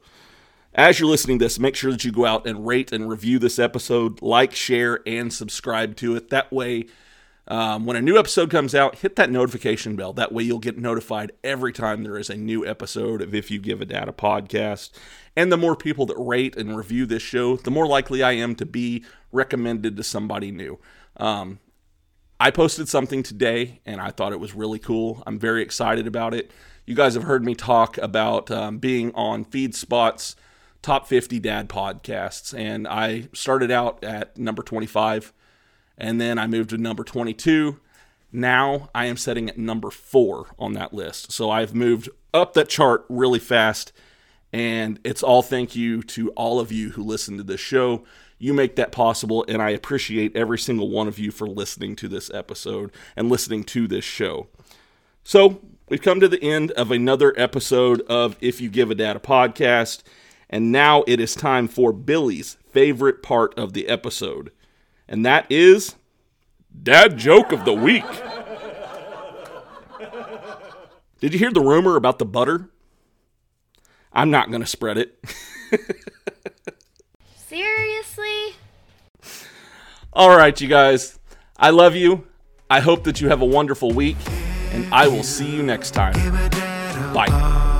[0.72, 3.40] As you're listening to this, make sure that you go out and rate and review
[3.40, 6.30] this episode, like, share, and subscribe to it.
[6.30, 6.86] That way,
[7.48, 10.12] Um, when a new episode comes out, hit that notification bell.
[10.12, 13.58] That way you'll get notified every time there is a new episode of If You
[13.58, 14.90] Give a Dad a podcast.
[15.34, 18.54] And the more people that rate and review this show, the more likely I am
[18.56, 19.02] to be
[19.32, 20.78] recommended to somebody new.
[21.16, 21.60] Um,
[22.38, 25.22] I posted something today and I thought it was really cool.
[25.26, 26.50] I'm very excited about it.
[26.84, 30.36] You guys have heard me talk about um, being on FeedSpot's
[30.82, 35.32] top 50 dad podcasts, and I started out at number 25
[35.98, 37.78] and then I moved to number 22.
[38.32, 41.32] Now I am setting at number four on that list.
[41.32, 43.92] So I've moved up that chart really fast,
[44.52, 48.04] and it's all thank you to all of you who listen to this show.
[48.38, 52.08] You make that possible, and I appreciate every single one of you for listening to
[52.08, 54.46] this episode and listening to this show.
[55.24, 59.16] So, we've come to the end of another episode of If You Give a Dad
[59.16, 60.02] a podcast,
[60.48, 64.52] and now it is time for Billy's favorite part of the episode
[65.08, 65.94] and that is
[66.82, 68.04] Dad Joke of the Week.
[71.20, 72.70] Did you hear the rumor about the butter?
[74.12, 75.18] I'm not going to spread it.
[77.36, 78.54] Seriously?
[80.12, 81.18] All right, you guys.
[81.56, 82.26] I love you.
[82.70, 84.16] I hope that you have a wonderful week,
[84.72, 86.14] and I will see you next time.
[87.12, 87.77] Bye.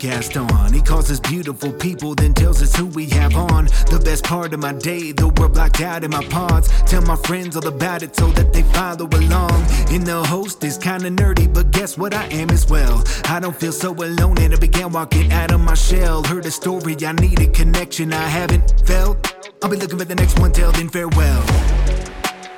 [0.00, 0.72] Podcast on.
[0.72, 3.66] He calls us beautiful people, then tells us who we have on.
[3.90, 6.68] The best part of my day, the world blocked out in my pods.
[6.86, 9.64] Tell my friends all about it so that they follow along.
[9.90, 13.04] And the host is kinda nerdy, but guess what I am as well.
[13.26, 16.24] I don't feel so alone, and I began walking out of my shell.
[16.24, 19.34] Heard a story, I need a connection I haven't felt.
[19.62, 21.42] I'll be looking for the next one, till then farewell.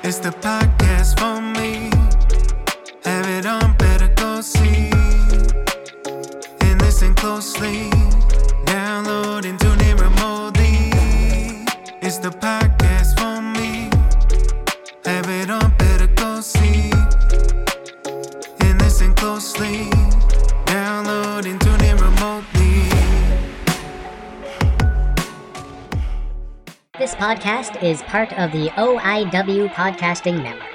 [0.03, 1.91] It's the podcast for me.
[3.03, 4.82] Have it on, better go see
[7.23, 7.89] closely.
[12.05, 13.89] It's the podcast for me.
[15.05, 16.91] Have it on, better go see.
[18.59, 19.89] And listen closely.
[26.99, 30.72] This podcast is part of the OIW Podcasting Network.